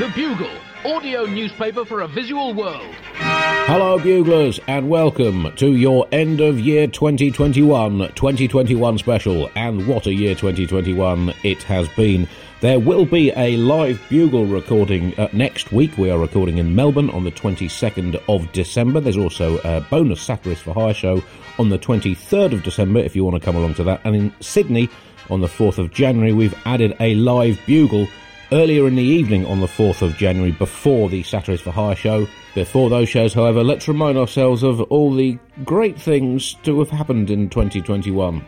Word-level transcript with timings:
The 0.00 0.08
Bugle, 0.14 0.48
audio 0.86 1.26
newspaper 1.26 1.84
for 1.84 2.00
a 2.00 2.08
visual 2.08 2.54
world. 2.54 2.94
Hello, 3.16 3.98
Buglers, 3.98 4.58
and 4.66 4.88
welcome 4.88 5.54
to 5.56 5.74
your 5.74 6.08
end 6.10 6.40
of 6.40 6.58
year 6.58 6.86
2021 6.86 7.98
2021 8.14 8.96
special. 8.96 9.50
And 9.54 9.86
what 9.86 10.06
a 10.06 10.14
year 10.14 10.34
2021 10.34 11.34
it 11.42 11.62
has 11.64 11.86
been. 11.90 12.26
There 12.62 12.80
will 12.80 13.04
be 13.04 13.30
a 13.36 13.58
live 13.58 14.00
Bugle 14.08 14.46
recording 14.46 15.12
uh, 15.20 15.28
next 15.34 15.70
week. 15.70 15.98
We 15.98 16.10
are 16.10 16.18
recording 16.18 16.56
in 16.56 16.74
Melbourne 16.74 17.10
on 17.10 17.24
the 17.24 17.32
22nd 17.32 18.22
of 18.26 18.50
December. 18.52 19.00
There's 19.00 19.18
also 19.18 19.58
a 19.58 19.82
bonus 19.90 20.22
Satirist 20.22 20.62
for 20.62 20.72
Hire 20.72 20.94
show 20.94 21.22
on 21.58 21.68
the 21.68 21.78
23rd 21.78 22.54
of 22.54 22.62
December 22.62 23.00
if 23.00 23.14
you 23.14 23.22
want 23.22 23.36
to 23.36 23.44
come 23.44 23.54
along 23.54 23.74
to 23.74 23.84
that. 23.84 24.00
And 24.04 24.16
in 24.16 24.34
Sydney 24.40 24.88
on 25.28 25.42
the 25.42 25.46
4th 25.46 25.76
of 25.76 25.92
January, 25.92 26.32
we've 26.32 26.58
added 26.64 26.96
a 27.00 27.14
live 27.16 27.60
Bugle 27.66 28.08
earlier 28.52 28.86
in 28.86 28.96
the 28.96 29.02
evening 29.02 29.46
on 29.46 29.60
the 29.60 29.66
4th 29.66 30.02
of 30.02 30.16
January 30.16 30.52
before 30.52 31.08
the 31.08 31.22
Satirist 31.22 31.64
for 31.64 31.70
Hire 31.70 31.94
show. 31.94 32.26
Before 32.54 32.90
those 32.90 33.08
shows, 33.08 33.32
however, 33.32 33.62
let's 33.62 33.88
remind 33.88 34.18
ourselves 34.18 34.62
of 34.62 34.80
all 34.82 35.14
the 35.14 35.38
great 35.64 36.00
things 36.00 36.54
to 36.64 36.78
have 36.80 36.90
happened 36.90 37.30
in 37.30 37.48
2021. 37.48 38.44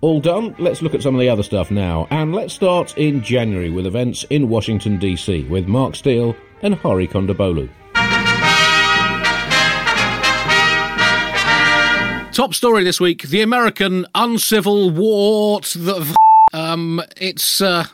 All 0.00 0.20
done? 0.20 0.54
Let's 0.58 0.82
look 0.82 0.94
at 0.94 1.02
some 1.02 1.14
of 1.14 1.20
the 1.20 1.28
other 1.28 1.42
stuff 1.42 1.70
now. 1.70 2.06
And 2.10 2.34
let's 2.34 2.54
start 2.54 2.96
in 2.98 3.22
January 3.22 3.70
with 3.70 3.86
events 3.86 4.24
in 4.30 4.48
Washington, 4.48 4.98
D.C. 4.98 5.44
with 5.44 5.66
Mark 5.66 5.94
Steel 5.94 6.36
and 6.62 6.74
Hari 6.74 7.08
Kondabolu. 7.08 7.70
Top 12.32 12.52
story 12.52 12.82
this 12.82 13.00
week: 13.00 13.22
the 13.22 13.42
American 13.42 14.06
uncivil 14.14 14.90
war. 14.90 15.60
The 15.60 16.16
um, 16.52 17.00
it's 17.16 17.60
uh, 17.60 17.86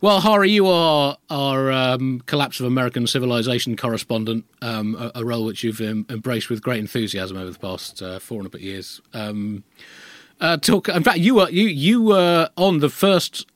well, 0.00 0.20
Hari, 0.20 0.50
you 0.50 0.68
are 0.68 1.16
our 1.28 1.72
um, 1.72 2.20
collapse 2.26 2.60
of 2.60 2.66
American 2.66 3.06
civilization 3.06 3.76
correspondent, 3.76 4.44
um, 4.62 4.94
a, 4.94 5.20
a, 5.20 5.24
role 5.24 5.44
which 5.44 5.64
you've 5.64 5.80
um, 5.80 6.06
embraced 6.08 6.48
with 6.48 6.62
great 6.62 6.78
enthusiasm 6.78 7.36
over 7.36 7.50
the 7.50 7.58
past 7.58 8.00
uh, 8.00 8.20
four 8.20 8.38
and 8.38 8.46
a 8.46 8.50
bit 8.50 8.60
years. 8.60 9.00
Um, 9.12 9.64
uh, 10.40 10.56
talk. 10.56 10.88
In 10.88 11.02
fact, 11.02 11.18
you 11.18 11.34
were 11.34 11.50
you 11.50 11.66
you 11.66 12.00
were 12.00 12.48
on 12.56 12.78
the 12.78 12.88
first 12.88 13.46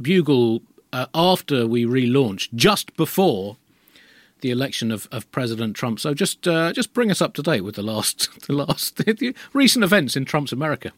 bugle 0.00 0.62
uh, 0.92 1.06
after 1.14 1.66
we 1.66 1.84
relaunched, 1.84 2.54
just 2.54 2.96
before 2.96 3.56
the 4.40 4.50
election 4.52 4.92
of, 4.92 5.08
of 5.10 5.28
President 5.32 5.74
Trump. 5.74 5.98
So 5.98 6.14
just 6.14 6.46
uh, 6.46 6.72
just 6.72 6.92
bring 6.92 7.10
us 7.10 7.20
up 7.20 7.34
to 7.34 7.42
date 7.42 7.62
with 7.62 7.74
the 7.74 7.82
last 7.82 8.28
the 8.46 8.52
last 8.52 8.96
the 9.04 9.34
recent 9.52 9.84
events 9.84 10.16
in 10.16 10.24
Trump's 10.24 10.52
America. 10.52 10.92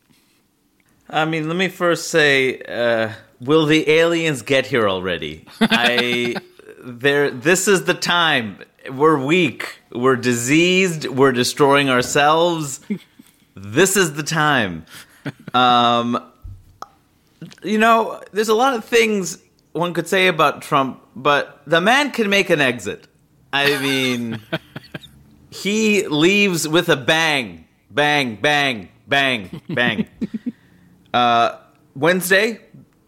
I 1.12 1.24
mean, 1.24 1.48
let 1.48 1.56
me 1.56 1.68
first 1.68 2.08
say, 2.08 2.60
uh, 2.60 3.12
will 3.40 3.66
the 3.66 3.88
aliens 3.90 4.42
get 4.42 4.66
here 4.66 4.88
already? 4.88 5.44
I 5.60 6.36
there. 6.78 7.30
This 7.30 7.66
is 7.66 7.84
the 7.84 7.94
time. 7.94 8.58
We're 8.88 9.18
weak. 9.18 9.80
We're 9.90 10.16
diseased. 10.16 11.06
We're 11.06 11.32
destroying 11.32 11.90
ourselves. 11.90 12.80
this 13.54 13.96
is 13.96 14.14
the 14.14 14.22
time. 14.22 14.86
Um, 15.52 16.30
you 17.64 17.78
know, 17.78 18.22
there's 18.32 18.48
a 18.48 18.54
lot 18.54 18.74
of 18.74 18.84
things 18.84 19.38
one 19.72 19.94
could 19.94 20.06
say 20.06 20.28
about 20.28 20.62
Trump, 20.62 21.02
but 21.16 21.62
the 21.66 21.80
man 21.80 22.12
can 22.12 22.30
make 22.30 22.50
an 22.50 22.60
exit. 22.60 23.06
I 23.52 23.80
mean, 23.80 24.40
he 25.50 26.06
leaves 26.06 26.68
with 26.68 26.88
a 26.88 26.96
bang, 26.96 27.66
bang, 27.90 28.36
bang, 28.36 28.88
bang, 29.08 29.60
bang. 29.68 30.06
Uh, 31.12 31.58
Wednesday 31.94 32.60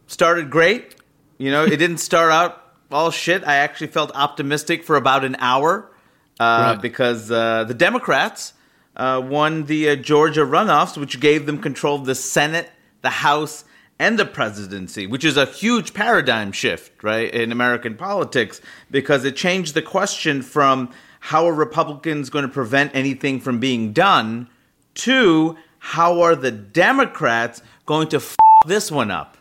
started 0.06 0.50
great. 0.50 0.96
You 1.38 1.50
know, 1.50 1.64
it 1.64 1.76
didn't 1.76 1.98
start 1.98 2.30
out 2.32 2.62
all 2.90 3.10
shit. 3.10 3.44
I 3.44 3.56
actually 3.56 3.88
felt 3.88 4.12
optimistic 4.14 4.84
for 4.84 4.96
about 4.96 5.24
an 5.24 5.36
hour 5.38 5.90
uh, 6.38 6.44
right. 6.74 6.82
because 6.82 7.30
uh, 7.30 7.64
the 7.64 7.74
Democrats 7.74 8.52
uh, 8.96 9.22
won 9.24 9.64
the 9.64 9.90
uh, 9.90 9.96
Georgia 9.96 10.42
runoffs, 10.42 10.96
which 10.96 11.20
gave 11.20 11.46
them 11.46 11.58
control 11.58 11.96
of 11.96 12.04
the 12.04 12.14
Senate, 12.14 12.70
the 13.00 13.10
House, 13.10 13.64
and 13.98 14.18
the 14.18 14.24
presidency, 14.24 15.06
which 15.06 15.24
is 15.24 15.36
a 15.36 15.46
huge 15.46 15.94
paradigm 15.94 16.50
shift, 16.52 17.02
right, 17.04 17.32
in 17.32 17.52
American 17.52 17.94
politics, 17.94 18.60
because 18.90 19.24
it 19.24 19.36
changed 19.36 19.74
the 19.74 19.82
question 19.82 20.42
from 20.42 20.90
how 21.20 21.46
are 21.46 21.54
Republicans 21.54 22.28
going 22.28 22.42
to 22.42 22.52
prevent 22.52 22.90
anything 22.94 23.40
from 23.40 23.60
being 23.60 23.92
done 23.92 24.48
to 24.94 25.56
how 25.78 26.20
are 26.20 26.34
the 26.34 26.50
Democrats 26.50 27.62
going 27.86 28.08
to 28.08 28.16
f- 28.16 28.36
this 28.66 28.90
one 28.90 29.10
up? 29.10 29.36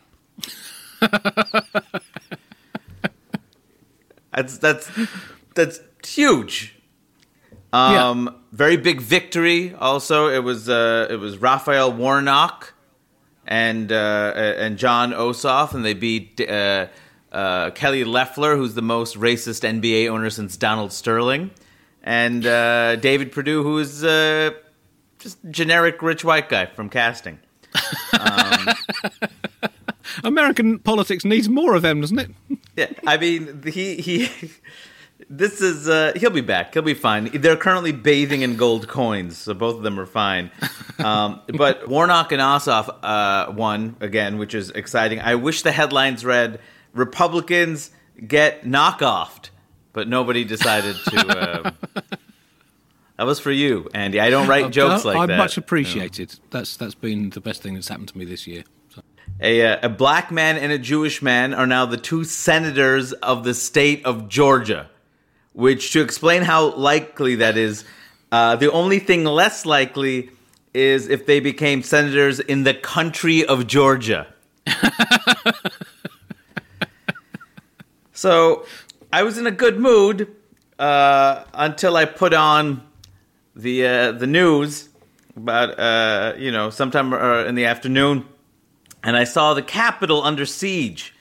that's 4.32 4.58
that's 4.58 4.90
that's 5.56 5.80
huge. 6.06 6.76
Um, 7.74 8.28
yeah. 8.28 8.40
very 8.52 8.78
big 8.78 9.02
victory. 9.02 9.74
Also, 9.76 10.28
it 10.28 10.40
was 10.40 10.70
uh, 10.70 11.08
it 11.10 11.16
was 11.16 11.38
Raphael 11.38 11.92
Warnock 11.92 12.74
and 13.46 13.92
uh, 13.92 14.34
and 14.36 14.78
Jon 14.78 15.12
Ossoff, 15.12 15.74
and 15.74 15.84
they 15.86 15.94
beat 15.94 16.40
uh, 16.42 16.88
uh, 17.32 17.72
Kelly 17.72 18.04
Loeffler, 18.04 18.56
who's 18.56 18.74
the 18.74 18.82
most 18.82 19.18
racist 19.18 19.64
NBA 19.64 20.10
owner 20.10 20.30
since 20.30 20.58
Donald 20.58 20.92
Sterling, 20.92 21.52
and 22.04 22.46
uh, 22.46 22.98
David 22.98 23.32
Perdue, 23.32 23.64
who 23.64 23.80
is 23.80 24.04
uh, 24.04 24.52
just 25.20 25.38
generic 25.50 26.02
rich 26.02 26.24
white 26.24 26.50
guy 26.50 26.66
from 26.66 26.90
casting. 26.90 27.40
Um, 28.22 29.70
American 30.24 30.80
politics 30.80 31.26
needs 31.26 31.50
more 31.50 31.76
of 31.76 31.82
them, 31.82 32.02
doesn't 32.02 32.20
it? 32.20 32.32
yeah, 32.76 32.88
I 33.06 33.18
mean 33.18 33.64
he 33.64 33.96
he 33.96 34.30
this 35.30 35.62
is 35.62 35.88
uh, 35.88 36.14
he'll 36.16 36.30
be 36.30 36.42
back. 36.42 36.74
He'll 36.74 36.84
be 36.84 36.94
fine. 36.94 37.30
They're 37.34 37.58
currently 37.58 37.92
bathing 37.92 38.42
in 38.42 38.58
gold 38.58 38.88
coins, 38.88 39.38
so 39.38 39.54
both 39.54 39.78
of 39.78 39.84
them 39.84 40.00
are 40.00 40.06
fine. 40.06 40.52
Um, 41.00 41.42
but 41.58 41.88
Warnock 41.88 42.32
and 42.32 42.42
Ossoff 42.42 42.90
uh, 43.04 43.52
won 43.52 43.96
again, 44.00 44.38
which 44.38 44.54
is 44.54 44.70
exciting. 44.72 45.20
I 45.20 45.36
wish 45.36 45.62
the 45.62 45.72
headlines 45.72 46.26
read 46.26 46.60
"Republicans 46.94 47.92
get 48.28 48.64
knockoffed," 48.64 49.50
but 49.94 50.08
nobody 50.08 50.44
decided 50.44 50.96
to. 51.08 51.66
Um, 51.66 51.76
that 53.22 53.28
was 53.28 53.40
for 53.40 53.52
you, 53.52 53.88
Andy. 53.94 54.20
I 54.20 54.32
don't 54.32 54.48
write 54.48 54.72
jokes 54.72 55.06
like 55.06 55.16
that. 55.28 55.34
I'm 55.34 55.38
much 55.38 55.58
appreciated. 55.58 56.40
That's 56.50 56.76
that's 56.76 56.96
been 56.96 57.30
the 57.30 57.42
best 57.42 57.62
thing 57.62 57.76
that's 57.76 57.88
happened 57.88 58.10
to 58.10 58.18
me 58.18 58.26
this 58.26 58.48
year. 58.48 58.64
A, 59.40 59.62
uh, 59.66 59.78
a 59.84 59.90
black 59.90 60.32
man 60.32 60.58
and 60.58 60.72
a 60.72 60.78
Jewish 60.78 61.22
man 61.22 61.54
are 61.54 61.68
now 61.68 61.86
the 61.86 61.98
two 61.98 62.24
senators 62.24 63.14
of 63.14 63.44
the 63.44 63.54
state 63.54 64.06
of 64.06 64.28
Georgia 64.28 64.90
which 65.54 65.92
to 65.94 66.02
explain 66.02 66.42
how 66.44 66.74
likely 66.76 67.36
that 67.36 67.58
is, 67.58 67.84
uh, 68.32 68.56
the 68.56 68.72
only 68.72 69.00
thing 69.00 69.26
less 69.26 69.66
likely 69.66 70.30
is 70.74 71.08
if 71.10 71.26
they 71.26 71.40
became 71.40 71.84
senators 71.84 72.40
in 72.40 72.64
the 72.64 72.74
country 72.74 73.46
of 73.46 73.68
Georgia. 73.68 74.28
so 78.14 78.66
I 79.12 79.24
was 79.24 79.38
in 79.38 79.46
a 79.46 79.52
good 79.52 79.78
mood 79.80 80.34
uh, 80.80 81.44
until 81.54 81.98
I 81.98 82.06
put 82.06 82.34
on 82.34 82.82
the 83.56 83.86
uh, 83.86 84.12
the 84.14 84.28
news 84.28 84.90
about 85.36 85.80
uh, 85.80 86.34
you 86.38 86.52
know 86.52 86.70
sometime 86.70 87.14
uh, 87.14 87.46
in 87.46 87.56
the 87.56 87.66
afternoon, 87.66 88.26
and 89.04 89.16
I 89.18 89.24
saw 89.24 89.54
the 89.54 89.64
Capitol 89.64 90.24
under 90.24 90.46
siege. 90.46 91.14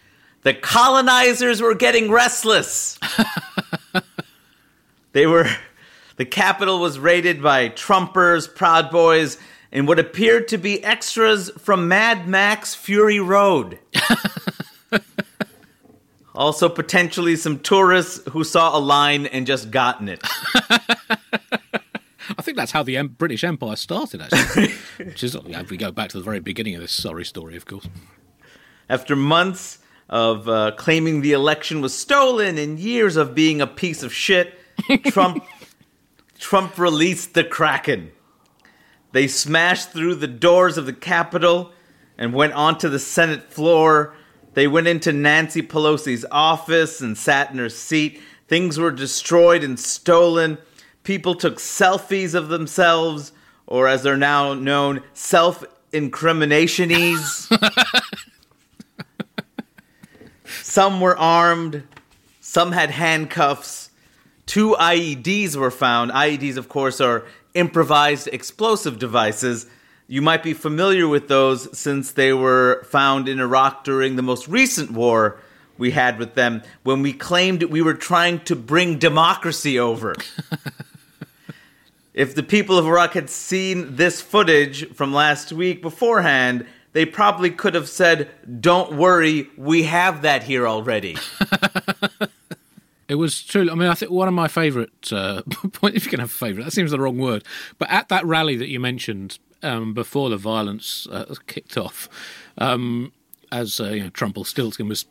The 0.42 0.54
colonizers 0.54 1.60
were 1.60 1.74
getting 1.74 2.10
restless. 2.10 2.98
They 5.12 5.26
were 5.26 5.48
the 6.16 6.24
Capitol 6.24 6.78
was 6.78 6.98
raided 6.98 7.42
by 7.42 7.68
Trumpers, 7.70 8.52
Proud 8.52 8.91
Boys, 8.91 9.38
and 9.72 9.88
what 9.88 9.98
appeared 9.98 10.48
to 10.48 10.59
be 10.59 10.83
extras 10.84 11.50
from 11.59 11.88
Mad 11.88 12.28
Max 12.28 12.74
Fury 12.74 13.18
Road. 13.18 13.78
also, 16.34 16.68
potentially 16.68 17.36
some 17.36 17.59
tourists 17.59 18.21
who 18.30 18.44
saw 18.44 18.76
a 18.76 18.78
line 18.78 19.26
and 19.26 19.47
just 19.47 19.71
gotten 19.71 20.09
it. 20.09 20.22
I 22.38 22.42
think 22.42 22.56
that's 22.56 22.72
how 22.72 22.82
the 22.82 23.00
British 23.03 23.44
Empire 23.44 23.77
started, 23.77 24.22
actually. 24.22 24.72
Which 24.97 25.24
is, 25.24 25.34
if 25.34 25.71
we 25.71 25.77
go 25.77 25.91
back 25.91 26.10
to 26.10 26.18
the 26.18 26.24
very 26.24 26.41
beginning 26.41 26.74
of 26.74 26.80
this 26.80 26.92
sorry 26.92 27.24
story, 27.24 27.56
of 27.56 27.66
course. 27.66 27.88
After 28.88 29.15
months 29.16 29.78
of 30.09 30.48
uh, 30.48 30.72
claiming 30.77 31.21
the 31.21 31.32
election 31.32 31.80
was 31.80 31.97
stolen 31.97 32.59
and 32.59 32.78
years 32.78 33.16
of 33.16 33.34
being 33.34 33.60
a 33.60 33.66
piece 33.66 34.03
of 34.03 34.12
shit, 34.12 34.54
Trump 35.06 35.44
Trump 36.38 36.78
released 36.78 37.34
the 37.34 37.44
Kraken. 37.44 38.10
They 39.12 39.28
smashed 39.28 39.91
through 39.91 40.16
the 40.16 40.26
doors 40.26 40.78
of 40.78 40.86
the 40.86 40.92
Capitol 40.92 41.72
and 42.16 42.33
went 42.33 42.54
onto 42.54 42.88
the 42.88 42.98
Senate 42.98 43.53
floor. 43.53 44.15
They 44.54 44.66
went 44.66 44.86
into 44.86 45.12
Nancy 45.12 45.62
Pelosi's 45.62 46.24
office 46.30 47.00
and 47.00 47.16
sat 47.16 47.50
in 47.50 47.59
her 47.59 47.68
seat. 47.68 48.21
Things 48.48 48.78
were 48.78 48.91
destroyed 48.91 49.62
and 49.62 49.78
stolen. 49.78 50.59
People 51.10 51.34
took 51.34 51.57
selfies 51.57 52.36
of 52.36 52.51
themselves, 52.51 53.33
or 53.66 53.89
as 53.89 54.04
they're 54.04 54.16
now 54.16 54.54
known, 54.54 55.03
self 55.12 55.65
incriminationies. 55.92 57.51
Some 60.47 61.01
were 61.01 61.18
armed, 61.18 61.83
Some 62.41 62.71
had 62.71 62.92
handcuffs. 62.92 63.91
Two 64.47 64.77
IEDs 64.78 65.57
were 65.57 65.72
found. 65.72 66.12
IEDs, 66.12 66.57
of 66.57 66.68
course, 66.68 67.01
are 67.01 67.24
improvised 67.54 68.28
explosive 68.28 69.01
devices. 69.01 69.66
You 70.07 70.22
might 70.22 70.45
be 70.45 70.54
familiar 70.54 71.09
with 71.09 71.27
those 71.27 71.77
since 71.77 72.12
they 72.12 72.33
were 72.33 72.84
found 72.84 73.28
in 73.28 73.41
Iraq 73.41 73.83
during 73.83 74.15
the 74.15 74.22
most 74.22 74.47
recent 74.47 74.92
war 74.92 75.41
we 75.77 75.91
had 75.91 76.21
with 76.21 76.34
them 76.34 76.62
when 76.84 77.03
we 77.03 77.12
claimed 77.12 77.65
we 77.65 77.83
were 77.83 77.95
trying 77.95 78.39
to 78.45 78.54
bring 78.54 78.97
democracy 78.97 79.77
over. 79.77 80.15
if 82.21 82.34
the 82.34 82.43
people 82.43 82.77
of 82.77 82.87
Iraq 82.87 83.15
had 83.15 83.31
seen 83.31 83.97
this 83.97 84.21
footage 84.21 84.93
from 84.95 85.11
last 85.11 85.53
week 85.53 85.81
beforehand, 85.81 86.67
they 86.93 87.07
probably 87.07 87.51
could 87.51 87.75
have 87.75 87.89
said, 87.89 88.28
Don't 88.61 88.93
worry, 88.93 89.49
we 89.57 89.84
have 89.84 90.21
that 90.21 90.43
here 90.43 90.69
already. 90.69 91.17
It 93.09 93.17
was 93.17 93.43
true. 93.43 93.69
I 93.69 93.75
mean, 93.75 93.89
I 93.89 93.95
think 93.95 94.13
one 94.13 94.28
of 94.28 94.34
my 94.34 94.47
favourite 94.47 95.13
uh, 95.13 95.43
point, 95.72 95.97
if 95.97 96.05
you 96.05 96.11
can 96.13 96.21
have 96.21 96.28
a 96.28 96.33
favourite, 96.33 96.65
that 96.65 96.71
seems 96.71 96.93
the 96.93 97.01
wrong 97.01 97.19
word. 97.19 97.43
But 97.77 97.91
at 97.91 98.09
that 98.09 98.25
rally 98.25 98.55
that 98.55 98.69
you 98.69 98.78
mentioned 98.78 99.41
um, 99.65 99.95
before 99.95 100.31
the 100.31 100.37
violence 100.37 101.09
uh, 101.11 101.34
kicked 101.49 101.77
off, 101.77 102.09
um, 102.59 103.11
as 103.51 103.81
uh, 103.81 103.89
you 103.89 104.05
know, 104.05 104.11
was 104.89 105.07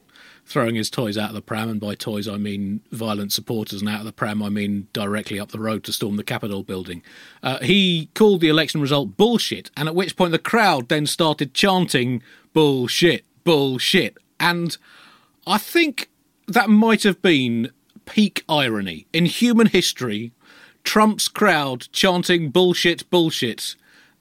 throwing 0.50 0.74
his 0.74 0.90
toys 0.90 1.16
out 1.16 1.30
of 1.30 1.36
the 1.36 1.42
pram, 1.42 1.70
and 1.70 1.80
by 1.80 1.94
toys 1.94 2.28
I 2.28 2.38
mean 2.38 2.82
violent 2.92 3.32
supporters, 3.32 3.82
and 3.82 3.90
out 3.90 4.00
of 4.00 4.06
the 4.06 4.12
pram 4.12 4.42
I 4.42 4.50
mean 4.50 4.88
directly 4.94 5.40
up 5.40 5.52
the 5.52 5.60
road 5.60 5.84
to 5.84 5.94
storm 5.94 6.16
the 6.18 6.24
Capitol 6.24 6.64
building. 6.64 7.04
Uh, 7.44 7.60
he 7.60 8.10
called 8.16 8.42
the 8.42 8.50
election 8.50 8.82
result 8.82 9.16
bullshit, 9.16 9.70
and 9.78 9.88
at 9.88 9.96
which 9.96 10.18
point 10.18 10.32
the 10.32 10.40
crowd 10.40 10.90
then 10.90 11.06
started 11.06 11.54
chanting 11.54 12.24
bullshit, 12.52 13.26
bullshit, 13.44 14.18
and 14.40 14.76
I 15.46 15.60
think 15.60 16.10
that 16.48 16.70
might 16.70 17.04
have 17.04 17.22
been 17.22 17.70
peak 18.06 18.44
irony 18.50 19.06
in 19.14 19.28
human 19.28 19.68
history. 19.68 20.32
Trump's 20.84 21.28
crowd 21.28 21.88
chanting 21.92 22.50
bullshit, 22.50 23.08
bullshit 23.12 23.76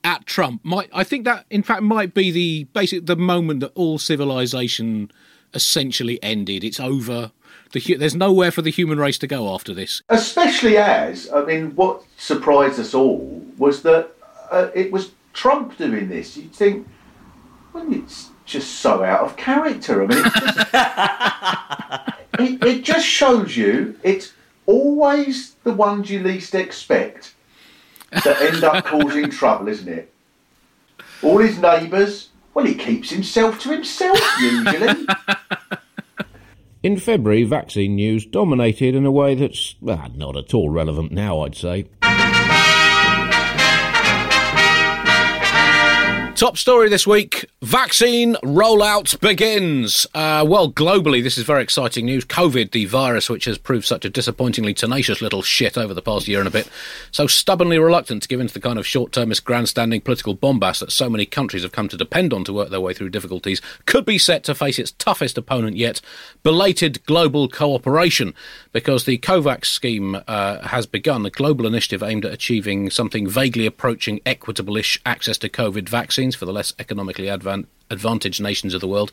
at 0.05 0.27
Trump. 0.27 0.63
Might 0.63 0.91
I 0.93 1.05
think 1.05 1.25
that 1.25 1.47
in 1.49 1.63
fact 1.63 1.83
might 1.83 2.13
be 2.13 2.31
the 2.31 2.65
basic 2.65 3.07
the 3.07 3.17
moment 3.17 3.61
that 3.61 3.73
all 3.75 3.99
civilization 3.99 5.11
essentially 5.55 6.23
ended. 6.23 6.65
It's 6.65 6.81
over. 6.81 7.33
The, 7.73 7.97
there's 7.97 8.15
nowhere 8.15 8.51
for 8.51 8.63
the 8.63 8.71
human 8.71 8.99
race 8.99 9.19
to 9.19 9.27
go 9.27 9.55
after 9.55 9.75
this. 9.75 10.03
Especially 10.09 10.77
as 10.77 11.31
I 11.31 11.45
mean, 11.45 11.75
what 11.75 12.03
surprised 12.17 12.81
us 12.81 12.95
all 12.95 13.45
was 13.59 13.83
that 13.83 14.11
uh, 14.51 14.69
it 14.75 14.91
was 14.91 15.13
Trump 15.33 15.77
doing 15.77 16.09
this. 16.09 16.37
You'd 16.37 16.53
think, 16.53 16.89
well, 17.73 17.87
it's 17.93 18.31
just 18.45 18.81
so 18.81 19.05
out 19.05 19.21
of 19.21 19.37
character. 19.37 20.03
I 20.03 20.07
mean, 20.07 20.25
just, 20.25 20.75
it, 22.63 22.65
it 22.65 22.85
just 22.85 23.07
shows 23.07 23.57
you 23.57 23.99
it's 24.03 24.33
always 24.67 25.55
the 25.65 25.73
ones 25.73 26.11
you 26.11 26.21
least 26.21 26.55
expect 26.55 27.35
that 28.11 28.41
end 28.41 28.65
up 28.65 28.85
causing 28.85 29.31
trouble, 29.31 29.69
isn't 29.69 29.89
it? 29.89 30.13
All 31.23 31.39
his 31.39 31.59
neighbours, 31.59 32.29
well, 32.59 32.67
he 32.67 32.75
keeps 32.75 33.11
himself 33.11 33.61
to 33.61 33.69
himself 33.69 34.19
usually. 34.41 35.07
In 36.83 36.99
February, 36.99 37.45
vaccine 37.45 37.95
news 37.95 38.27
dominated 38.27 38.97
in 38.97 39.07
a 39.07 39.13
way 39.13 39.37
that's 39.37 39.77
well, 39.81 40.11
not 40.17 40.37
at 40.37 40.53
all 40.53 40.69
relevant 40.69 41.13
now, 41.13 41.43
I'd 41.43 41.55
say. 41.55 41.87
Top 46.39 46.57
story 46.57 46.89
this 46.89 47.05
week 47.05 47.51
vaccine 47.63 48.35
rollout 48.45 49.19
begins. 49.19 50.07
Uh, 50.15 50.47
well, 50.47 50.71
globally, 50.71 51.21
this 51.21 51.37
is 51.37 51.43
very 51.43 51.65
exciting 51.65 52.07
news. 52.07 52.25
COVID, 52.25 52.71
the 52.71 52.85
virus 52.85 53.29
which 53.29 53.47
has 53.47 53.59
proved 53.59 53.85
such 53.85 54.05
a 54.05 54.09
disappointingly 54.09 54.73
tenacious 54.73 55.21
little 55.21 55.43
shit 55.43 55.77
over 55.77 55.93
the 55.93 56.01
past 56.01 56.29
year 56.29 56.39
and 56.39 56.47
a 56.47 56.53
bit, 56.53 56.71
so 57.11 57.27
stubbornly 57.27 57.81
reluctant 57.81 58.23
to 58.23 58.29
give 58.29 58.39
in 58.39 58.47
to 58.47 58.55
the 58.55 58.61
kind 58.61 58.79
of 58.79 58.87
short 58.87 59.11
termist, 59.11 59.45
grandstanding 59.45 60.01
political 60.01 60.35
bombast 60.35 60.79
that 60.79 60.93
so 60.93 61.11
many 61.11 61.27
countries 61.27 61.65
have 61.65 61.73
come 61.73 61.89
to 61.89 61.97
depend 61.97 62.33
on 62.33 62.45
to 62.45 62.53
work 62.53 62.71
their 62.71 62.81
way 62.81 62.95
through 62.95 63.11
difficulties, 63.11 63.61
could 63.87 64.05
be 64.05 64.17
set 64.17 64.45
to 64.45 64.55
face 64.55 64.79
its 64.79 64.93
toughest 64.93 65.37
opponent 65.37 65.77
yet 65.77 66.01
belated 66.45 67.05
global 67.07 67.49
cooperation. 67.49 68.33
Because 68.71 69.07
the 69.07 69.19
COVAX 69.19 69.65
scheme 69.65 70.17
uh, 70.29 70.69
has 70.69 70.87
begun, 70.87 71.27
a 71.27 71.31
global 71.31 71.67
initiative 71.67 72.03
aimed 72.05 72.25
at 72.25 72.33
achieving 72.33 72.91
something 72.91 73.29
vaguely 73.29 73.67
approaching 73.67 74.21
equitable 74.25 74.77
ish 74.77 75.01
access 75.05 75.37
to 75.39 75.49
COVID 75.49 75.89
vaccines 75.89 76.28
for 76.35 76.47
the 76.47 76.53
less 76.53 76.75
economically 76.79 77.27
advan- 77.27 77.67
advantaged 77.91 78.41
nations 78.41 78.75
of 78.75 78.81
the 78.81 78.89
world, 78.89 79.13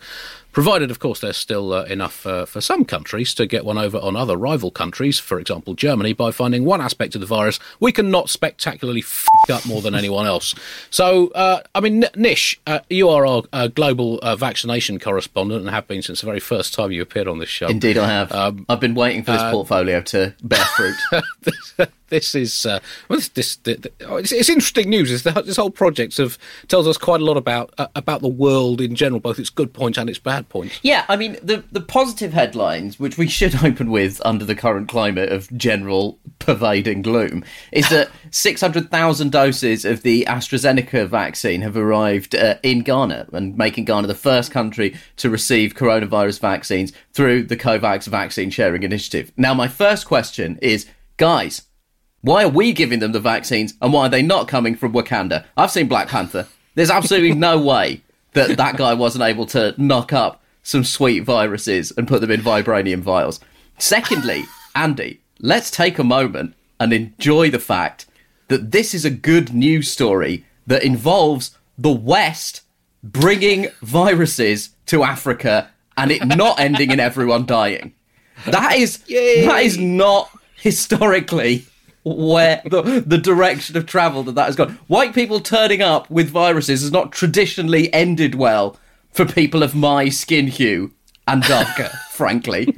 provided, 0.51 0.91
of 0.91 0.99
course, 0.99 1.19
there's 1.21 1.37
still 1.37 1.73
uh, 1.73 1.83
enough 1.83 2.25
uh, 2.25 2.45
for 2.45 2.61
some 2.61 2.85
countries 2.85 3.33
to 3.35 3.45
get 3.45 3.65
one 3.65 3.77
over 3.77 3.97
on 3.97 4.15
other 4.15 4.37
rival 4.37 4.71
countries, 4.71 5.19
for 5.19 5.39
example, 5.39 5.73
Germany, 5.73 6.13
by 6.13 6.31
finding 6.31 6.65
one 6.65 6.81
aspect 6.81 7.15
of 7.15 7.21
the 7.21 7.27
virus 7.27 7.59
we 7.79 7.91
can 7.91 8.09
not 8.09 8.29
spectacularly 8.29 9.01
f 9.01 9.25
up 9.49 9.65
more 9.65 9.81
than 9.81 9.95
anyone 9.95 10.25
else. 10.25 10.55
So, 10.89 11.27
uh, 11.29 11.61
I 11.73 11.79
mean, 11.79 12.05
Nish, 12.15 12.59
uh, 12.65 12.79
you 12.89 13.09
are 13.09 13.25
our 13.25 13.43
uh, 13.53 13.67
global 13.67 14.19
uh, 14.19 14.35
vaccination 14.35 14.99
correspondent 14.99 15.61
and 15.61 15.69
have 15.69 15.87
been 15.87 16.01
since 16.01 16.21
the 16.21 16.25
very 16.25 16.39
first 16.39 16.73
time 16.73 16.91
you 16.91 17.01
appeared 17.01 17.27
on 17.27 17.39
this 17.39 17.49
show. 17.49 17.67
Indeed, 17.67 17.97
I 17.97 18.07
have. 18.07 18.31
Um, 18.31 18.65
I've 18.69 18.79
been 18.79 18.95
waiting 18.95 19.23
for 19.23 19.31
this 19.31 19.43
portfolio 19.43 20.01
to 20.01 20.33
bear 20.43 20.65
fruit. 20.65 20.95
this 22.09 22.35
is 22.35 22.65
uh, 22.65 22.79
well, 23.09 23.17
this, 23.17 23.29
this, 23.29 23.55
this 23.57 23.79
it's, 23.99 24.31
it's, 24.31 24.49
interesting 24.49 24.89
news. 24.89 25.09
This, 25.09 25.33
this 25.45 25.57
whole 25.57 25.71
project 25.71 26.19
of 26.19 26.37
tells 26.67 26.87
us 26.87 26.97
quite 26.97 27.21
a 27.21 27.25
lot 27.25 27.37
about 27.37 27.73
uh, 27.77 27.87
about 27.95 28.21
the 28.21 28.27
world 28.27 28.81
in 28.81 28.95
general, 28.95 29.19
both 29.19 29.39
its 29.39 29.49
good 29.49 29.73
points 29.73 29.97
and 29.97 30.09
its 30.09 30.19
bad 30.19 30.47
points. 30.49 30.79
Yeah, 30.83 31.05
I 31.09 31.15
mean 31.15 31.37
the 31.41 31.63
the 31.71 31.81
positive 31.81 32.33
headlines, 32.33 32.99
which 32.99 33.17
we 33.17 33.27
should 33.27 33.55
open 33.63 33.89
with 33.91 34.21
under 34.25 34.45
the 34.45 34.55
current 34.55 34.87
climate 34.87 35.31
of 35.31 35.55
general 35.57 36.19
pervading 36.39 37.01
gloom, 37.01 37.43
is 37.71 37.89
that 37.89 38.09
six 38.31 38.61
hundred 38.61 38.91
thousand 38.91 39.31
doses 39.31 39.85
of 39.85 40.03
the 40.03 40.25
AstraZeneca 40.25 41.07
vaccine 41.07 41.61
have 41.61 41.77
arrived 41.77 42.35
uh, 42.35 42.55
in 42.63 42.81
Ghana 42.81 43.27
and 43.33 43.57
making 43.57 43.85
Ghana 43.85 44.07
the 44.07 44.15
first 44.15 44.51
country 44.51 44.95
to 45.17 45.29
receive 45.29 45.75
coronavirus 45.75 46.39
vaccines 46.39 46.93
through 47.13 47.43
the 47.43 47.57
COVAX 47.57 48.07
vaccine 48.07 48.49
sharing 48.49 48.83
initiative. 48.83 49.31
Now, 49.37 49.53
my 49.53 49.67
first 49.67 50.05
question 50.05 50.59
is, 50.61 50.85
guys 51.17 51.63
why 52.25 52.43
are 52.43 52.49
we 52.49 52.73
giving 52.73 52.99
them 52.99 53.11
the 53.11 53.19
vaccines 53.19 53.75
and 53.83 53.93
why 53.93 54.07
are 54.07 54.09
they 54.09 54.23
not 54.23 54.47
coming 54.47 54.75
from 54.75 54.93
Wakanda? 54.93 55.45
I've 55.55 55.69
seen 55.69 55.87
Black 55.87 56.07
Panther. 56.07 56.47
There's 56.73 56.89
absolutely 56.89 57.35
no 57.35 57.59
way 57.73 58.01
that 58.33 58.57
that 58.57 58.77
guy 58.77 58.95
wasn't 58.95 59.23
able 59.23 59.45
to 59.47 59.75
knock 59.77 60.11
up 60.11 60.41
some 60.63 60.83
sweet 60.83 61.19
viruses 61.19 61.91
and 61.95 62.07
put 62.07 62.21
them 62.21 62.31
in 62.31 62.41
vibranium 62.41 63.01
vials. 63.01 63.39
Secondly, 63.77 64.43
Andy, 64.75 65.21
let's 65.39 65.69
take 65.69 65.99
a 65.99 66.03
moment 66.03 66.55
and 66.79 66.91
enjoy 66.91 67.51
the 67.51 67.59
fact 67.59 68.07
that 68.47 68.71
this 68.71 68.95
is 68.95 69.05
a 69.05 69.11
good 69.11 69.53
news 69.53 69.91
story 69.91 70.45
that 70.65 70.83
involves 70.83 71.55
the 71.77 71.91
West 71.91 72.61
bringing 73.03 73.67
viruses 73.83 74.69
to 74.87 75.03
Africa 75.03 75.69
and 75.95 76.09
it 76.09 76.25
not 76.25 76.59
ending 76.59 76.89
in 76.89 76.99
everyone 76.99 77.45
dying. 77.45 77.93
That 78.47 78.77
is 78.77 79.03
Yay. 79.05 79.45
that 79.45 79.61
is 79.61 79.77
not 80.01 80.31
historically 80.55 81.67
where 82.05 82.61
the, 82.65 83.03
the 83.05 83.17
direction 83.17 83.75
of 83.75 83.85
travel 83.85 84.23
that 84.23 84.35
that 84.35 84.45
has 84.45 84.55
gone. 84.55 84.79
White 84.87 85.13
people 85.13 85.39
turning 85.39 85.81
up 85.81 86.09
with 86.09 86.29
viruses 86.29 86.81
has 86.81 86.91
not 86.91 87.11
traditionally 87.11 87.91
ended 87.93 88.35
well 88.35 88.77
for 89.11 89.25
people 89.25 89.63
of 89.63 89.75
my 89.75 90.09
skin 90.09 90.47
hue 90.47 90.93
and 91.27 91.41
darker. 91.43 91.89
frankly, 92.15 92.73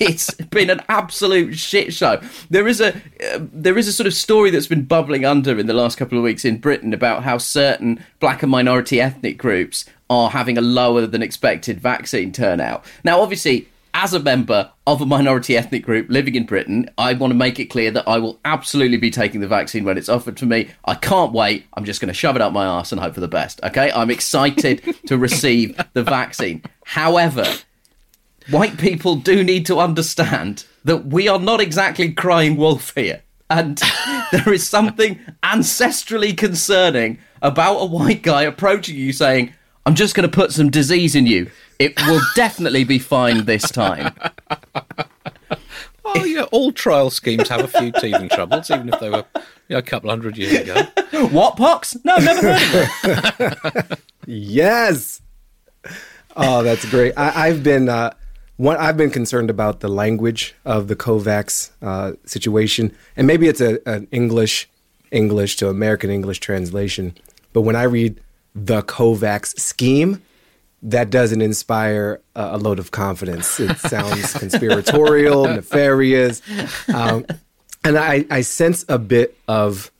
it's 0.00 0.34
been 0.34 0.68
an 0.68 0.82
absolute 0.88 1.56
shit 1.56 1.94
show. 1.94 2.20
There 2.50 2.66
is 2.66 2.80
a 2.80 2.94
uh, 2.94 3.38
there 3.52 3.78
is 3.78 3.86
a 3.86 3.92
sort 3.92 4.06
of 4.06 4.14
story 4.14 4.50
that's 4.50 4.66
been 4.66 4.84
bubbling 4.84 5.24
under 5.24 5.58
in 5.58 5.66
the 5.66 5.74
last 5.74 5.96
couple 5.96 6.18
of 6.18 6.24
weeks 6.24 6.44
in 6.44 6.58
Britain 6.58 6.92
about 6.92 7.22
how 7.22 7.38
certain 7.38 8.04
black 8.18 8.42
and 8.42 8.50
minority 8.50 9.00
ethnic 9.00 9.38
groups 9.38 9.84
are 10.08 10.30
having 10.30 10.58
a 10.58 10.60
lower 10.60 11.06
than 11.06 11.22
expected 11.22 11.80
vaccine 11.80 12.32
turnout. 12.32 12.84
Now, 13.04 13.20
obviously, 13.20 13.68
as 13.94 14.14
a 14.14 14.20
member 14.20 14.70
of 14.86 15.00
a 15.00 15.06
minority 15.06 15.56
ethnic 15.56 15.84
group 15.84 16.08
living 16.08 16.34
in 16.34 16.46
Britain, 16.46 16.88
I 16.98 17.14
want 17.14 17.30
to 17.32 17.36
make 17.36 17.58
it 17.58 17.66
clear 17.66 17.90
that 17.90 18.08
I 18.08 18.18
will 18.18 18.40
absolutely 18.44 18.96
be 18.96 19.10
taking 19.10 19.40
the 19.40 19.48
vaccine 19.48 19.84
when 19.84 19.98
it's 19.98 20.08
offered 20.08 20.36
to 20.38 20.46
me. 20.46 20.70
I 20.84 20.94
can't 20.94 21.32
wait. 21.32 21.66
I'm 21.74 21.84
just 21.84 22.00
going 22.00 22.08
to 22.08 22.14
shove 22.14 22.36
it 22.36 22.42
up 22.42 22.52
my 22.52 22.64
ass 22.64 22.92
and 22.92 23.00
hope 23.00 23.14
for 23.14 23.20
the 23.20 23.28
best. 23.28 23.60
Okay? 23.62 23.90
I'm 23.92 24.10
excited 24.10 24.82
to 25.06 25.18
receive 25.18 25.80
the 25.92 26.02
vaccine. 26.02 26.62
However, 26.84 27.44
white 28.50 28.78
people 28.78 29.16
do 29.16 29.44
need 29.44 29.66
to 29.66 29.78
understand 29.78 30.64
that 30.84 31.06
we 31.06 31.28
are 31.28 31.38
not 31.38 31.60
exactly 31.60 32.12
crying 32.12 32.56
wolf 32.56 32.94
here. 32.94 33.22
And 33.48 33.80
there 34.32 34.52
is 34.52 34.68
something 34.68 35.18
ancestrally 35.42 36.36
concerning 36.36 37.18
about 37.42 37.78
a 37.78 37.86
white 37.86 38.22
guy 38.22 38.42
approaching 38.42 38.96
you 38.96 39.12
saying, 39.12 39.52
I'm 39.86 39.94
just 39.94 40.14
going 40.14 40.28
to 40.28 40.34
put 40.34 40.52
some 40.52 40.70
disease 40.70 41.14
in 41.14 41.26
you. 41.26 41.50
It 41.80 41.98
will 42.06 42.20
definitely 42.36 42.84
be 42.84 42.98
fine 42.98 43.46
this 43.46 43.70
time. 43.70 44.14
Oh, 46.12 46.24
yeah, 46.24 46.42
all 46.50 46.72
trial 46.72 47.08
schemes 47.08 47.48
have 47.48 47.60
a 47.60 47.68
few 47.68 47.92
teething 47.92 48.28
troubles, 48.30 48.70
even 48.70 48.92
if 48.92 48.98
they 48.98 49.10
were 49.10 49.24
you 49.36 49.42
know, 49.70 49.78
a 49.78 49.82
couple 49.82 50.10
hundred 50.10 50.36
years 50.36 50.54
ago. 50.54 50.82
What 51.28 51.56
pox? 51.56 51.96
No, 52.04 52.16
never 52.16 52.54
heard 52.54 52.62
of 52.62 53.76
it. 53.92 54.00
yes. 54.26 55.22
Oh, 56.36 56.62
that's 56.62 56.84
great. 56.90 57.14
I, 57.16 57.48
have 57.48 57.62
been 57.62 57.88
uh, 57.88 58.12
one, 58.56 58.76
I've 58.76 58.96
been 58.96 59.10
concerned 59.10 59.50
about 59.50 59.80
the 59.80 59.88
language 59.88 60.54
of 60.64 60.88
the 60.88 60.96
COVAX 60.96 61.70
uh, 61.82 62.12
situation, 62.24 62.94
and 63.16 63.26
maybe 63.26 63.48
it's 63.48 63.60
a, 63.60 63.78
an 63.88 64.08
English 64.10 64.68
English 65.10 65.56
to 65.56 65.68
American 65.68 66.10
English 66.10 66.40
translation. 66.40 67.14
But 67.52 67.62
when 67.62 67.76
I 67.76 67.84
read 67.84 68.20
the 68.54 68.82
COVAX 68.82 69.58
scheme, 69.58 70.22
that 70.82 71.10
doesn't 71.10 71.42
inspire 71.42 72.20
a, 72.34 72.56
a 72.56 72.58
load 72.58 72.78
of 72.78 72.90
confidence. 72.90 73.60
It 73.60 73.76
sounds 73.78 74.32
conspiratorial, 74.32 75.44
nefarious, 75.44 76.42
um, 76.92 77.26
and 77.84 77.98
I, 77.98 78.26
I 78.30 78.42
sense 78.42 78.84
a 78.88 78.98
bit 78.98 79.36
of 79.48 79.90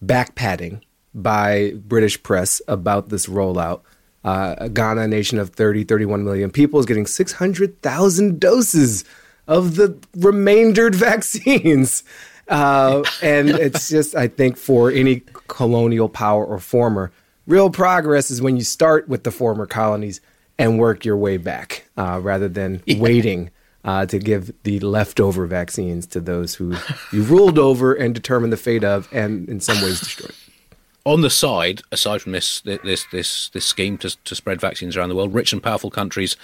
back 0.00 0.34
padding 0.34 0.82
by 1.14 1.72
British 1.76 2.22
press 2.22 2.60
about 2.68 3.08
this 3.08 3.26
rollout. 3.26 3.80
Uh, 4.24 4.68
Ghana, 4.68 5.02
a 5.02 5.08
nation 5.08 5.38
of 5.38 5.50
30, 5.50 5.84
31 5.84 6.24
million 6.24 6.50
people, 6.50 6.78
is 6.78 6.86
getting 6.86 7.06
600,000 7.06 8.40
doses 8.40 9.04
of 9.48 9.76
the 9.76 9.98
remaindered 10.16 10.94
vaccines. 11.08 12.04
Uh, 12.48 13.02
and 13.22 13.50
it's 13.50 13.88
just, 13.88 14.14
I 14.14 14.28
think, 14.28 14.56
for 14.56 14.90
any 14.90 15.22
colonial 15.48 16.08
power 16.08 16.44
or 16.44 16.58
former, 16.58 17.12
real 17.46 17.70
progress 17.70 18.30
is 18.30 18.42
when 18.42 18.56
you 18.56 18.64
start 18.64 19.08
with 19.08 19.24
the 19.24 19.30
former 19.30 19.66
colonies 19.66 20.20
and 20.58 20.78
work 20.78 21.04
your 21.04 21.16
way 21.16 21.36
back 21.36 21.88
uh, 21.96 22.20
rather 22.22 22.48
than 22.48 22.82
yeah. 22.86 22.98
waiting 22.98 23.50
uh, 23.84 24.06
to 24.06 24.18
give 24.18 24.52
the 24.62 24.78
leftover 24.80 25.46
vaccines 25.46 26.06
to 26.06 26.20
those 26.20 26.54
who 26.54 26.76
you 27.12 27.22
ruled 27.22 27.58
over 27.58 27.92
and 27.92 28.14
determined 28.14 28.52
the 28.52 28.56
fate 28.56 28.84
of 28.84 29.08
and 29.12 29.48
in 29.48 29.60
some 29.60 29.80
ways 29.82 29.98
destroyed 30.00 30.34
on 31.04 31.20
the 31.20 31.30
side, 31.30 31.82
aside 31.90 32.22
from 32.22 32.32
this 32.32 32.60
this 32.60 33.04
this 33.10 33.48
this 33.48 33.64
scheme 33.64 33.98
to, 33.98 34.16
to 34.24 34.34
spread 34.34 34.60
vaccines 34.60 34.96
around 34.96 35.08
the 35.08 35.16
world, 35.16 35.34
rich 35.34 35.52
and 35.52 35.62
powerful 35.62 35.90
countries 35.90 36.36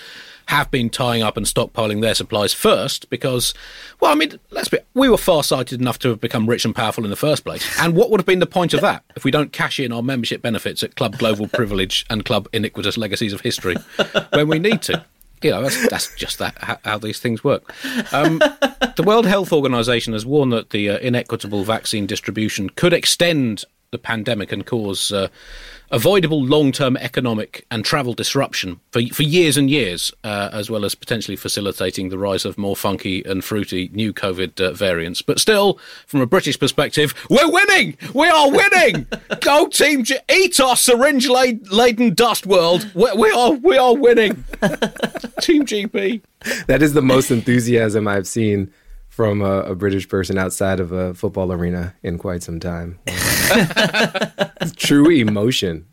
have 0.46 0.70
been 0.70 0.88
tying 0.88 1.22
up 1.22 1.36
and 1.36 1.44
stockpiling 1.46 2.00
their 2.00 2.14
supplies 2.14 2.54
first 2.54 3.10
because, 3.10 3.52
well, 4.00 4.10
I 4.10 4.14
mean, 4.14 4.40
let's 4.50 4.68
be 4.68 4.78
we 4.94 5.08
were 5.08 5.18
far-sighted 5.18 5.80
enough 5.80 5.98
to 6.00 6.08
have 6.08 6.20
become 6.20 6.48
rich 6.48 6.64
and 6.64 6.74
powerful 6.74 7.04
in 7.04 7.10
the 7.10 7.16
first 7.16 7.44
place. 7.44 7.64
And 7.80 7.94
what 7.94 8.10
would 8.10 8.20
have 8.20 8.26
been 8.26 8.38
the 8.38 8.46
point 8.46 8.74
of 8.74 8.80
that 8.80 9.04
if 9.14 9.24
we 9.24 9.30
don't 9.30 9.52
cash 9.52 9.78
in 9.78 9.92
our 9.92 10.02
membership 10.02 10.42
benefits 10.42 10.82
at 10.82 10.96
Club 10.96 11.18
Global 11.18 11.48
Privilege 11.52 12.06
and 12.10 12.24
Club 12.24 12.48
Iniquitous 12.52 12.96
Legacies 12.96 13.32
of 13.32 13.42
History 13.42 13.76
when 14.32 14.48
we 14.48 14.58
need 14.58 14.82
to? 14.82 15.04
you 15.42 15.50
know, 15.50 15.62
that's, 15.62 15.88
that's 15.88 16.14
just 16.16 16.38
that 16.38 16.56
how, 16.58 16.78
how, 16.84 16.98
these 16.98 17.20
things 17.20 17.44
work. 17.44 17.72
Um, 18.12 18.38
the 18.96 19.04
World 19.06 19.26
Health 19.26 19.52
Organization 19.52 20.12
has 20.12 20.26
warned 20.26 20.52
that 20.52 20.70
the 20.70 20.90
uh, 20.90 20.98
inequitable 20.98 21.62
vaccine 21.62 22.06
distribution 22.06 22.70
could 22.70 22.92
extend 22.92 23.64
the 23.90 23.98
pandemic 23.98 24.52
and 24.52 24.66
cause 24.66 25.12
uh, 25.12 25.28
avoidable 25.90 26.42
long-term 26.44 26.98
economic 26.98 27.64
and 27.70 27.86
travel 27.86 28.12
disruption 28.12 28.78
for 28.90 29.00
for 29.12 29.22
years 29.22 29.56
and 29.56 29.70
years, 29.70 30.12
uh, 30.24 30.50
as 30.52 30.68
well 30.68 30.84
as 30.84 30.94
potentially 30.94 31.36
facilitating 31.36 32.10
the 32.10 32.18
rise 32.18 32.44
of 32.44 32.58
more 32.58 32.76
funky 32.76 33.24
and 33.24 33.42
fruity 33.42 33.88
new 33.94 34.12
COVID 34.12 34.60
uh, 34.60 34.72
variants. 34.72 35.22
But 35.22 35.40
still, 35.40 35.78
from 36.06 36.20
a 36.20 36.26
British 36.26 36.58
perspective, 36.58 37.14
we're 37.30 37.50
winning. 37.50 37.96
We 38.12 38.28
are 38.28 38.50
winning. 38.50 39.06
Go 39.40 39.68
team! 39.68 40.04
G- 40.04 40.18
eat 40.30 40.60
our 40.60 40.76
syringe 40.76 41.26
laden 41.26 42.12
dust 42.12 42.46
world. 42.46 42.90
We, 42.94 43.10
we 43.14 43.30
are 43.30 43.52
we 43.52 43.78
are 43.78 43.96
winning. 43.96 44.44
team 45.40 45.64
GB. 45.64 46.20
That 46.66 46.82
is 46.82 46.92
the 46.92 47.02
most 47.02 47.30
enthusiasm 47.30 48.06
I've 48.06 48.26
seen 48.26 48.70
from 49.18 49.42
a, 49.42 49.62
a, 49.62 49.74
British 49.74 50.08
person 50.08 50.38
outside 50.38 50.78
of 50.78 50.92
a 50.92 51.12
football 51.12 51.50
arena 51.50 51.92
in 52.04 52.18
quite 52.18 52.40
some 52.40 52.60
time. 52.60 53.00
True 54.76 55.10
emotion. 55.10 55.88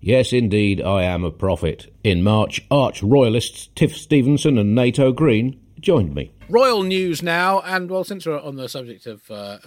Yes, 0.00 0.32
indeed, 0.32 0.80
I 0.80 1.02
am 1.02 1.24
a 1.24 1.30
prophet. 1.30 1.92
In 2.02 2.22
March, 2.22 2.64
arch 2.70 3.02
royalists 3.02 3.68
Tiff 3.74 3.94
Stevenson 3.94 4.56
and 4.56 4.74
Nato 4.74 5.12
Green 5.12 5.60
joined 5.78 6.14
me. 6.14 6.32
Royal 6.48 6.82
news 6.82 7.22
now, 7.22 7.60
and 7.60 7.90
well, 7.90 8.02
since 8.02 8.24
we're 8.24 8.40
on 8.40 8.56
the 8.56 8.70
subject 8.70 9.06
of 9.06 9.30
uh, 9.30 9.58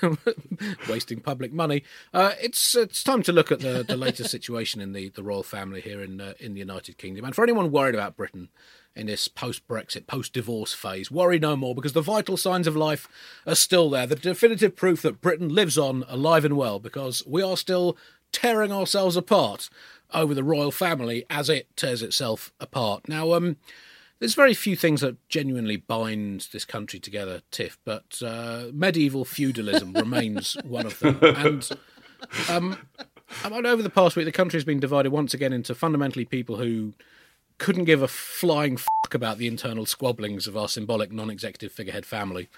wasting 0.88 1.20
public 1.20 1.52
money, 1.52 1.82
uh, 2.14 2.32
it's 2.40 2.74
it's 2.74 3.04
time 3.04 3.22
to 3.24 3.32
look 3.32 3.52
at 3.52 3.60
the, 3.60 3.84
the 3.86 3.98
latest 3.98 4.30
situation 4.30 4.80
in 4.80 4.94
the, 4.94 5.10
the 5.10 5.22
royal 5.22 5.42
family 5.42 5.82
here 5.82 6.02
in 6.02 6.22
uh, 6.22 6.32
in 6.40 6.54
the 6.54 6.60
United 6.60 6.96
Kingdom. 6.96 7.26
And 7.26 7.34
for 7.34 7.42
anyone 7.42 7.70
worried 7.70 7.94
about 7.94 8.16
Britain, 8.16 8.48
in 8.96 9.06
this 9.06 9.28
post 9.28 9.66
Brexit, 9.68 10.06
post 10.06 10.32
divorce 10.32 10.74
phase. 10.74 11.10
Worry 11.10 11.38
no 11.38 11.56
more 11.56 11.74
because 11.74 11.92
the 11.92 12.00
vital 12.00 12.36
signs 12.36 12.66
of 12.66 12.76
life 12.76 13.08
are 13.46 13.54
still 13.54 13.90
there. 13.90 14.06
The 14.06 14.16
definitive 14.16 14.76
proof 14.76 15.02
that 15.02 15.20
Britain 15.20 15.48
lives 15.48 15.78
on 15.78 16.04
alive 16.08 16.44
and 16.44 16.56
well 16.56 16.78
because 16.78 17.24
we 17.26 17.42
are 17.42 17.56
still 17.56 17.96
tearing 18.32 18.72
ourselves 18.72 19.16
apart 19.16 19.68
over 20.12 20.34
the 20.34 20.44
royal 20.44 20.70
family 20.70 21.24
as 21.30 21.48
it 21.48 21.68
tears 21.76 22.02
itself 22.02 22.52
apart. 22.60 23.08
Now, 23.08 23.32
um, 23.34 23.56
there's 24.18 24.34
very 24.34 24.54
few 24.54 24.76
things 24.76 25.00
that 25.00 25.16
genuinely 25.28 25.76
bind 25.76 26.48
this 26.52 26.64
country 26.64 27.00
together, 27.00 27.42
Tiff, 27.50 27.78
but 27.84 28.20
uh, 28.24 28.66
medieval 28.72 29.24
feudalism 29.24 29.92
remains 29.94 30.56
one 30.64 30.86
of 30.86 30.98
them. 30.98 31.18
And 31.22 31.68
um, 32.48 32.76
over 33.44 33.82
the 33.82 33.90
past 33.90 34.16
week, 34.16 34.26
the 34.26 34.32
country 34.32 34.58
has 34.58 34.64
been 34.64 34.80
divided 34.80 35.10
once 35.10 35.32
again 35.32 35.52
into 35.52 35.74
fundamentally 35.74 36.24
people 36.24 36.56
who 36.56 36.92
couldn't 37.60 37.84
give 37.84 38.02
a 38.02 38.08
flying 38.08 38.76
fuck 38.76 39.14
about 39.14 39.38
the 39.38 39.46
internal 39.46 39.84
squabblings 39.84 40.48
of 40.48 40.56
our 40.56 40.66
symbolic 40.66 41.12
non-executive 41.12 41.70
figurehead 41.70 42.06
family 42.06 42.48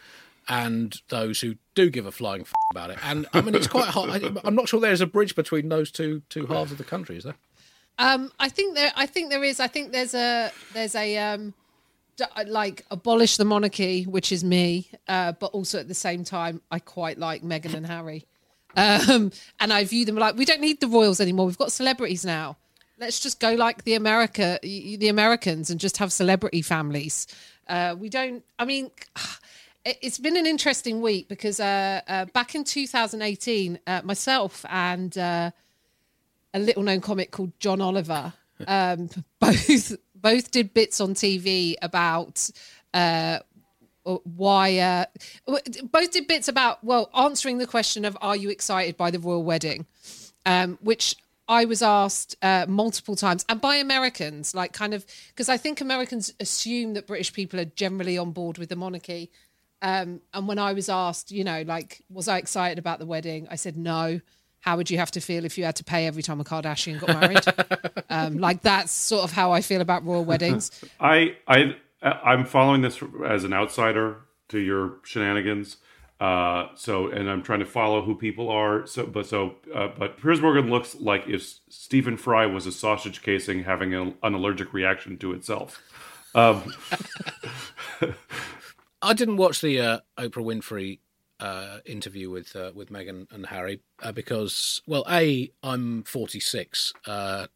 and 0.48 1.02
those 1.08 1.40
who 1.40 1.56
do 1.74 1.90
give 1.90 2.06
a 2.06 2.12
flying 2.12 2.44
fuck 2.44 2.54
about 2.70 2.90
it. 2.90 2.98
And 3.02 3.26
I 3.32 3.40
mean, 3.42 3.54
it's 3.54 3.66
quite 3.66 3.88
hard. 3.88 4.10
I, 4.10 4.46
am 4.46 4.54
not 4.54 4.68
sure 4.68 4.80
there's 4.80 5.00
a 5.00 5.06
bridge 5.06 5.34
between 5.34 5.68
those 5.68 5.90
two 5.90 6.22
two 6.30 6.46
halves 6.46 6.72
of 6.72 6.78
the 6.78 6.84
country, 6.84 7.16
is 7.16 7.24
there? 7.24 7.36
Um, 7.98 8.32
I 8.40 8.48
think 8.48 8.74
there. 8.74 8.92
I 8.96 9.06
think 9.06 9.30
there 9.30 9.44
is. 9.44 9.60
I 9.60 9.66
think 9.66 9.92
there's 9.92 10.14
a 10.14 10.50
there's 10.72 10.94
a 10.94 11.18
um, 11.18 11.54
like 12.46 12.84
abolish 12.90 13.36
the 13.36 13.44
monarchy, 13.44 14.04
which 14.04 14.32
is 14.32 14.42
me, 14.42 14.88
uh, 15.08 15.32
but 15.32 15.52
also 15.52 15.78
at 15.78 15.88
the 15.88 15.94
same 15.94 16.24
time, 16.24 16.60
I 16.70 16.78
quite 16.78 17.18
like 17.18 17.42
Meghan 17.42 17.74
and 17.74 17.86
Harry. 17.86 18.26
Um, 18.74 19.32
and 19.60 19.72
I 19.72 19.84
view 19.84 20.06
them 20.06 20.16
like 20.16 20.36
we 20.36 20.44
don't 20.44 20.60
need 20.60 20.80
the 20.80 20.88
royals 20.88 21.20
anymore. 21.20 21.46
We've 21.46 21.58
got 21.58 21.72
celebrities 21.72 22.24
now 22.24 22.56
let's 23.02 23.18
just 23.18 23.40
go 23.40 23.54
like 23.54 23.82
the 23.82 23.94
America, 23.94 24.60
the 24.62 25.08
Americans, 25.08 25.70
and 25.70 25.80
just 25.80 25.96
have 25.96 26.12
celebrity 26.12 26.62
families. 26.62 27.26
Uh, 27.66 27.96
we 27.98 28.08
don't. 28.08 28.44
I 28.58 28.64
mean, 28.64 28.90
it's 29.84 30.18
been 30.18 30.36
an 30.36 30.46
interesting 30.46 31.02
week 31.02 31.28
because 31.28 31.58
uh, 31.58 32.00
uh, 32.06 32.26
back 32.26 32.54
in 32.54 32.62
2018, 32.62 33.80
uh, 33.86 34.00
myself 34.04 34.64
and 34.68 35.18
uh, 35.18 35.50
a 36.54 36.58
little 36.58 36.84
known 36.84 37.00
comic 37.00 37.32
called 37.32 37.52
John 37.58 37.80
Oliver 37.80 38.32
um, 38.68 39.10
both 39.40 39.96
both 40.14 40.50
did 40.52 40.72
bits 40.72 41.00
on 41.00 41.14
TV 41.14 41.74
about 41.82 42.48
uh, 42.94 43.40
why 44.04 44.78
uh, 44.78 45.04
both 45.90 46.10
did 46.12 46.28
bits 46.28 46.46
about 46.46 46.84
well 46.84 47.10
answering 47.16 47.58
the 47.58 47.66
question 47.66 48.04
of 48.04 48.16
are 48.20 48.36
you 48.36 48.50
excited 48.50 48.96
by 48.96 49.10
the 49.10 49.18
royal 49.18 49.42
wedding 49.42 49.86
um, 50.46 50.78
which 50.82 51.16
I 51.48 51.64
was 51.64 51.82
asked 51.82 52.36
uh, 52.42 52.66
multiple 52.68 53.16
times, 53.16 53.44
and 53.48 53.60
by 53.60 53.76
Americans, 53.76 54.54
like 54.54 54.72
kind 54.72 54.94
of 54.94 55.04
because 55.28 55.48
I 55.48 55.56
think 55.56 55.80
Americans 55.80 56.32
assume 56.40 56.94
that 56.94 57.06
British 57.06 57.32
people 57.32 57.60
are 57.60 57.64
generally 57.64 58.16
on 58.16 58.32
board 58.32 58.58
with 58.58 58.68
the 58.68 58.76
monarchy. 58.76 59.30
Um, 59.82 60.20
and 60.32 60.46
when 60.46 60.60
I 60.60 60.72
was 60.72 60.88
asked, 60.88 61.32
you 61.32 61.42
know, 61.42 61.62
like, 61.62 62.02
was 62.08 62.28
I 62.28 62.38
excited 62.38 62.78
about 62.78 63.00
the 63.00 63.06
wedding? 63.06 63.48
I 63.50 63.56
said 63.56 63.76
no. 63.76 64.20
How 64.60 64.76
would 64.76 64.90
you 64.90 64.98
have 64.98 65.10
to 65.10 65.20
feel 65.20 65.44
if 65.44 65.58
you 65.58 65.64
had 65.64 65.74
to 65.76 65.84
pay 65.84 66.06
every 66.06 66.22
time 66.22 66.40
a 66.40 66.44
Kardashian 66.44 67.00
got 67.00 67.20
married? 67.20 68.04
um, 68.10 68.38
like 68.38 68.62
that's 68.62 68.92
sort 68.92 69.24
of 69.24 69.32
how 69.32 69.50
I 69.50 69.60
feel 69.60 69.80
about 69.80 70.06
royal 70.06 70.24
weddings. 70.24 70.70
I 71.00 71.36
I 71.48 71.74
I'm 72.00 72.44
following 72.44 72.82
this 72.82 73.02
as 73.26 73.42
an 73.42 73.52
outsider 73.52 74.18
to 74.48 74.58
your 74.58 74.98
shenanigans. 75.02 75.78
Uh, 76.22 76.68
so, 76.76 77.08
and 77.08 77.28
I'm 77.28 77.42
trying 77.42 77.58
to 77.58 77.66
follow 77.66 78.00
who 78.00 78.14
people 78.14 78.48
are. 78.48 78.86
So, 78.86 79.04
but 79.04 79.26
so, 79.26 79.56
uh, 79.74 79.88
but 79.98 80.22
Piers 80.22 80.40
Morgan 80.40 80.70
looks 80.70 80.94
like 80.94 81.26
if 81.26 81.58
Stephen 81.68 82.16
Fry 82.16 82.46
was 82.46 82.64
a 82.64 82.70
sausage 82.70 83.22
casing 83.22 83.64
having 83.64 83.92
an, 83.92 84.14
an 84.22 84.32
allergic 84.32 84.72
reaction 84.72 85.18
to 85.18 85.32
itself. 85.32 85.82
Um, 86.32 86.72
I 89.02 89.14
didn't 89.14 89.36
watch 89.36 89.62
the 89.62 89.80
uh, 89.80 89.98
Oprah 90.16 90.44
Winfrey 90.44 91.00
uh, 91.40 91.78
interview 91.84 92.30
with 92.30 92.54
uh, 92.54 92.70
with 92.72 92.88
Meghan 92.88 93.26
and 93.32 93.46
Harry 93.46 93.80
uh, 94.00 94.12
because, 94.12 94.80
well, 94.86 95.04
a 95.10 95.50
I'm 95.64 96.04
46 96.04 96.92
uh, 97.04 97.48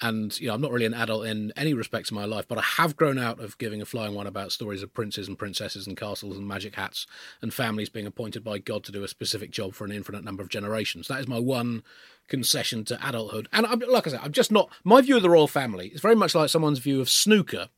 and 0.00 0.38
you 0.40 0.48
know 0.48 0.54
I'm 0.54 0.60
not 0.60 0.72
really 0.72 0.86
an 0.86 0.94
adult 0.94 1.26
in 1.26 1.52
any 1.56 1.74
respects 1.74 2.10
of 2.10 2.16
my 2.16 2.24
life, 2.24 2.46
but 2.48 2.58
I 2.58 2.62
have 2.62 2.96
grown 2.96 3.18
out 3.18 3.40
of 3.40 3.58
giving 3.58 3.80
a 3.80 3.86
flying 3.86 4.14
one 4.14 4.26
about 4.26 4.52
stories 4.52 4.82
of 4.82 4.92
princes 4.92 5.28
and 5.28 5.38
princesses 5.38 5.86
and 5.86 5.96
castles 5.96 6.36
and 6.36 6.46
magic 6.46 6.74
hats 6.74 7.06
and 7.40 7.52
families 7.52 7.88
being 7.88 8.06
appointed 8.06 8.44
by 8.44 8.58
God 8.58 8.84
to 8.84 8.92
do 8.92 9.04
a 9.04 9.08
specific 9.08 9.50
job 9.50 9.74
for 9.74 9.84
an 9.84 9.92
infinite 9.92 10.24
number 10.24 10.42
of 10.42 10.48
generations. 10.48 11.08
That 11.08 11.20
is 11.20 11.28
my 11.28 11.38
one 11.38 11.82
concession 12.28 12.84
to 12.86 13.08
adulthood. 13.08 13.48
And 13.52 13.66
I'm, 13.66 13.80
like 13.80 14.06
I 14.06 14.10
said, 14.10 14.20
I'm 14.22 14.32
just 14.32 14.52
not 14.52 14.70
my 14.84 15.00
view 15.00 15.16
of 15.16 15.22
the 15.22 15.30
royal 15.30 15.48
family 15.48 15.88
is 15.88 16.00
very 16.00 16.16
much 16.16 16.34
like 16.34 16.50
someone's 16.50 16.78
view 16.78 17.00
of 17.00 17.08
snooker, 17.08 17.68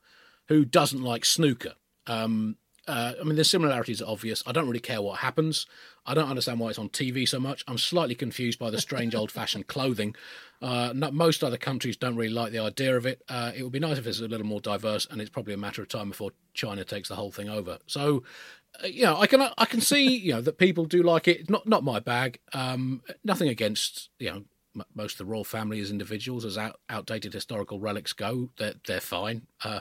who 0.49 0.65
doesn't 0.65 1.03
like 1.03 1.25
snooker. 1.25 1.75
Um, 2.07 2.57
Uh, 2.89 3.13
I 3.21 3.25
mean, 3.25 3.37
the 3.37 3.45
similarities 3.45 4.01
are 4.01 4.11
obvious. 4.11 4.43
I 4.47 4.53
don't 4.53 4.67
really 4.67 4.81
care 4.81 5.03
what 5.03 5.19
happens. 5.19 5.67
I 6.07 6.15
don't 6.15 6.29
understand 6.29 6.59
why 6.59 6.71
it's 6.71 6.79
on 6.79 6.89
TV 6.89 7.29
so 7.29 7.39
much. 7.39 7.63
I'm 7.69 7.77
slightly 7.77 8.15
confused 8.15 8.59
by 8.59 8.71
the 8.71 8.81
strange 8.81 9.15
old-fashioned 9.21 9.67
clothing. 9.67 10.17
Uh, 10.63 10.93
not, 10.95 11.13
most 11.13 11.45
other 11.45 11.59
countries 11.59 11.97
don't 11.99 12.17
really 12.17 12.33
like 12.33 12.51
the 12.51 12.59
idea 12.59 12.97
of 12.97 13.05
it. 13.05 13.23
Uh, 13.29 13.53
it 13.55 13.63
would 13.63 13.73
be 13.73 13.79
nice 13.79 13.99
if 13.99 14.07
it's 14.07 14.21
a 14.21 14.27
little 14.27 14.47
more 14.47 14.61
diverse, 14.61 15.07
and 15.11 15.21
it's 15.21 15.31
probably 15.31 15.53
a 15.53 15.59
matter 15.59 15.83
of 15.83 15.89
time 15.89 16.09
before 16.09 16.31
China 16.55 16.83
takes 16.83 17.11
the 17.11 17.15
whole 17.15 17.31
thing 17.31 17.51
over. 17.51 17.79
So, 17.87 18.25
uh, 18.83 18.87
you 18.87 19.05
know, 19.05 19.19
I 19.19 19.27
can 19.27 19.43
I 19.57 19.65
can 19.67 19.81
see 19.81 20.17
you 20.17 20.33
know 20.33 20.41
that 20.41 20.59
people 20.59 20.87
do 20.87 21.03
like 21.03 21.29
it. 21.29 21.49
Not 21.49 21.69
not 21.69 21.85
my 21.85 22.01
bag. 22.01 22.41
Um, 22.53 23.03
nothing 23.23 23.49
against 23.49 24.09
you 24.19 24.31
know 24.31 24.45
m- 24.81 24.87
most 24.95 25.15
of 25.15 25.19
the 25.19 25.25
royal 25.25 25.45
family 25.45 25.81
as 25.81 25.91
individuals, 25.91 26.45
as 26.45 26.59
out, 26.59 26.81
outdated 26.89 27.33
historical 27.33 27.79
relics 27.79 28.13
go, 28.13 28.51
they're, 28.59 28.75
they're 28.87 29.01
fine 29.01 29.47
uh, 29.65 29.81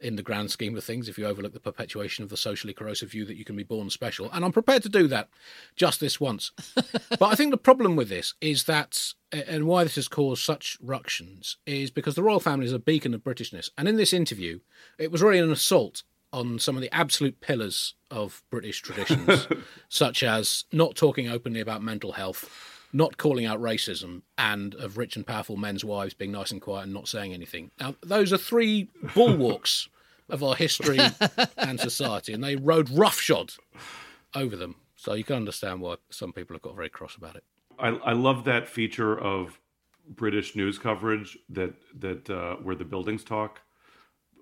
in 0.00 0.16
the 0.16 0.22
grand 0.22 0.50
scheme 0.50 0.76
of 0.76 0.84
things 0.84 1.08
if 1.08 1.18
you 1.18 1.26
overlook 1.26 1.52
the 1.52 1.60
perpetuation 1.60 2.22
of 2.22 2.30
the 2.30 2.36
socially 2.36 2.72
corrosive 2.72 3.10
view 3.10 3.24
that 3.24 3.36
you 3.36 3.44
can 3.44 3.56
be 3.56 3.62
born 3.62 3.90
special. 3.90 4.30
And 4.32 4.44
I'm 4.44 4.52
prepared 4.52 4.82
to 4.84 4.88
do 4.88 5.06
that 5.08 5.28
just 5.76 6.00
this 6.00 6.20
once. 6.20 6.52
but 6.74 7.22
I 7.22 7.34
think 7.34 7.50
the 7.50 7.56
problem 7.56 7.96
with 7.96 8.08
this 8.08 8.34
is 8.40 8.64
that, 8.64 9.14
and 9.32 9.66
why 9.66 9.84
this 9.84 9.96
has 9.96 10.08
caused 10.08 10.42
such 10.42 10.78
ructions, 10.82 11.56
is 11.66 11.90
because 11.90 12.14
the 12.14 12.22
royal 12.22 12.40
family 12.40 12.66
is 12.66 12.72
a 12.72 12.78
beacon 12.78 13.14
of 13.14 13.24
Britishness. 13.24 13.70
And 13.78 13.88
in 13.88 13.96
this 13.96 14.12
interview, 14.12 14.60
it 14.98 15.10
was 15.10 15.22
really 15.22 15.38
an 15.38 15.52
assault 15.52 16.02
on 16.34 16.58
some 16.58 16.74
of 16.74 16.82
the 16.82 16.92
absolute 16.92 17.40
pillars 17.40 17.94
of 18.10 18.42
British 18.50 18.82
traditions, 18.82 19.46
such 19.88 20.24
as 20.24 20.64
not 20.72 20.96
talking 20.96 21.28
openly 21.28 21.60
about 21.60 21.80
mental 21.80 22.12
health, 22.12 22.73
not 22.94 23.16
calling 23.16 23.44
out 23.44 23.60
racism, 23.60 24.22
and 24.38 24.74
of 24.76 24.96
rich 24.96 25.16
and 25.16 25.26
powerful 25.26 25.56
men's 25.56 25.84
wives 25.84 26.14
being 26.14 26.30
nice 26.30 26.52
and 26.52 26.62
quiet 26.62 26.84
and 26.84 26.94
not 26.94 27.08
saying 27.08 27.34
anything. 27.34 27.72
Now, 27.80 27.96
those 28.02 28.32
are 28.32 28.38
three 28.38 28.88
bulwarks 29.14 29.88
of 30.30 30.44
our 30.44 30.54
history 30.54 31.00
and 31.58 31.80
society, 31.80 32.32
and 32.32 32.42
they 32.42 32.54
rode 32.54 32.88
roughshod 32.88 33.52
over 34.34 34.54
them. 34.54 34.76
So 34.94 35.12
you 35.14 35.24
can 35.24 35.36
understand 35.36 35.80
why 35.80 35.96
some 36.08 36.32
people 36.32 36.54
have 36.54 36.62
got 36.62 36.76
very 36.76 36.88
cross 36.88 37.16
about 37.16 37.34
it. 37.34 37.44
I, 37.80 37.88
I 37.88 38.12
love 38.12 38.44
that 38.44 38.68
feature 38.68 39.18
of 39.18 39.60
British 40.08 40.54
news 40.54 40.78
coverage 40.78 41.36
that 41.48 41.74
that 41.98 42.30
uh, 42.30 42.56
where 42.56 42.76
the 42.76 42.84
buildings 42.84 43.24
talk. 43.24 43.60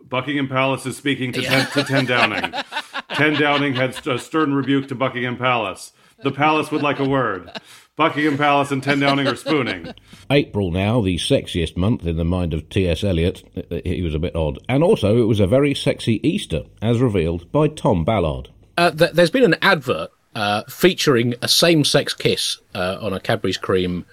Buckingham 0.05 0.49
Palace 0.49 0.85
is 0.85 0.97
speaking 0.97 1.33
to, 1.33 1.43
ten, 1.43 1.67
to 1.71 1.85
10 1.85 2.07
Downing. 2.07 2.53
10 3.15 3.35
Downing 3.35 3.75
had 3.75 4.07
a 4.07 4.19
stern 4.19 4.53
rebuke 4.53 4.89
to 4.89 4.97
Buckingham 4.97 5.37
Palace. 5.37 5.93
The 6.23 6.33
palace 6.33 6.71
would 6.71 6.83
like 6.83 6.99
a 6.99 7.09
word. 7.09 7.51
Buckingham 7.95 8.39
Palace 8.39 8.71
and 8.71 8.83
10 8.83 9.01
Downing 9.01 9.27
are 9.27 9.37
spooning. 9.37 9.93
April 10.31 10.71
now, 10.71 11.03
the 11.03 11.17
sexiest 11.17 11.77
month 11.77 12.07
in 12.07 12.17
the 12.17 12.25
mind 12.25 12.55
of 12.55 12.71
T.S. 12.71 13.05
Eliot. 13.05 13.43
He 13.85 14.01
was 14.01 14.15
a 14.15 14.19
bit 14.19 14.35
odd. 14.35 14.59
And 14.67 14.83
also, 14.83 15.19
it 15.19 15.27
was 15.27 15.41
a 15.41 15.47
very 15.47 15.75
sexy 15.75 16.27
Easter, 16.27 16.65
as 16.81 17.01
revealed 17.01 17.53
by 17.53 17.69
Tom 17.69 18.03
Ballard. 18.03 18.49
Uh, 18.79 18.93
th- 18.93 19.13
there's 19.13 19.31
been 19.31 19.45
an 19.45 19.57
advert 19.61 20.11
uh, 20.35 20.63
featuring 20.71 21.35
a 21.43 21.49
same-sex 21.49 22.15
kiss 22.15 22.59
uh, 22.75 22.97
on 22.99 23.13
a 23.13 23.21
Cadbury's 23.21 23.59
cream 23.59 24.07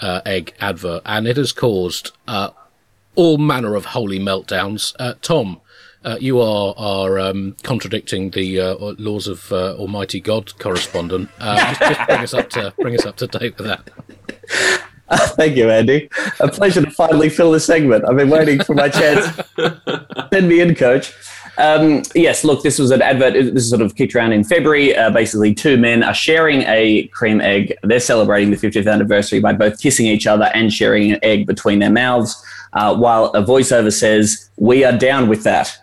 uh, 0.00 0.20
egg 0.26 0.52
advert, 0.60 1.00
and 1.06 1.26
it 1.26 1.38
has 1.38 1.52
caused 1.52 2.12
uh, 2.28 2.50
all 3.14 3.38
manner 3.38 3.74
of 3.74 3.86
holy 3.86 4.18
meltdowns. 4.18 4.94
Uh, 4.98 5.14
Tom, 5.22 5.62
uh, 6.06 6.16
you 6.20 6.40
are 6.40 6.72
are 6.76 7.18
um, 7.18 7.56
contradicting 7.62 8.30
the 8.30 8.60
uh, 8.60 8.74
laws 8.98 9.26
of 9.26 9.52
uh, 9.52 9.74
Almighty 9.74 10.20
God 10.20 10.56
correspondent. 10.58 11.28
Uh, 11.40 11.74
just, 11.74 11.80
just 11.80 12.06
bring 12.06 12.20
us 12.20 12.34
up 12.34 12.50
to 12.50 12.74
bring 12.78 12.94
us 12.94 13.04
up 13.04 13.16
to 13.16 13.26
date 13.26 13.58
with 13.58 13.66
that. 13.66 13.90
Thank 15.36 15.56
you, 15.56 15.70
Andy. 15.70 16.08
A 16.40 16.48
pleasure 16.48 16.82
to 16.82 16.90
finally 16.90 17.28
fill 17.28 17.52
the 17.52 17.60
segment. 17.60 18.04
I've 18.08 18.16
been 18.16 18.30
waiting 18.30 18.62
for 18.62 18.74
my 18.74 18.88
chance. 18.88 19.24
Send 20.32 20.48
me 20.48 20.60
in, 20.60 20.74
coach. 20.74 21.12
Um, 21.58 22.02
yes, 22.14 22.44
look, 22.44 22.62
this 22.62 22.78
was 22.78 22.90
an 22.90 23.02
advert. 23.02 23.34
This 23.54 23.70
sort 23.70 23.82
of 23.82 23.94
kicked 23.94 24.14
around 24.14 24.32
in 24.32 24.44
February. 24.44 24.96
Uh, 24.96 25.10
basically, 25.10 25.54
two 25.54 25.76
men 25.76 26.02
are 26.02 26.14
sharing 26.14 26.62
a 26.62 27.06
cream 27.08 27.40
egg. 27.40 27.72
They're 27.82 28.00
celebrating 28.00 28.50
the 28.50 28.56
50th 28.56 28.92
anniversary 28.92 29.38
by 29.40 29.52
both 29.52 29.80
kissing 29.80 30.06
each 30.06 30.26
other 30.26 30.50
and 30.54 30.72
sharing 30.72 31.12
an 31.12 31.20
egg 31.22 31.46
between 31.46 31.78
their 31.78 31.90
mouths, 31.90 32.44
uh, 32.72 32.96
while 32.96 33.26
a 33.26 33.42
voiceover 33.42 33.92
says, 33.92 34.50
We 34.56 34.84
are 34.84 34.96
down 34.96 35.28
with 35.28 35.44
that. 35.44 35.78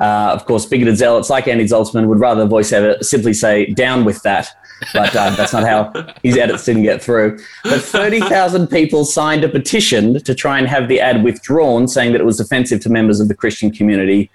Uh, 0.00 0.32
of 0.32 0.44
course, 0.46 0.66
bigoted 0.66 0.96
zealots 0.96 1.30
like 1.30 1.46
Andy 1.46 1.64
Zaltzman 1.64 2.06
would 2.06 2.18
rather 2.18 2.46
voiceover 2.46 3.02
simply 3.04 3.32
say, 3.32 3.66
Down 3.66 4.04
with 4.04 4.22
that. 4.22 4.48
But 4.92 5.14
uh, 5.14 5.30
that's 5.36 5.52
not 5.52 5.62
how 5.62 5.92
his 6.22 6.36
edits 6.36 6.64
didn't 6.64 6.82
get 6.82 7.00
through. 7.00 7.38
But 7.62 7.80
30,000 7.80 8.66
people 8.66 9.04
signed 9.04 9.44
a 9.44 9.48
petition 9.48 10.20
to 10.24 10.34
try 10.34 10.58
and 10.58 10.66
have 10.66 10.88
the 10.88 11.00
ad 11.00 11.22
withdrawn, 11.22 11.86
saying 11.86 12.12
that 12.12 12.20
it 12.20 12.24
was 12.24 12.40
offensive 12.40 12.80
to 12.80 12.90
members 12.90 13.20
of 13.20 13.28
the 13.28 13.34
Christian 13.34 13.70
community 13.70 14.30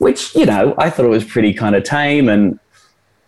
which 0.00 0.34
you 0.34 0.46
know 0.46 0.74
I 0.78 0.90
thought 0.90 1.04
it 1.04 1.10
was 1.10 1.24
pretty 1.24 1.54
kind 1.54 1.76
of 1.76 1.84
tame 1.84 2.28
and. 2.28 2.58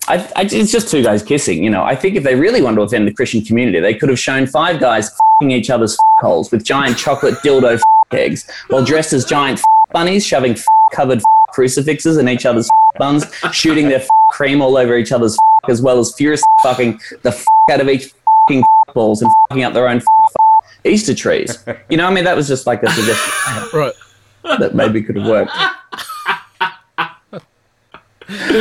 I, 0.08 0.16
I, 0.34 0.42
it's 0.42 0.72
just 0.72 0.88
two 0.90 1.04
guys 1.04 1.22
kissing, 1.22 1.62
you 1.62 1.70
know. 1.70 1.84
I 1.84 1.94
think 1.94 2.16
if 2.16 2.24
they 2.24 2.34
really 2.34 2.60
wanted 2.60 2.74
to 2.78 2.82
offend 2.82 3.06
the 3.06 3.14
Christian 3.14 3.40
community, 3.40 3.78
they 3.78 3.94
could 3.94 4.08
have 4.08 4.18
shown 4.18 4.48
five 4.48 4.80
guys 4.80 5.08
fing 5.38 5.52
each 5.52 5.70
other's 5.70 5.96
holes 6.18 6.50
with 6.50 6.64
giant 6.64 6.98
chocolate 6.98 7.34
dildo 7.44 7.80
eggs, 8.10 8.50
while 8.66 8.84
dressed 8.84 9.12
as 9.12 9.24
giant 9.24 9.60
bunnies, 9.92 10.26
shoving 10.26 10.56
covered 10.92 11.20
crucifixes 11.52 12.16
in 12.18 12.28
each 12.28 12.46
other's 12.46 12.68
buns, 12.98 13.24
shooting 13.52 13.88
their 13.88 14.04
cream 14.30 14.60
all 14.62 14.76
over 14.76 14.96
each 14.96 15.12
other's 15.12 15.36
as 15.68 15.80
well 15.82 15.98
as 15.98 16.12
furiously 16.16 16.44
fucking 16.62 16.98
the 17.22 17.44
out 17.70 17.80
of 17.80 17.88
each 17.88 18.12
fucking 18.48 18.64
balls 18.94 19.22
and 19.22 19.30
fucking 19.48 19.62
up 19.64 19.72
their 19.74 19.86
own 19.88 20.00
Easter 20.84 21.14
trees. 21.14 21.64
You 21.88 21.96
know, 21.96 22.06
I 22.06 22.12
mean, 22.12 22.24
that 22.24 22.34
was 22.36 22.48
just 22.48 22.66
like 22.66 22.82
a 22.82 22.90
suggestion 22.90 23.32
Right. 23.78 23.92
that 24.58 24.74
maybe 24.74 25.02
could 25.02 25.16
have 25.16 25.28
worked. 25.28 25.52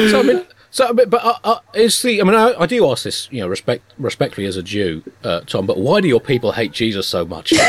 So 0.10 0.20
I 0.20 0.24
mean, 0.24 0.46
so 0.70 0.88
I 0.88 0.92
mean, 0.92 1.10
but 1.10 1.24
uh, 1.24 1.34
uh, 1.44 1.60
is 1.74 2.02
the? 2.02 2.22
I 2.22 2.24
mean, 2.24 2.36
I, 2.36 2.54
I 2.60 2.66
do 2.66 2.90
ask 2.92 3.04
this, 3.04 3.28
you 3.32 3.40
know, 3.42 3.48
respect 3.48 3.84
respectfully 3.98 4.46
as 4.48 4.58
a 4.58 4.64
Jew, 4.64 5.02
uh, 5.24 5.42
Tom. 5.42 5.66
But 5.66 5.78
why 5.78 6.02
do 6.02 6.08
your 6.08 6.20
people 6.20 6.52
hate 6.54 6.72
Jesus 6.72 7.08
so 7.08 7.26
much? 7.26 7.54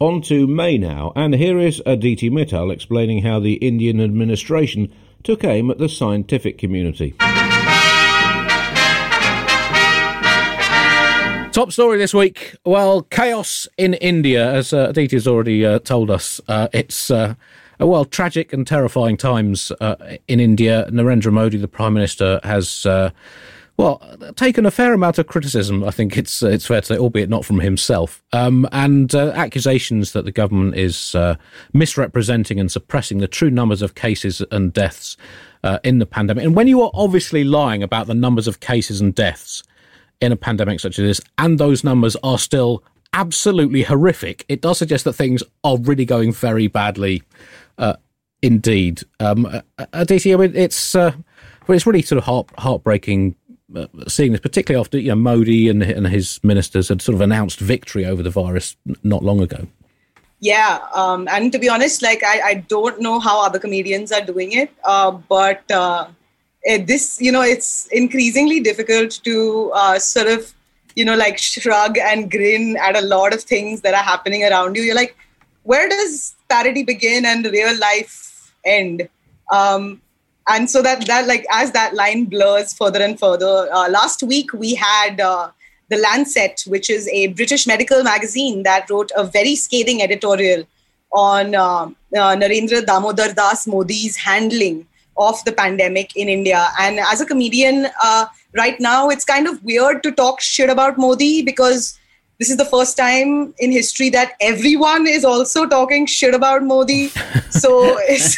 On 0.00 0.22
to 0.22 0.46
May 0.46 0.78
now, 0.78 1.12
and 1.16 1.34
here 1.34 1.58
is 1.58 1.82
Aditi 1.84 2.30
Mittal 2.30 2.72
explaining 2.72 3.22
how 3.24 3.40
the 3.40 3.54
Indian 3.54 4.00
administration 4.00 4.94
took 5.24 5.42
aim 5.42 5.72
at 5.72 5.78
the 5.78 5.88
scientific 5.88 6.56
community. 6.56 7.16
Top 11.50 11.72
story 11.72 11.98
this 11.98 12.14
week. 12.14 12.54
Well, 12.64 13.02
chaos 13.02 13.66
in 13.76 13.94
India, 13.94 14.48
as 14.52 14.72
uh, 14.72 14.90
Aditi 14.90 15.16
has 15.16 15.26
already 15.26 15.66
uh, 15.66 15.80
told 15.80 16.12
us. 16.12 16.40
Uh, 16.46 16.68
it's 16.72 17.10
uh, 17.10 17.34
well 17.80 18.04
tragic 18.04 18.52
and 18.52 18.64
terrifying 18.64 19.16
times 19.16 19.72
uh, 19.80 19.96
in 20.28 20.38
India. 20.38 20.86
Narendra 20.92 21.32
Modi, 21.32 21.56
the 21.56 21.66
prime 21.66 21.94
minister, 21.94 22.38
has 22.44 22.86
uh, 22.86 23.10
well 23.78 24.02
taken 24.36 24.66
a 24.66 24.70
fair 24.70 24.92
amount 24.92 25.18
of 25.18 25.26
criticism. 25.26 25.82
I 25.84 25.90
think 25.90 26.18
it's 26.18 26.42
uh, 26.42 26.48
it's 26.48 26.66
fair 26.66 26.82
to 26.82 26.86
say, 26.86 26.98
albeit 26.98 27.30
not 27.30 27.44
from 27.44 27.60
himself, 27.60 28.22
um, 28.32 28.68
and 28.72 29.14
uh, 29.14 29.30
accusations 29.34 30.12
that 30.12 30.26
the 30.26 30.32
government 30.32 30.76
is 30.76 31.14
uh, 31.14 31.36
misrepresenting 31.72 32.60
and 32.60 32.70
suppressing 32.70 33.18
the 33.18 33.28
true 33.28 33.50
numbers 33.50 33.80
of 33.80 33.94
cases 33.94 34.42
and 34.50 34.72
deaths 34.72 35.16
uh, 35.64 35.78
in 35.84 35.98
the 35.98 36.06
pandemic. 36.06 36.44
And 36.44 36.54
when 36.54 36.68
you 36.68 36.82
are 36.82 36.90
obviously 36.92 37.44
lying 37.44 37.82
about 37.82 38.08
the 38.08 38.14
numbers 38.14 38.46
of 38.46 38.60
cases 38.60 39.00
and 39.00 39.14
deaths 39.14 39.62
in 40.20 40.32
a 40.32 40.36
pandemic 40.36 40.80
such 40.80 40.98
as 40.98 41.04
this, 41.04 41.20
and 41.38 41.58
those 41.58 41.84
numbers 41.84 42.16
are 42.22 42.38
still 42.38 42.82
absolutely 43.14 43.84
horrific, 43.84 44.44
it 44.48 44.60
does 44.60 44.76
suggest 44.76 45.04
that 45.04 45.12
things 45.12 45.42
are 45.62 45.78
really 45.78 46.04
going 46.04 46.32
very 46.32 46.66
badly 46.66 47.22
uh, 47.78 47.94
indeed. 48.42 49.02
Um, 49.20 49.46
uh, 49.46 49.60
Aditi, 49.92 50.34
I 50.34 50.36
mean, 50.36 50.56
it's 50.56 50.94
well, 51.68 51.76
it's 51.76 51.86
really 51.86 52.02
sort 52.02 52.18
of 52.18 52.24
heart 52.24 52.50
heartbreaking. 52.58 53.36
Uh, 53.74 53.86
seeing 54.06 54.32
this, 54.32 54.40
particularly 54.40 54.80
after 54.80 54.98
you 54.98 55.08
know 55.08 55.16
Modi 55.16 55.68
and 55.68 55.82
and 55.82 56.06
his 56.06 56.40
ministers 56.42 56.88
had 56.88 57.02
sort 57.02 57.14
of 57.14 57.20
announced 57.20 57.60
victory 57.60 58.06
over 58.06 58.22
the 58.22 58.30
virus 58.30 58.76
not 59.02 59.22
long 59.22 59.40
ago. 59.40 59.66
Yeah, 60.40 60.78
um, 60.94 61.28
and 61.28 61.52
to 61.52 61.58
be 61.58 61.68
honest, 61.68 62.00
like 62.00 62.22
I, 62.22 62.40
I 62.40 62.54
don't 62.54 63.00
know 63.00 63.18
how 63.18 63.44
other 63.44 63.58
comedians 63.58 64.12
are 64.12 64.24
doing 64.24 64.52
it, 64.52 64.70
uh, 64.84 65.10
but 65.10 65.68
uh, 65.70 66.06
this, 66.64 67.20
you 67.20 67.32
know, 67.32 67.42
it's 67.42 67.86
increasingly 67.88 68.60
difficult 68.60 69.20
to 69.24 69.72
uh, 69.74 69.98
sort 69.98 70.28
of, 70.28 70.54
you 70.94 71.04
know, 71.04 71.16
like 71.16 71.38
shrug 71.38 71.98
and 71.98 72.30
grin 72.30 72.76
at 72.76 72.96
a 72.96 73.00
lot 73.00 73.34
of 73.34 73.42
things 73.42 73.80
that 73.82 73.94
are 73.94 74.02
happening 74.02 74.44
around 74.44 74.76
you. 74.76 74.82
You're 74.82 74.94
like, 74.94 75.16
where 75.64 75.88
does 75.88 76.34
parody 76.48 76.82
begin 76.84 77.24
and 77.24 77.44
real 77.46 77.76
life 77.78 78.52
end? 78.64 79.08
Um, 79.52 80.00
and 80.50 80.70
so 80.70 80.82
that 80.82 81.06
that 81.06 81.26
like 81.26 81.46
as 81.50 81.72
that 81.72 81.94
line 81.94 82.24
blurs 82.24 82.72
further 82.72 83.02
and 83.02 83.18
further. 83.18 83.68
Uh, 83.72 83.88
last 83.88 84.22
week 84.22 84.52
we 84.52 84.74
had. 84.74 85.20
Uh, 85.20 85.50
the 85.90 85.96
Lancet, 85.96 86.64
which 86.66 86.90
is 86.90 87.08
a 87.08 87.28
British 87.28 87.66
medical 87.66 88.02
magazine 88.02 88.62
that 88.62 88.90
wrote 88.90 89.10
a 89.16 89.24
very 89.24 89.56
scathing 89.56 90.02
editorial 90.02 90.64
on 91.12 91.54
uh, 91.54 91.84
uh, 91.84 91.90
Narendra 92.12 92.84
Damodar 92.84 93.32
Das 93.32 93.66
Modi's 93.66 94.16
handling 94.16 94.86
of 95.16 95.42
the 95.44 95.52
pandemic 95.52 96.14
in 96.14 96.28
India. 96.28 96.68
And 96.78 97.00
as 97.00 97.20
a 97.20 97.26
comedian, 97.26 97.88
uh, 98.02 98.26
right 98.54 98.78
now 98.78 99.08
it's 99.08 99.24
kind 99.24 99.48
of 99.48 99.62
weird 99.64 100.02
to 100.02 100.12
talk 100.12 100.40
shit 100.40 100.70
about 100.70 100.98
Modi 100.98 101.42
because 101.42 101.98
This 102.40 102.50
is 102.50 102.56
the 102.58 102.64
first 102.64 102.96
time 102.96 103.52
in 103.58 103.72
history 103.72 104.10
that 104.10 104.34
everyone 104.40 105.08
is 105.08 105.24
also 105.24 105.66
talking 105.70 106.06
shit 106.06 106.34
about 106.36 106.62
Modi. 106.62 107.08
so 107.50 107.98
it's 108.08 108.36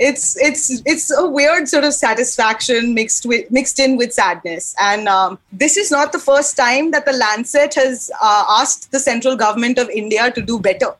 it's 0.00 0.34
it's 0.40 0.82
it's 0.86 1.10
a 1.10 1.26
weird 1.28 1.68
sort 1.68 1.84
of 1.84 1.92
satisfaction 1.92 2.94
mixed 2.94 3.26
with 3.26 3.50
mixed 3.50 3.78
in 3.78 3.98
with 3.98 4.14
sadness. 4.14 4.74
And 4.80 5.06
um, 5.08 5.38
this 5.52 5.76
is 5.76 5.90
not 5.90 6.12
the 6.12 6.18
first 6.18 6.56
time 6.56 6.90
that 6.92 7.04
the 7.04 7.12
Lancet 7.12 7.74
has 7.74 8.10
uh, 8.20 8.44
asked 8.48 8.90
the 8.92 8.98
central 8.98 9.36
government 9.36 9.78
of 9.78 9.90
India 9.90 10.30
to 10.32 10.40
do 10.40 10.58
better. 10.58 10.94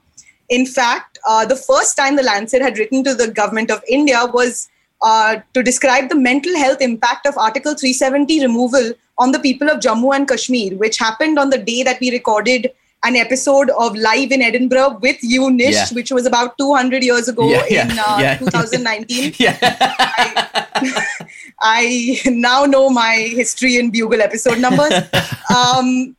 In 0.50 0.66
fact, 0.66 1.18
uh, 1.26 1.46
the 1.46 1.56
first 1.56 1.96
time 1.96 2.16
the 2.16 2.22
Lancet 2.22 2.60
had 2.60 2.76
written 2.76 3.02
to 3.04 3.14
the 3.14 3.28
government 3.28 3.70
of 3.70 3.82
India 3.88 4.26
was 4.34 4.68
uh, 5.00 5.36
to 5.54 5.62
describe 5.62 6.10
the 6.10 6.14
mental 6.14 6.54
health 6.58 6.82
impact 6.82 7.24
of 7.24 7.38
Article 7.38 7.74
370 7.74 8.42
removal 8.42 8.92
on 9.16 9.32
the 9.32 9.38
people 9.38 9.70
of 9.70 9.80
Jammu 9.80 10.14
and 10.14 10.28
Kashmir, 10.28 10.76
which 10.76 10.98
happened 10.98 11.38
on 11.38 11.48
the 11.48 11.56
day 11.56 11.82
that 11.82 12.00
we 12.00 12.10
recorded 12.10 12.70
an 13.02 13.16
episode 13.16 13.70
of 13.70 13.96
Live 13.96 14.30
in 14.30 14.42
Edinburgh 14.42 14.98
with 15.00 15.16
you, 15.22 15.50
Nish, 15.50 15.74
Yeah. 15.74 15.86
which 15.92 16.10
was 16.12 16.26
about 16.26 16.58
200 16.58 17.02
years 17.02 17.28
ago 17.28 17.48
Yeah, 17.48 17.64
yeah, 17.70 17.84
in 17.92 17.98
uh, 17.98 18.18
yeah. 18.20 18.36
2019. 18.38 19.34
Yeah. 19.38 19.56
I, 19.62 21.04
I 21.62 22.20
now 22.26 22.64
know 22.66 22.90
my 22.90 23.14
history 23.14 23.78
and 23.78 23.92
bugle 23.92 24.20
episode 24.20 24.58
numbers. 24.58 24.92
Um, 25.50 26.16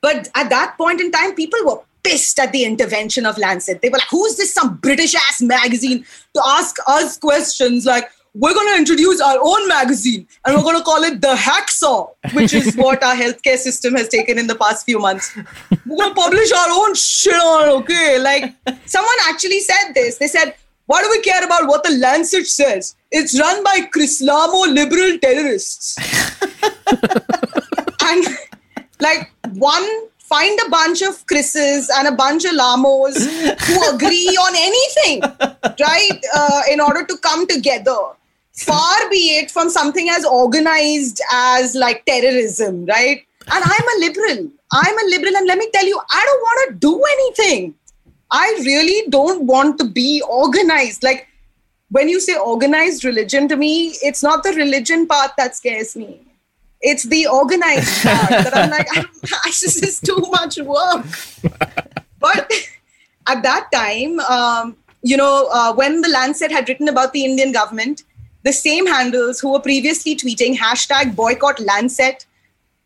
but 0.00 0.28
at 0.34 0.48
that 0.50 0.74
point 0.76 1.00
in 1.00 1.12
time, 1.12 1.34
people 1.36 1.60
were 1.64 1.80
pissed 2.02 2.38
at 2.40 2.50
the 2.52 2.64
intervention 2.64 3.26
of 3.26 3.38
Lancet. 3.38 3.80
They 3.80 3.90
were 3.90 3.98
like, 3.98 4.08
who's 4.10 4.36
this, 4.36 4.52
some 4.52 4.76
British 4.78 5.14
ass 5.14 5.40
magazine 5.40 6.04
to 6.34 6.42
ask 6.46 6.76
us 6.88 7.16
questions 7.18 7.84
like, 7.86 8.10
we're 8.34 8.54
going 8.54 8.72
to 8.72 8.78
introduce 8.78 9.20
our 9.20 9.38
own 9.40 9.68
magazine 9.68 10.26
and 10.44 10.56
we're 10.56 10.62
going 10.62 10.76
to 10.76 10.84
call 10.84 11.02
it 11.02 11.20
the 11.20 11.34
Hacksaw, 11.34 12.10
which 12.32 12.52
is 12.52 12.74
what 12.76 13.02
our 13.02 13.14
healthcare 13.14 13.56
system 13.56 13.94
has 13.94 14.08
taken 14.08 14.38
in 14.38 14.46
the 14.46 14.54
past 14.54 14.84
few 14.84 14.98
months. 14.98 15.36
We're 15.86 15.96
going 15.96 16.14
to 16.14 16.14
publish 16.14 16.52
our 16.52 16.68
own 16.70 16.94
shit 16.94 17.34
on 17.34 17.68
okay? 17.80 18.18
Like, 18.18 18.54
someone 18.86 19.14
actually 19.28 19.60
said 19.60 19.92
this. 19.94 20.18
They 20.18 20.28
said, 20.28 20.54
why 20.86 21.02
do 21.02 21.10
we 21.10 21.20
care 21.22 21.44
about 21.44 21.68
what 21.68 21.84
the 21.84 21.90
Lancet 21.90 22.46
says? 22.46 22.96
It's 23.10 23.38
run 23.38 23.62
by 23.64 23.88
Krislamo 23.94 24.74
liberal 24.74 25.18
terrorists. 25.18 25.96
and 28.02 28.24
like 29.00 29.30
one 29.52 29.88
find 30.18 30.58
a 30.66 30.70
bunch 30.70 31.02
of 31.02 31.26
Chris's 31.26 31.90
and 31.90 32.06
a 32.06 32.12
bunch 32.12 32.44
of 32.44 32.54
Lamos 32.54 33.24
who 33.24 33.94
agree 33.94 34.28
on 34.28 34.54
anything, 34.56 35.22
right? 35.80 36.20
Uh, 36.34 36.62
in 36.70 36.80
order 36.80 37.04
to 37.04 37.16
come 37.18 37.46
together. 37.46 37.96
Far 38.60 39.10
be 39.10 39.38
it 39.38 39.50
from 39.50 39.70
something 39.70 40.08
as 40.10 40.24
organized 40.24 41.20
as 41.32 41.74
like 41.74 42.04
terrorism, 42.04 42.84
right? 42.86 43.26
And 43.50 43.64
I'm 43.64 43.88
a 43.96 44.00
liberal. 44.00 44.50
I'm 44.72 44.98
a 44.98 45.10
liberal, 45.10 45.36
and 45.36 45.46
let 45.46 45.58
me 45.58 45.68
tell 45.72 45.86
you, 45.86 46.00
I 46.10 46.24
don't 46.24 46.40
want 46.40 46.68
to 46.68 46.74
do 46.78 47.02
anything. 47.12 47.74
I 48.30 48.46
really 48.64 49.08
don't 49.08 49.44
want 49.44 49.78
to 49.78 49.84
be 49.84 50.22
organized. 50.28 51.02
Like 51.02 51.26
when 51.90 52.08
you 52.08 52.20
say 52.20 52.36
organized 52.36 53.04
religion 53.04 53.48
to 53.48 53.56
me, 53.56 53.94
it's 54.02 54.22
not 54.22 54.42
the 54.42 54.52
religion 54.52 55.06
part 55.06 55.32
that 55.36 55.56
scares 55.56 55.96
me. 55.96 56.20
It's 56.80 57.04
the 57.04 57.26
organized 57.26 58.02
part 58.06 58.28
that 58.28 58.56
I'm 58.56 58.70
like, 58.70 58.86
I 58.96 59.02
don't, 59.02 59.22
this 59.44 59.82
is 59.82 60.00
too 60.00 60.22
much 60.30 60.58
work. 60.58 61.06
But 62.20 62.52
at 63.26 63.42
that 63.42 63.68
time, 63.72 64.20
um, 64.20 64.76
you 65.02 65.16
know, 65.16 65.48
uh, 65.52 65.74
when 65.74 66.02
the 66.02 66.08
Lancet 66.08 66.52
had 66.52 66.68
written 66.68 66.88
about 66.88 67.12
the 67.12 67.24
Indian 67.24 67.52
government, 67.52 68.04
the 68.42 68.52
same 68.52 68.86
handles 68.86 69.40
who 69.40 69.52
were 69.52 69.60
previously 69.60 70.16
tweeting 70.16 70.56
hashtag 70.56 71.14
boycott 71.14 71.60
Lancet 71.60 72.26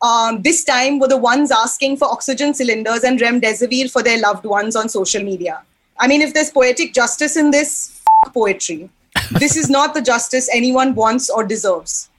um, 0.05 0.43
this 0.43 0.65
time 0.65 0.99
were 0.99 1.09
the 1.09 1.17
ones 1.17 1.51
asking 1.51 1.97
for 1.97 2.07
oxygen 2.07 2.53
cylinders 2.53 3.05
and 3.05 3.19
remdesivir 3.19 3.91
for 3.91 4.03
their 4.03 4.21
loved 4.21 4.45
ones 4.45 4.77
on 4.77 4.89
social 4.89 5.23
media. 5.23 5.63
I 5.99 6.09
mean, 6.09 6.21
if 6.21 6.35
there's 6.35 6.51
poetic 6.51 6.93
justice 6.93 7.37
in 7.37 7.51
this, 7.51 8.03
f- 8.27 8.35
poetry. 8.35 8.91
this 9.39 9.57
is 9.57 9.71
not 9.71 9.95
the 9.95 10.03
justice 10.03 10.51
anyone 10.53 10.95
wants 10.95 11.31
or 11.31 11.43
deserves. 11.45 12.11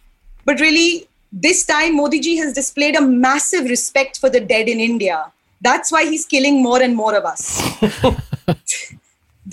But 0.46 0.60
really, 0.60 1.08
this 1.32 1.66
time 1.66 1.98
Modi 1.98 2.20
ji 2.20 2.38
has 2.38 2.54
displayed 2.54 2.96
a 2.96 3.02
massive 3.02 3.66
respect 3.66 4.20
for 4.20 4.32
the 4.32 4.40
dead 4.40 4.68
in 4.68 4.80
India. 4.80 5.32
That's 5.62 5.92
why 5.92 6.06
he's 6.06 6.26
killing 6.26 6.64
more 6.64 6.82
and 6.82 6.96
more 6.96 7.16
of 7.16 7.26
us. 7.26 7.62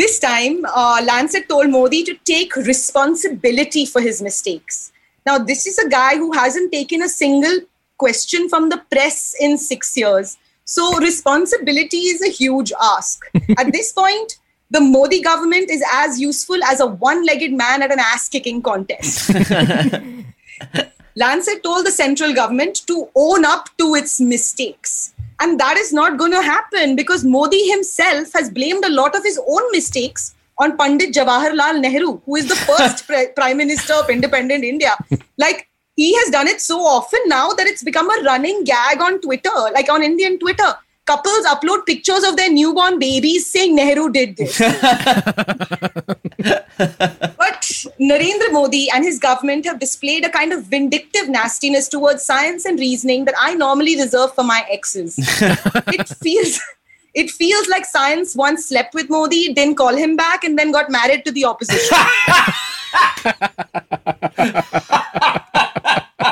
this 0.02 0.18
time, 0.18 0.64
uh, 0.64 1.00
Lancet 1.04 1.48
told 1.48 1.70
Modi 1.70 2.02
to 2.02 2.14
take 2.24 2.56
responsibility 2.56 3.86
for 3.86 4.00
his 4.00 4.20
mistakes. 4.20 4.90
Now, 5.24 5.38
this 5.38 5.64
is 5.64 5.78
a 5.78 5.88
guy 5.88 6.16
who 6.16 6.32
hasn't 6.32 6.72
taken 6.72 7.02
a 7.02 7.08
single 7.08 7.60
question 7.98 8.48
from 8.48 8.68
the 8.68 8.82
press 8.90 9.34
in 9.38 9.56
six 9.58 9.96
years. 9.96 10.38
So, 10.64 10.98
responsibility 10.98 12.02
is 12.14 12.20
a 12.20 12.30
huge 12.30 12.72
ask. 12.80 13.24
At 13.58 13.72
this 13.72 13.92
point, 13.92 14.38
the 14.72 14.80
Modi 14.80 15.20
government 15.22 15.70
is 15.70 15.84
as 15.92 16.20
useful 16.20 16.64
as 16.64 16.80
a 16.80 16.86
one 16.86 17.24
legged 17.24 17.52
man 17.52 17.82
at 17.82 17.92
an 17.92 18.00
ass 18.00 18.28
kicking 18.28 18.60
contest. 18.60 19.30
Lancet 21.14 21.62
told 21.62 21.86
the 21.86 21.90
central 21.92 22.34
government 22.34 22.86
to 22.88 23.08
own 23.14 23.44
up 23.44 23.68
to 23.78 23.94
its 23.94 24.20
mistakes. 24.20 25.11
And 25.42 25.58
that 25.58 25.76
is 25.76 25.92
not 25.92 26.18
going 26.18 26.30
to 26.30 26.40
happen 26.40 26.94
because 26.94 27.24
Modi 27.24 27.68
himself 27.68 28.32
has 28.32 28.48
blamed 28.48 28.84
a 28.84 28.90
lot 28.90 29.16
of 29.16 29.24
his 29.24 29.40
own 29.48 29.62
mistakes 29.72 30.36
on 30.58 30.76
Pandit 30.76 31.12
Jawaharlal 31.12 31.80
Nehru, 31.80 32.20
who 32.24 32.36
is 32.36 32.46
the 32.46 32.54
first 32.54 33.06
pre- 33.08 33.26
prime 33.34 33.56
minister 33.56 33.94
of 33.94 34.08
independent 34.08 34.62
India. 34.62 34.96
Like, 35.36 35.68
he 35.96 36.14
has 36.14 36.30
done 36.30 36.46
it 36.46 36.60
so 36.60 36.78
often 36.80 37.18
now 37.26 37.48
that 37.54 37.66
it's 37.66 37.82
become 37.82 38.08
a 38.08 38.22
running 38.22 38.62
gag 38.62 39.00
on 39.00 39.20
Twitter, 39.20 39.50
like 39.74 39.90
on 39.90 40.04
Indian 40.04 40.38
Twitter. 40.38 40.74
Couples 41.06 41.44
upload 41.46 41.86
pictures 41.86 42.22
of 42.22 42.36
their 42.36 42.50
newborn 42.50 43.00
babies 43.00 43.48
saying 43.48 43.74
Nehru 43.74 44.12
did 44.12 44.36
this. 44.36 44.60
but 46.78 47.62
Narendra 48.00 48.52
Modi 48.52 48.88
and 48.90 49.04
his 49.04 49.18
government 49.18 49.64
have 49.66 49.78
displayed 49.78 50.24
a 50.24 50.30
kind 50.30 50.52
of 50.52 50.64
vindictive 50.64 51.28
nastiness 51.28 51.88
towards 51.88 52.24
science 52.24 52.64
and 52.64 52.78
reasoning 52.78 53.24
that 53.26 53.34
I 53.38 53.54
normally 53.54 53.96
reserve 53.96 54.34
for 54.34 54.44
my 54.44 54.64
exes. 54.70 55.16
it 55.18 56.08
feels 56.08 56.60
it 57.14 57.30
feels 57.30 57.68
like 57.68 57.84
science 57.84 58.34
once 58.34 58.68
slept 58.68 58.94
with 58.94 59.10
Modi, 59.10 59.52
didn't 59.52 59.76
call 59.76 59.94
him 59.94 60.16
back, 60.16 60.44
and 60.44 60.58
then 60.58 60.72
got 60.72 60.90
married 60.90 61.24
to 61.26 61.32
the 61.32 61.44
opposition. 61.44 61.96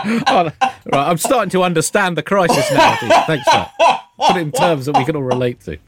Oh, 0.03 0.45
right, 0.61 0.75
I'm 0.93 1.19
starting 1.19 1.51
to 1.51 1.63
understand 1.63 2.17
the 2.17 2.23
crisis 2.23 2.71
now. 2.73 2.97
Thanks. 3.27 3.45
Put 4.19 4.37
it 4.37 4.41
in 4.41 4.53
terms 4.53 4.87
that 4.87 4.97
we 4.97 5.05
can 5.05 5.17
all 5.17 5.23
relate 5.23 5.61
to. 5.63 5.79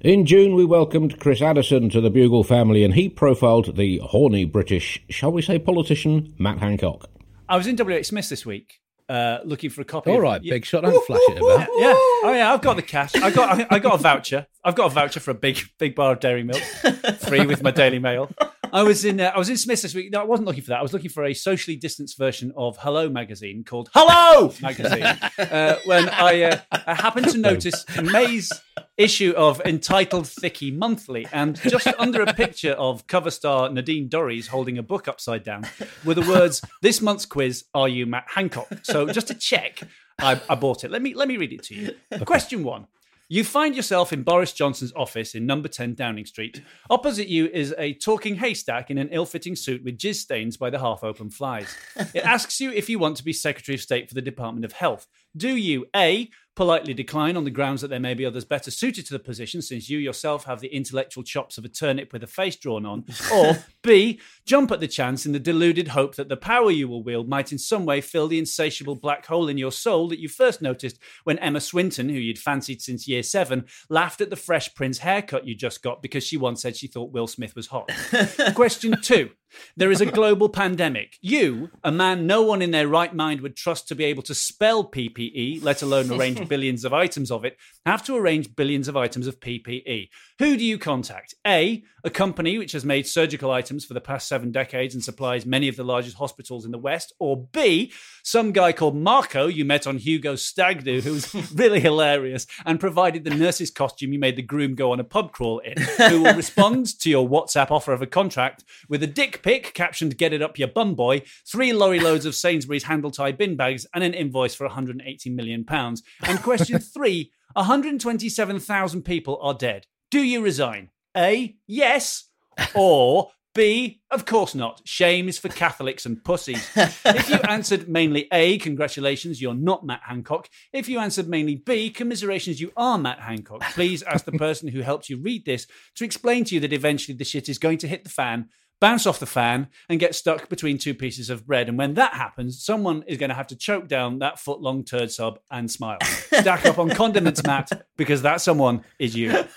In 0.00 0.24
June, 0.24 0.54
we 0.54 0.64
welcomed 0.64 1.20
Chris 1.20 1.42
Addison 1.42 1.90
to 1.90 2.00
the 2.00 2.08
Bugle 2.08 2.42
family, 2.42 2.84
and 2.84 2.94
he 2.94 3.08
profiled 3.10 3.76
the 3.76 3.98
horny 3.98 4.46
British, 4.46 5.02
shall 5.10 5.30
we 5.30 5.42
say, 5.42 5.58
politician 5.58 6.34
Matt 6.38 6.58
Hancock. 6.58 7.10
I 7.48 7.56
was 7.58 7.66
in 7.66 7.76
WH 7.76 8.04
Smith 8.06 8.30
this 8.30 8.46
week, 8.46 8.80
uh, 9.10 9.40
looking 9.44 9.68
for 9.68 9.82
a 9.82 9.84
copy. 9.84 10.10
All 10.10 10.16
of- 10.16 10.22
right, 10.22 10.42
Yeah. 10.42 10.54
big 10.54 10.64
shot. 10.64 10.84
Don't 10.84 11.04
flash 11.06 11.20
it 11.28 11.36
about. 11.36 11.68
Yeah. 11.76 11.92
Oh 12.22 12.32
yeah, 12.34 12.50
I've 12.52 12.62
got 12.62 12.76
the 12.76 12.82
cash. 12.82 13.14
I 13.16 13.30
got 13.30 13.60
I, 13.60 13.66
I 13.76 13.78
got 13.78 13.94
a 13.94 13.98
voucher. 13.98 14.46
I've 14.64 14.74
got 14.74 14.86
a 14.86 14.94
voucher 14.94 15.20
for 15.20 15.32
a 15.32 15.34
big 15.34 15.58
big 15.78 15.94
bar 15.94 16.12
of 16.12 16.20
dairy 16.20 16.44
milk, 16.44 16.62
free 17.18 17.44
with 17.44 17.62
my 17.62 17.70
Daily 17.70 17.98
Mail. 17.98 18.30
I 18.72 18.82
was 18.82 19.04
in 19.04 19.20
uh, 19.20 19.32
I 19.34 19.38
was 19.38 19.48
in 19.48 19.56
Smith's 19.56 19.82
this 19.82 19.94
week. 19.94 20.12
No, 20.12 20.20
I 20.20 20.24
wasn't 20.24 20.46
looking 20.46 20.62
for 20.62 20.70
that. 20.70 20.78
I 20.78 20.82
was 20.82 20.92
looking 20.92 21.10
for 21.10 21.24
a 21.24 21.34
socially 21.34 21.76
distanced 21.76 22.16
version 22.18 22.52
of 22.56 22.76
Hello 22.78 23.08
magazine 23.08 23.64
called 23.64 23.90
Hello 23.94 24.52
magazine. 24.62 25.02
Uh, 25.02 25.76
when 25.84 26.08
I, 26.08 26.42
uh, 26.42 26.58
I 26.86 26.94
happened 26.94 27.28
to 27.30 27.38
notice 27.38 27.84
May's 28.02 28.52
issue 28.96 29.32
of 29.36 29.60
entitled 29.62 30.28
Thicky 30.28 30.70
Monthly, 30.70 31.26
and 31.32 31.60
just 31.62 31.86
under 31.98 32.22
a 32.22 32.32
picture 32.34 32.72
of 32.72 33.06
cover 33.06 33.30
star 33.30 33.70
Nadine 33.70 34.08
Dorries 34.08 34.48
holding 34.48 34.78
a 34.78 34.82
book 34.82 35.08
upside 35.08 35.44
down 35.44 35.66
were 36.04 36.14
the 36.14 36.28
words 36.28 36.62
"This 36.82 37.00
month's 37.00 37.26
quiz: 37.26 37.64
Are 37.74 37.88
you 37.88 38.06
Matt 38.06 38.26
Hancock?" 38.28 38.68
So 38.82 39.06
just 39.08 39.28
to 39.28 39.34
check, 39.34 39.80
I, 40.18 40.40
I 40.48 40.54
bought 40.54 40.84
it. 40.84 40.90
Let 40.90 41.02
me 41.02 41.14
let 41.14 41.28
me 41.28 41.36
read 41.36 41.52
it 41.52 41.62
to 41.64 41.74
you. 41.74 41.94
Question 42.24 42.62
one. 42.62 42.86
You 43.32 43.44
find 43.44 43.76
yourself 43.76 44.12
in 44.12 44.24
Boris 44.24 44.52
Johnson's 44.52 44.92
office 44.96 45.36
in 45.36 45.46
number 45.46 45.68
10 45.68 45.94
Downing 45.94 46.26
Street. 46.26 46.62
Opposite 46.90 47.28
you 47.28 47.46
is 47.46 47.72
a 47.78 47.94
talking 47.94 48.34
haystack 48.34 48.90
in 48.90 48.98
an 48.98 49.08
ill 49.12 49.24
fitting 49.24 49.54
suit 49.54 49.84
with 49.84 49.98
jizz 49.98 50.16
stains 50.16 50.56
by 50.56 50.68
the 50.68 50.80
half 50.80 51.04
open 51.04 51.30
flies. 51.30 51.72
It 52.12 52.24
asks 52.24 52.60
you 52.60 52.72
if 52.72 52.88
you 52.88 52.98
want 52.98 53.16
to 53.18 53.24
be 53.24 53.32
Secretary 53.32 53.76
of 53.76 53.82
State 53.82 54.08
for 54.08 54.16
the 54.16 54.20
Department 54.20 54.64
of 54.64 54.72
Health. 54.72 55.06
Do 55.36 55.54
you 55.54 55.86
A. 55.94 56.28
politely 56.60 56.92
decline 56.92 57.38
on 57.38 57.44
the 57.44 57.50
grounds 57.50 57.80
that 57.80 57.88
there 57.88 57.98
may 57.98 58.12
be 58.12 58.26
others 58.26 58.44
better 58.44 58.70
suited 58.70 59.06
to 59.06 59.14
the 59.14 59.18
position 59.18 59.62
since 59.62 59.88
you 59.88 59.96
yourself 59.96 60.44
have 60.44 60.60
the 60.60 60.68
intellectual 60.68 61.24
chops 61.24 61.56
of 61.56 61.64
a 61.64 61.68
turnip 61.70 62.12
with 62.12 62.22
a 62.22 62.26
face 62.26 62.54
drawn 62.54 62.84
on? 62.84 63.02
Or 63.32 63.64
B. 63.82 64.20
jump 64.44 64.70
at 64.70 64.80
the 64.80 64.86
chance 64.86 65.24
in 65.24 65.32
the 65.32 65.38
deluded 65.38 65.88
hope 65.88 66.16
that 66.16 66.28
the 66.28 66.36
power 66.36 66.70
you 66.70 66.86
will 66.86 67.02
wield 67.02 67.30
might 67.30 67.50
in 67.50 67.56
some 67.56 67.86
way 67.86 68.02
fill 68.02 68.28
the 68.28 68.38
insatiable 68.38 68.94
black 68.94 69.24
hole 69.24 69.48
in 69.48 69.56
your 69.56 69.72
soul 69.72 70.06
that 70.08 70.18
you 70.18 70.28
first 70.28 70.60
noticed 70.60 70.98
when 71.24 71.38
Emma 71.38 71.62
Swinton, 71.62 72.10
who 72.10 72.16
you'd 72.16 72.38
fancied 72.38 72.82
since 72.82 73.08
year 73.08 73.22
seven, 73.22 73.64
laughed 73.88 74.20
at 74.20 74.28
the 74.28 74.36
Fresh 74.36 74.74
Prince 74.74 74.98
haircut 74.98 75.46
you 75.46 75.54
just 75.54 75.82
got 75.82 76.02
because 76.02 76.24
she 76.24 76.36
once 76.36 76.60
said 76.60 76.76
she 76.76 76.88
thought 76.88 77.10
Will 77.10 77.26
Smith 77.26 77.56
was 77.56 77.68
hot. 77.68 77.90
Question 78.54 79.00
two. 79.00 79.30
There 79.76 79.90
is 79.90 80.00
a 80.00 80.06
global 80.06 80.48
pandemic. 80.48 81.16
You, 81.20 81.70
a 81.82 81.92
man 81.92 82.26
no 82.26 82.42
one 82.42 82.62
in 82.62 82.70
their 82.70 82.88
right 82.88 83.14
mind 83.14 83.40
would 83.40 83.56
trust 83.56 83.88
to 83.88 83.94
be 83.94 84.04
able 84.04 84.22
to 84.24 84.34
spell 84.34 84.84
PPE, 84.84 85.62
let 85.62 85.82
alone 85.82 86.10
arrange 86.18 86.48
billions 86.48 86.84
of 86.84 86.92
items 86.92 87.30
of 87.30 87.44
it, 87.44 87.56
have 87.86 88.02
to 88.04 88.16
arrange 88.16 88.54
billions 88.54 88.88
of 88.88 88.96
items 88.96 89.26
of 89.26 89.40
PPE. 89.40 90.08
Who 90.38 90.56
do 90.56 90.64
you 90.64 90.78
contact? 90.78 91.34
A, 91.46 91.82
a 92.04 92.10
company 92.10 92.58
which 92.58 92.72
has 92.72 92.84
made 92.84 93.06
surgical 93.06 93.50
items 93.50 93.84
for 93.84 93.94
the 93.94 94.00
past 94.00 94.26
seven 94.28 94.50
decades 94.52 94.94
and 94.94 95.04
supplies 95.04 95.44
many 95.44 95.68
of 95.68 95.76
the 95.76 95.84
largest 95.84 96.16
hospitals 96.16 96.64
in 96.64 96.70
the 96.70 96.78
West, 96.78 97.12
or 97.18 97.46
B, 97.52 97.92
some 98.22 98.52
guy 98.52 98.72
called 98.72 98.96
Marco 98.96 99.46
you 99.46 99.64
met 99.64 99.86
on 99.86 99.98
Hugo 99.98 100.36
stag 100.36 100.84
do 100.84 101.00
who 101.00 101.12
was 101.12 101.34
really 101.54 101.80
hilarious 101.80 102.46
and 102.64 102.80
provided 102.80 103.24
the 103.24 103.30
nurse's 103.30 103.70
costume 103.70 104.12
you 104.12 104.18
made 104.18 104.36
the 104.36 104.42
groom 104.42 104.74
go 104.74 104.92
on 104.92 105.00
a 105.00 105.04
pub 105.04 105.32
crawl 105.32 105.58
in, 105.60 105.80
who 106.08 106.22
will 106.22 106.34
respond 106.36 106.98
to 107.00 107.10
your 107.10 107.28
WhatsApp 107.28 107.70
offer 107.70 107.92
of 107.92 108.02
a 108.02 108.06
contract 108.06 108.64
with 108.88 109.02
a 109.02 109.06
dick 109.06 109.39
pic 109.42 109.74
captioned 109.74 110.18
"Get 110.18 110.32
it 110.32 110.42
up, 110.42 110.58
your 110.58 110.68
bum 110.68 110.94
boy," 110.94 111.22
three 111.46 111.72
lorry 111.72 112.00
loads 112.00 112.26
of 112.26 112.34
Sainsbury's 112.34 112.84
handle 112.84 113.10
tie 113.10 113.32
bin 113.32 113.56
bags, 113.56 113.86
and 113.94 114.04
an 114.04 114.14
invoice 114.14 114.54
for 114.54 114.66
180 114.66 115.30
million 115.30 115.64
pounds. 115.64 116.02
And 116.22 116.42
question 116.42 116.78
three: 116.94 117.32
127,000 117.54 119.02
people 119.02 119.38
are 119.42 119.54
dead. 119.54 119.86
Do 120.10 120.22
you 120.22 120.42
resign? 120.42 120.90
A. 121.16 121.56
Yes. 121.66 122.28
Or 122.74 123.30
B. 123.54 124.00
Of 124.10 124.26
course 124.26 124.54
not. 124.54 124.80
Shame 124.84 125.28
is 125.28 125.38
for 125.38 125.48
Catholics 125.48 126.06
and 126.06 126.22
pussies. 126.22 126.68
if 126.76 127.28
you 127.28 127.36
answered 127.48 127.88
mainly 127.88 128.28
A, 128.32 128.58
congratulations, 128.58 129.42
you're 129.42 129.54
not 129.54 129.84
Matt 129.84 130.02
Hancock. 130.04 130.48
If 130.72 130.88
you 130.88 131.00
answered 131.00 131.28
mainly 131.28 131.56
B, 131.56 131.90
commiserations, 131.90 132.60
you 132.60 132.72
are 132.76 132.96
Matt 132.96 133.20
Hancock. 133.20 133.62
Please 133.72 134.02
ask 134.04 134.24
the 134.24 134.32
person 134.32 134.68
who 134.68 134.82
helped 134.82 135.08
you 135.08 135.20
read 135.20 135.44
this 135.44 135.66
to 135.96 136.04
explain 136.04 136.44
to 136.44 136.54
you 136.54 136.60
that 136.60 136.72
eventually 136.72 137.16
the 137.16 137.24
shit 137.24 137.48
is 137.48 137.58
going 137.58 137.78
to 137.78 137.88
hit 137.88 138.04
the 138.04 138.10
fan, 138.10 138.48
bounce 138.80 139.06
off 139.06 139.20
the 139.20 139.26
fan, 139.26 139.68
and 139.88 140.00
get 140.00 140.14
stuck 140.14 140.48
between 140.48 140.78
two 140.78 140.94
pieces 140.94 141.30
of 141.30 141.46
bread. 141.46 141.68
And 141.68 141.78
when 141.78 141.94
that 141.94 142.14
happens, 142.14 142.62
someone 142.62 143.04
is 143.06 143.18
going 143.18 143.30
to 143.30 143.36
have 143.36 143.46
to 143.48 143.56
choke 143.56 143.88
down 143.88 144.18
that 144.18 144.38
foot 144.38 144.60
long 144.60 144.84
turd 144.84 145.10
sub 145.10 145.38
and 145.50 145.70
smile. 145.70 145.98
Stack 146.02 146.66
up 146.66 146.78
on 146.78 146.90
condiments, 146.90 147.44
Matt, 147.44 147.86
because 147.96 148.22
that 148.22 148.40
someone 148.40 148.82
is 148.98 149.14
you. 149.14 149.44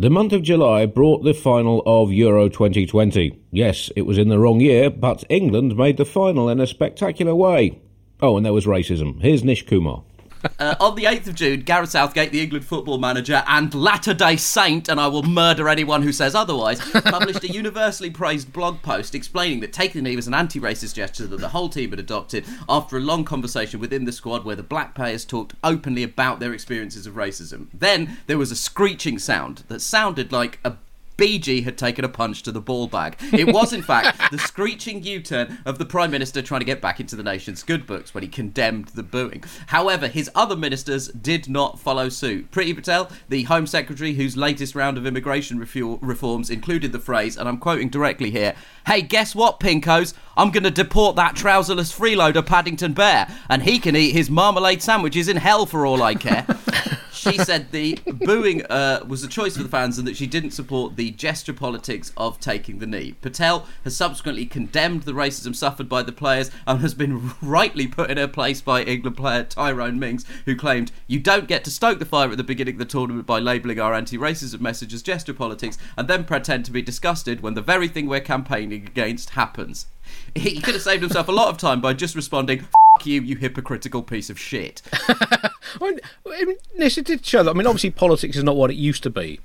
The 0.00 0.10
month 0.10 0.32
of 0.32 0.44
July 0.44 0.86
brought 0.86 1.24
the 1.24 1.34
final 1.34 1.82
of 1.84 2.12
Euro 2.12 2.48
2020. 2.48 3.36
Yes, 3.50 3.90
it 3.96 4.02
was 4.02 4.16
in 4.16 4.28
the 4.28 4.38
wrong 4.38 4.60
year, 4.60 4.90
but 4.90 5.24
England 5.28 5.76
made 5.76 5.96
the 5.96 6.04
final 6.04 6.48
in 6.48 6.60
a 6.60 6.68
spectacular 6.68 7.34
way. 7.34 7.80
Oh, 8.22 8.36
and 8.36 8.46
there 8.46 8.52
was 8.52 8.64
racism. 8.64 9.20
Here's 9.20 9.42
Nish 9.42 9.66
Kumar. 9.66 10.04
Uh, 10.58 10.74
on 10.80 10.96
the 10.96 11.04
8th 11.04 11.28
of 11.28 11.34
June, 11.36 11.60
Gareth 11.60 11.90
Southgate, 11.90 12.32
the 12.32 12.40
England 12.40 12.64
football 12.64 12.98
manager 12.98 13.44
and 13.46 13.72
latter 13.74 14.12
day 14.12 14.34
saint, 14.36 14.88
and 14.88 14.98
I 14.98 15.06
will 15.06 15.22
murder 15.22 15.68
anyone 15.68 16.02
who 16.02 16.10
says 16.10 16.34
otherwise, 16.34 16.80
published 17.04 17.44
a 17.44 17.52
universally 17.52 18.10
praised 18.10 18.52
blog 18.52 18.82
post 18.82 19.14
explaining 19.14 19.60
that 19.60 19.72
taking 19.72 20.02
the 20.02 20.10
knee 20.10 20.16
was 20.16 20.26
an 20.26 20.34
anti 20.34 20.58
racist 20.58 20.94
gesture 20.94 21.28
that 21.28 21.40
the 21.40 21.50
whole 21.50 21.68
team 21.68 21.90
had 21.90 22.00
adopted 22.00 22.44
after 22.68 22.96
a 22.96 23.00
long 23.00 23.24
conversation 23.24 23.78
within 23.78 24.04
the 24.04 24.10
squad 24.10 24.44
where 24.44 24.56
the 24.56 24.62
black 24.64 24.96
players 24.96 25.24
talked 25.24 25.54
openly 25.62 26.02
about 26.02 26.40
their 26.40 26.52
experiences 26.52 27.06
of 27.06 27.14
racism. 27.14 27.68
Then 27.72 28.16
there 28.26 28.38
was 28.38 28.50
a 28.50 28.56
screeching 28.56 29.20
sound 29.20 29.62
that 29.68 29.80
sounded 29.80 30.32
like 30.32 30.58
a 30.64 30.74
BG 31.18 31.64
had 31.64 31.76
taken 31.76 32.04
a 32.04 32.08
punch 32.08 32.44
to 32.44 32.52
the 32.52 32.60
ball 32.60 32.86
bag. 32.86 33.16
It 33.32 33.52
was, 33.52 33.72
in 33.72 33.82
fact, 33.82 34.18
the 34.30 34.38
screeching 34.38 35.02
U 35.02 35.20
turn 35.20 35.58
of 35.66 35.78
the 35.78 35.84
Prime 35.84 36.12
Minister 36.12 36.40
trying 36.40 36.60
to 36.60 36.64
get 36.64 36.80
back 36.80 37.00
into 37.00 37.16
the 37.16 37.24
nation's 37.24 37.64
good 37.64 37.86
books 37.86 38.14
when 38.14 38.22
he 38.22 38.28
condemned 38.28 38.88
the 38.88 39.02
booing. 39.02 39.42
However, 39.66 40.06
his 40.06 40.30
other 40.36 40.56
ministers 40.56 41.08
did 41.08 41.48
not 41.48 41.80
follow 41.80 42.08
suit. 42.08 42.52
Priti 42.52 42.74
Patel, 42.74 43.10
the 43.28 43.42
Home 43.44 43.66
Secretary, 43.66 44.14
whose 44.14 44.36
latest 44.36 44.76
round 44.76 44.96
of 44.96 45.06
immigration 45.06 45.58
refu- 45.58 45.98
reforms 46.00 46.50
included 46.50 46.92
the 46.92 47.00
phrase, 47.00 47.36
and 47.36 47.48
I'm 47.48 47.58
quoting 47.58 47.88
directly 47.88 48.30
here 48.30 48.54
Hey, 48.86 49.02
guess 49.02 49.34
what, 49.34 49.58
Pinkos? 49.58 50.14
I'm 50.36 50.52
going 50.52 50.62
to 50.62 50.70
deport 50.70 51.16
that 51.16 51.34
trouserless 51.34 51.92
freeloader 51.92 52.46
Paddington 52.46 52.92
Bear, 52.92 53.28
and 53.50 53.64
he 53.64 53.80
can 53.80 53.96
eat 53.96 54.12
his 54.12 54.30
marmalade 54.30 54.82
sandwiches 54.82 55.26
in 55.26 55.36
hell 55.36 55.66
for 55.66 55.84
all 55.84 56.00
I 56.00 56.14
care. 56.14 56.46
she 57.18 57.38
said 57.38 57.70
the 57.72 57.98
booing 58.06 58.64
uh, 58.66 59.04
was 59.06 59.22
a 59.24 59.28
choice 59.28 59.56
for 59.56 59.62
the 59.62 59.68
fans 59.68 59.98
and 59.98 60.06
that 60.06 60.16
she 60.16 60.26
didn't 60.26 60.52
support 60.52 60.96
the 60.96 61.10
gesture 61.10 61.52
politics 61.52 62.12
of 62.16 62.38
taking 62.40 62.78
the 62.78 62.86
knee. 62.86 63.14
Patel 63.20 63.66
has 63.84 63.96
subsequently 63.96 64.46
condemned 64.46 65.02
the 65.02 65.12
racism 65.12 65.54
suffered 65.54 65.88
by 65.88 66.02
the 66.02 66.12
players 66.12 66.50
and 66.66 66.80
has 66.80 66.94
been 66.94 67.32
rightly 67.42 67.86
put 67.86 68.10
in 68.10 68.16
her 68.16 68.28
place 68.28 68.60
by 68.60 68.82
England 68.82 69.16
player 69.16 69.44
Tyrone 69.44 69.98
Mings, 69.98 70.24
who 70.44 70.56
claimed, 70.56 70.92
You 71.06 71.18
don't 71.18 71.48
get 71.48 71.64
to 71.64 71.70
stoke 71.70 71.98
the 71.98 72.04
fire 72.04 72.30
at 72.30 72.36
the 72.36 72.44
beginning 72.44 72.74
of 72.74 72.78
the 72.78 72.84
tournament 72.84 73.26
by 73.26 73.38
labelling 73.38 73.80
our 73.80 73.94
anti 73.94 74.16
racism 74.16 74.60
message 74.60 74.94
as 74.94 75.02
gesture 75.02 75.34
politics 75.34 75.78
and 75.96 76.08
then 76.08 76.24
pretend 76.24 76.64
to 76.66 76.72
be 76.72 76.82
disgusted 76.82 77.40
when 77.40 77.54
the 77.54 77.62
very 77.62 77.88
thing 77.88 78.06
we're 78.06 78.20
campaigning 78.20 78.86
against 78.86 79.30
happens. 79.30 79.86
He 80.34 80.60
could 80.60 80.74
have 80.74 80.82
saved 80.82 81.02
himself 81.02 81.28
a 81.28 81.32
lot 81.32 81.48
of 81.48 81.58
time 81.58 81.80
by 81.80 81.94
just 81.94 82.14
responding, 82.14 82.60
F 82.60 83.06
you, 83.06 83.22
you 83.22 83.36
hypocritical 83.36 84.02
piece 84.02 84.30
of 84.30 84.38
shit. 84.38 84.82
I 85.80 85.98
mean, 86.44 86.56
Nish, 86.76 86.98
it 86.98 87.06
did 87.06 87.24
show 87.24 87.42
that. 87.42 87.50
I 87.50 87.54
mean, 87.54 87.66
obviously, 87.66 87.90
politics 87.90 88.36
is 88.36 88.44
not 88.44 88.56
what 88.56 88.70
it 88.70 88.76
used 88.76 89.02
to 89.04 89.10
be. 89.10 89.40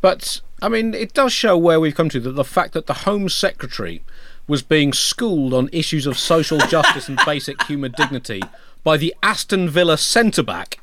But, 0.00 0.40
I 0.60 0.68
mean, 0.68 0.94
it 0.94 1.14
does 1.14 1.32
show 1.32 1.56
where 1.56 1.80
we've 1.80 1.94
come 1.94 2.08
to 2.10 2.20
that 2.20 2.32
the 2.32 2.44
fact 2.44 2.74
that 2.74 2.86
the 2.86 2.94
Home 2.94 3.28
Secretary 3.28 4.02
was 4.46 4.62
being 4.62 4.92
schooled 4.92 5.52
on 5.52 5.68
issues 5.72 6.06
of 6.06 6.18
social 6.18 6.58
justice 6.58 7.08
and 7.08 7.18
basic 7.24 7.62
human 7.64 7.92
dignity 7.96 8.42
by 8.84 8.96
the 8.96 9.14
Aston 9.22 9.68
Villa 9.68 9.98
centre 9.98 10.42
back, 10.42 10.78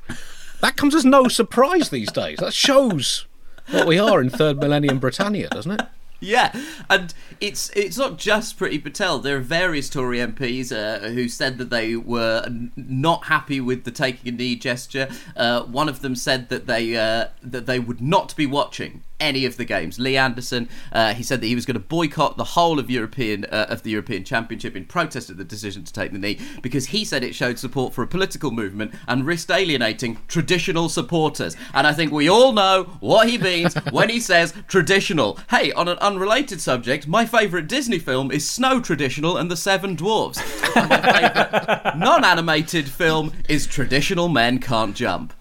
that 0.62 0.76
comes 0.76 0.94
as 0.96 1.06
no 1.06 1.28
surprise 1.28 1.90
these 1.90 2.12
days. 2.12 2.40
That 2.40 2.54
shows 2.54 3.26
what 3.70 3.88
we 3.88 3.98
are 3.98 4.20
in 4.20 4.30
third 4.30 4.58
millennium 4.58 5.00
Britannia, 5.00 5.48
doesn't 5.50 5.72
it? 5.72 5.82
Yeah, 6.34 6.58
and 6.90 7.14
it's 7.42 7.70
it's 7.76 7.98
not 7.98 8.18
just 8.18 8.58
Priti 8.58 8.82
Patel. 8.82 9.20
There 9.20 9.36
are 9.36 9.42
various 9.42 9.90
Tory 9.90 10.20
MPs 10.20 10.72
uh, 10.72 11.10
who 11.10 11.28
said 11.28 11.58
that 11.58 11.70
they 11.70 11.98
were 11.98 12.48
not 12.78 13.26
happy 13.26 13.60
with 13.60 13.84
the 13.84 13.92
taking 13.92 14.34
a 14.34 14.38
knee 14.38 14.56
gesture. 14.56 15.10
Uh, 15.36 15.64
one 15.64 15.90
of 15.90 16.00
them 16.00 16.16
said 16.16 16.48
that 16.48 16.66
they 16.66 16.96
uh, 16.96 17.28
that 17.44 17.66
they 17.66 17.78
would 17.78 18.02
not 18.02 18.34
be 18.38 18.46
watching 18.46 19.04
any 19.24 19.46
of 19.46 19.56
the 19.56 19.64
games. 19.64 20.00
Lee 20.00 20.18
Anderson, 20.18 20.68
uh, 20.92 21.14
he 21.14 21.24
said 21.24 21.40
that 21.42 21.48
he 21.48 21.56
was 21.56 21.66
going 21.66 21.76
to 21.76 21.80
boycott 21.80 22.36
the 22.36 22.44
whole 22.44 22.78
of 22.78 22.90
European 22.90 23.46
uh, 23.46 23.68
of 23.70 23.84
the 23.84 23.92
European 23.92 24.24
Championship 24.24 24.76
in 24.76 24.86
protest 24.86 25.30
of 25.30 25.38
the 25.38 25.46
decision 25.46 25.84
to 25.86 25.94
take 25.94 26.12
the 26.12 26.20
knee 26.20 26.40
because 26.62 26.88
he 26.88 27.06
said 27.06 27.24
it 27.24 27.34
showed 27.34 27.58
support 27.58 27.94
for 27.94 28.04
a 28.04 28.08
political 28.08 28.52
movement 28.52 28.94
and 29.08 29.26
risked 29.26 29.50
alienating 29.50 30.20
traditional 30.28 30.90
supporters. 30.90 31.56
And 31.74 31.88
I 31.88 31.94
think 31.94 32.12
we 32.12 32.30
all 32.30 32.52
know 32.52 32.84
what 33.00 33.30
he 33.30 33.38
means 33.38 33.76
when 33.92 34.10
he 34.10 34.20
says 34.20 34.54
traditional. 34.68 35.40
Hey, 35.50 35.72
on 35.72 35.88
an 35.88 35.98
unrelated 36.14 36.62
subject, 36.62 37.08
my 37.08 37.26
favourite 37.26 37.66
Disney 37.66 37.98
film 37.98 38.30
is 38.30 38.48
Snow 38.48 38.80
Traditional 38.80 39.36
and 39.36 39.50
the 39.50 39.58
Seven 39.58 39.96
Dwarfs. 39.96 40.40
And 40.76 40.88
my 40.88 41.02
favourite 41.02 41.98
non-animated 41.98 42.88
film 42.88 43.34
is 43.50 43.66
Traditional 43.66 44.30
Men 44.30 44.60
Can't 44.60 44.96
Jump. 44.96 45.34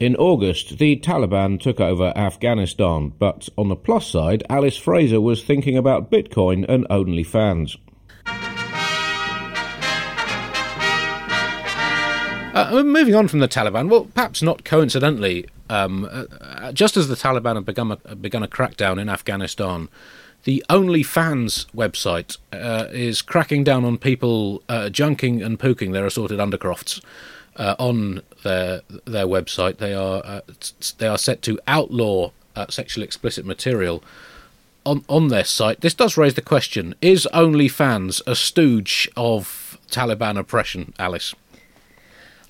In 0.00 0.16
August, 0.16 0.78
the 0.78 0.96
Taliban 0.96 1.60
took 1.60 1.78
over 1.78 2.12
Afghanistan, 2.16 3.12
but 3.16 3.48
on 3.56 3.68
the 3.68 3.76
plus 3.76 4.08
side, 4.08 4.42
Alice 4.50 4.76
Fraser 4.76 5.20
was 5.20 5.44
thinking 5.44 5.76
about 5.76 6.10
Bitcoin 6.10 6.68
and 6.68 6.88
OnlyFans. 6.88 7.76
Uh, 12.52 12.82
moving 12.82 13.14
on 13.14 13.28
from 13.28 13.38
the 13.38 13.46
Taliban, 13.46 13.88
well, 13.88 14.08
perhaps 14.12 14.42
not 14.42 14.64
coincidentally, 14.64 15.46
um, 15.70 16.04
uh, 16.04 16.24
uh, 16.40 16.72
just 16.72 16.96
as 16.96 17.06
the 17.06 17.14
Taliban 17.14 17.54
have 17.54 17.64
begun 17.64 17.92
a, 18.04 18.16
begun 18.16 18.42
a 18.42 18.48
crackdown 18.48 19.00
in 19.00 19.08
Afghanistan, 19.08 19.88
the 20.42 20.64
OnlyFans 20.68 21.66
website 21.66 22.38
uh, 22.52 22.88
is 22.90 23.22
cracking 23.22 23.62
down 23.62 23.84
on 23.84 23.96
people 23.96 24.64
uh, 24.68 24.88
junking 24.90 25.44
and 25.44 25.60
pooking 25.60 25.92
their 25.92 26.04
assorted 26.04 26.40
undercrofts 26.40 27.00
uh, 27.54 27.76
on 27.78 28.22
their 28.42 28.80
their 29.04 29.26
website. 29.26 29.78
They 29.78 29.94
are 29.94 30.22
uh, 30.24 30.40
they 30.98 31.06
are 31.06 31.18
set 31.18 31.40
to 31.42 31.58
outlaw 31.68 32.32
sexually 32.68 33.04
explicit 33.04 33.46
material 33.46 34.02
on 34.84 35.04
on 35.08 35.28
their 35.28 35.44
site. 35.44 35.82
This 35.82 35.94
does 35.94 36.16
raise 36.16 36.34
the 36.34 36.42
question: 36.42 36.96
Is 37.00 37.28
OnlyFans 37.32 38.20
a 38.26 38.34
stooge 38.34 39.08
of 39.16 39.78
Taliban 39.88 40.36
oppression, 40.36 40.94
Alice? 40.98 41.34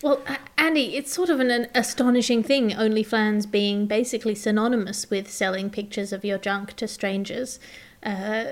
Well, 0.03 0.23
Andy, 0.57 0.97
it's 0.97 1.13
sort 1.13 1.29
of 1.29 1.41
an, 1.41 1.51
an, 1.51 1.69
astonishing 1.75 2.43
thing, 2.43 2.71
OnlyFans 2.71 3.51
being 3.51 3.87
basically 3.87 4.35
synonymous 4.35 5.11
with 5.11 5.31
selling 5.31 5.69
pictures 5.69 6.13
of 6.13 6.25
your 6.25 6.39
junk 6.39 6.75
to 6.77 6.89
strangers. 6.89 7.59
Uh, 8.03 8.45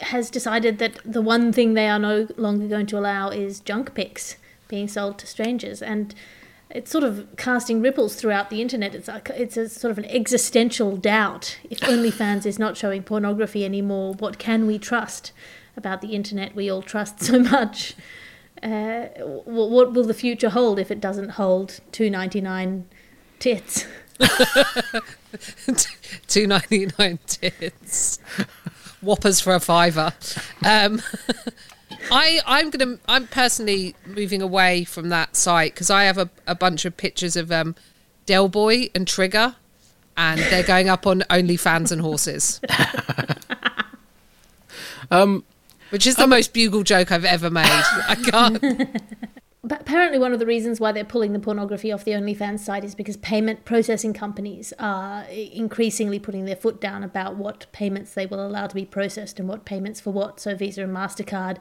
has 0.00 0.28
decided 0.28 0.78
that 0.78 0.98
the 1.04 1.22
one 1.22 1.52
thing 1.52 1.74
they 1.74 1.88
are 1.88 2.00
no 2.00 2.26
longer 2.36 2.66
going 2.66 2.86
to 2.86 2.98
allow 2.98 3.28
is 3.28 3.60
junk 3.60 3.94
pics 3.94 4.36
being 4.66 4.88
sold 4.88 5.18
to 5.18 5.26
strangers. 5.26 5.80
And 5.80 6.16
it's 6.70 6.90
sort 6.90 7.04
of 7.04 7.28
casting 7.36 7.80
ripples 7.80 8.16
throughout 8.16 8.50
the 8.50 8.60
internet. 8.60 8.94
It's 8.94 9.06
like 9.06 9.30
it's 9.30 9.56
a 9.56 9.68
sort 9.68 9.92
of 9.92 9.98
an 9.98 10.04
existential 10.06 10.96
doubt. 10.96 11.58
If 11.70 11.80
OnlyFans 11.80 12.44
is 12.44 12.58
not 12.58 12.76
showing 12.76 13.04
pornography 13.04 13.64
anymore, 13.64 14.14
what 14.14 14.38
can 14.38 14.66
we 14.66 14.78
trust 14.78 15.32
about 15.76 16.00
the 16.00 16.08
internet 16.08 16.56
we 16.56 16.68
all 16.68 16.82
trust 16.82 17.22
so 17.22 17.38
much? 17.38 17.94
Uh, 18.62 19.06
what 19.44 19.92
will 19.92 20.04
the 20.04 20.14
future 20.14 20.50
hold 20.50 20.78
if 20.78 20.90
it 20.90 21.00
doesn't 21.00 21.30
hold 21.30 21.80
two 21.92 22.10
ninety 22.10 22.40
nine 22.40 22.86
tits. 23.38 23.86
Two 26.26 26.46
ninety 26.46 26.88
nine 26.98 27.18
tits. 27.26 28.18
Whoppers 29.00 29.40
for 29.40 29.54
a 29.54 29.60
fiver. 29.60 30.12
Um, 30.64 31.00
I 32.10 32.40
I'm 32.46 32.70
gonna 32.70 32.98
I'm 33.06 33.26
personally 33.26 33.94
moving 34.06 34.42
away 34.42 34.84
from 34.84 35.08
that 35.10 35.36
site 35.36 35.74
because 35.74 35.90
I 35.90 36.04
have 36.04 36.18
a, 36.18 36.30
a 36.46 36.54
bunch 36.54 36.84
of 36.84 36.96
pictures 36.96 37.36
of 37.36 37.52
um, 37.52 37.76
Del 38.26 38.48
Boy 38.48 38.90
and 38.94 39.06
Trigger, 39.06 39.54
and 40.16 40.40
they're 40.40 40.64
going 40.64 40.88
up 40.88 41.06
on 41.06 41.20
OnlyFans 41.30 41.92
and 41.92 42.00
horses. 42.00 42.60
Um, 45.10 45.44
which 45.90 46.06
is 46.06 46.16
the 46.16 46.26
most 46.26 46.52
bugle 46.52 46.82
joke 46.82 47.12
I've 47.12 47.24
ever 47.24 47.50
made. 47.50 47.66
I 47.66 48.16
can't. 48.30 49.00
But 49.68 49.82
apparently, 49.82 50.18
one 50.18 50.32
of 50.32 50.38
the 50.38 50.46
reasons 50.46 50.80
why 50.80 50.92
they're 50.92 51.04
pulling 51.04 51.34
the 51.34 51.38
pornography 51.38 51.92
off 51.92 52.04
the 52.04 52.12
OnlyFans 52.12 52.60
site 52.60 52.84
is 52.84 52.94
because 52.94 53.18
payment 53.18 53.66
processing 53.66 54.14
companies 54.14 54.72
are 54.78 55.24
increasingly 55.24 56.18
putting 56.18 56.46
their 56.46 56.56
foot 56.56 56.80
down 56.80 57.04
about 57.04 57.36
what 57.36 57.66
payments 57.70 58.14
they 58.14 58.24
will 58.24 58.44
allow 58.44 58.66
to 58.66 58.74
be 58.74 58.86
processed 58.86 59.38
and 59.38 59.46
what 59.46 59.66
payments 59.66 60.00
for 60.00 60.10
what. 60.10 60.40
So, 60.40 60.54
Visa 60.54 60.84
and 60.84 60.96
MasterCard 60.96 61.58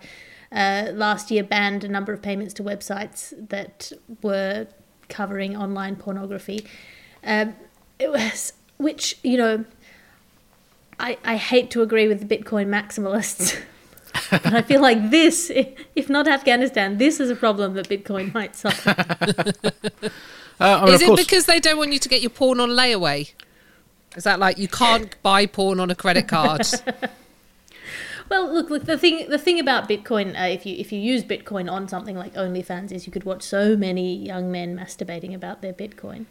uh, 0.53 0.91
last 0.93 1.31
year 1.31 1.43
banned 1.43 1.83
a 1.83 1.89
number 1.89 2.13
of 2.13 2.21
payments 2.21 2.53
to 2.55 2.63
websites 2.63 3.33
that 3.49 3.91
were 4.21 4.67
covering 5.09 5.57
online 5.57 5.97
pornography. 5.97 6.65
Um, 7.25 7.55
it 7.99 8.09
was, 8.09 8.53
which, 8.77 9.17
you 9.21 9.37
know, 9.37 9.65
I, 10.97 11.17
I 11.25 11.35
hate 11.35 11.71
to 11.71 11.81
agree 11.81 12.07
with 12.07 12.25
the 12.25 12.37
Bitcoin 12.37 12.67
maximalists. 12.67 13.59
but 14.31 14.45
I 14.53 14.61
feel 14.61 14.81
like 14.81 15.09
this, 15.11 15.51
if 15.95 16.09
not 16.09 16.27
Afghanistan, 16.27 16.97
this 16.97 17.19
is 17.19 17.29
a 17.29 17.35
problem 17.35 17.73
that 17.75 17.87
Bitcoin 17.89 18.33
might 18.33 18.55
solve. 18.55 18.81
Uh, 20.59 20.87
is 20.89 21.03
it 21.03 21.05
course- 21.05 21.23
because 21.23 21.45
they 21.45 21.59
don't 21.59 21.77
want 21.77 21.93
you 21.93 21.99
to 21.99 22.09
get 22.09 22.19
your 22.19 22.31
porn 22.31 22.59
on 22.59 22.69
layaway? 22.69 23.31
Is 24.15 24.23
that 24.23 24.39
like 24.39 24.57
you 24.57 24.67
can't 24.67 25.15
buy 25.21 25.45
porn 25.45 25.79
on 25.79 25.91
a 25.91 25.95
credit 25.95 26.27
card? 26.35 26.65
Well, 28.27 28.51
look, 28.51 28.71
look. 28.71 28.85
The 28.85 28.97
thing, 28.97 29.29
the 29.29 29.37
thing 29.37 29.59
about 29.59 29.87
Bitcoin, 29.87 30.35
uh, 30.35 30.45
if 30.47 30.65
you 30.65 30.75
if 30.75 30.91
you 30.91 30.99
use 30.99 31.23
Bitcoin 31.23 31.71
on 31.71 31.87
something 31.87 32.17
like 32.17 32.33
OnlyFans, 32.33 32.91
is 32.91 33.05
you 33.05 33.11
could 33.13 33.23
watch 33.23 33.43
so 33.43 33.77
many 33.77 34.15
young 34.15 34.51
men 34.51 34.75
masturbating 34.75 35.35
about 35.35 35.61
their 35.61 35.73
Bitcoin. 35.73 36.25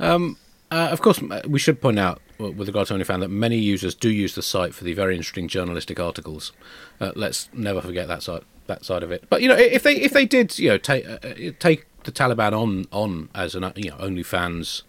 Um, 0.00 0.36
uh, 0.70 0.88
of 0.90 1.00
course, 1.00 1.20
we 1.46 1.58
should 1.60 1.80
point 1.80 1.98
out, 1.98 2.20
w- 2.20 2.29
with 2.40 2.68
regard 2.68 2.88
to 2.88 2.94
OnlyFans, 2.94 3.20
that 3.20 3.28
many 3.28 3.58
users 3.58 3.94
do 3.94 4.08
use 4.08 4.34
the 4.34 4.42
site 4.42 4.74
for 4.74 4.84
the 4.84 4.94
very 4.94 5.14
interesting 5.16 5.48
journalistic 5.48 6.00
articles. 6.00 6.52
Uh, 7.00 7.12
let's 7.14 7.48
never 7.52 7.80
forget 7.80 8.08
that 8.08 8.22
side 8.22 8.42
that 8.66 8.84
side 8.84 9.02
of 9.02 9.12
it. 9.12 9.24
But 9.28 9.42
you 9.42 9.48
know, 9.48 9.56
if 9.56 9.82
they 9.82 9.96
if 9.96 10.12
they 10.12 10.24
did, 10.24 10.58
you 10.58 10.70
know, 10.70 10.78
take 10.78 11.06
uh, 11.06 11.18
uh, 11.22 11.52
take 11.58 11.86
the 12.04 12.12
Taliban 12.12 12.52
on 12.52 12.86
on 12.92 13.28
as 13.34 13.54
an 13.54 13.64
uh, 13.64 13.72
you 13.76 13.90
know 13.90 13.96
OnlyFans 13.96 14.82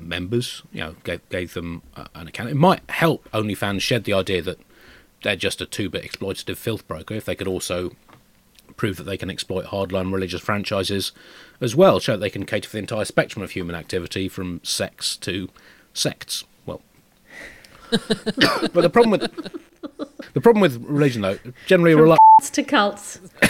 members, 0.00 0.62
you 0.72 0.80
know, 0.80 0.96
gave, 1.04 1.26
gave 1.28 1.54
them 1.54 1.82
uh, 1.96 2.06
an 2.14 2.28
account, 2.28 2.50
it 2.50 2.56
might 2.56 2.88
help 2.90 3.28
OnlyFans 3.32 3.80
shed 3.80 4.04
the 4.04 4.12
idea 4.12 4.42
that 4.42 4.58
they're 5.22 5.36
just 5.36 5.60
a 5.60 5.66
two-bit 5.66 6.04
exploitative 6.04 6.56
filth 6.56 6.86
broker. 6.88 7.14
If 7.14 7.24
they 7.24 7.34
could 7.34 7.48
also 7.48 7.92
prove 8.76 8.96
that 8.96 9.04
they 9.04 9.16
can 9.16 9.30
exploit 9.30 9.66
hardline 9.66 10.12
religious 10.12 10.40
franchises 10.40 11.12
as 11.60 11.74
well, 11.74 12.00
show 12.00 12.12
that 12.12 12.20
they 12.20 12.30
can 12.30 12.46
cater 12.46 12.68
for 12.68 12.76
the 12.76 12.80
entire 12.80 13.04
spectrum 13.04 13.42
of 13.42 13.50
human 13.50 13.74
activity 13.74 14.28
from 14.28 14.60
sex 14.62 15.16
to 15.18 15.48
sects. 15.92 16.44
But 18.72 18.82
the 18.82 18.90
problem 18.90 19.10
with 19.10 19.22
the 20.34 20.40
problem 20.40 20.60
with 20.60 20.82
religion, 20.84 21.22
though, 21.22 21.38
generally 21.66 21.94
From 21.94 22.02
reluctant 22.02 22.54
to 22.54 22.62
cults. 22.62 23.16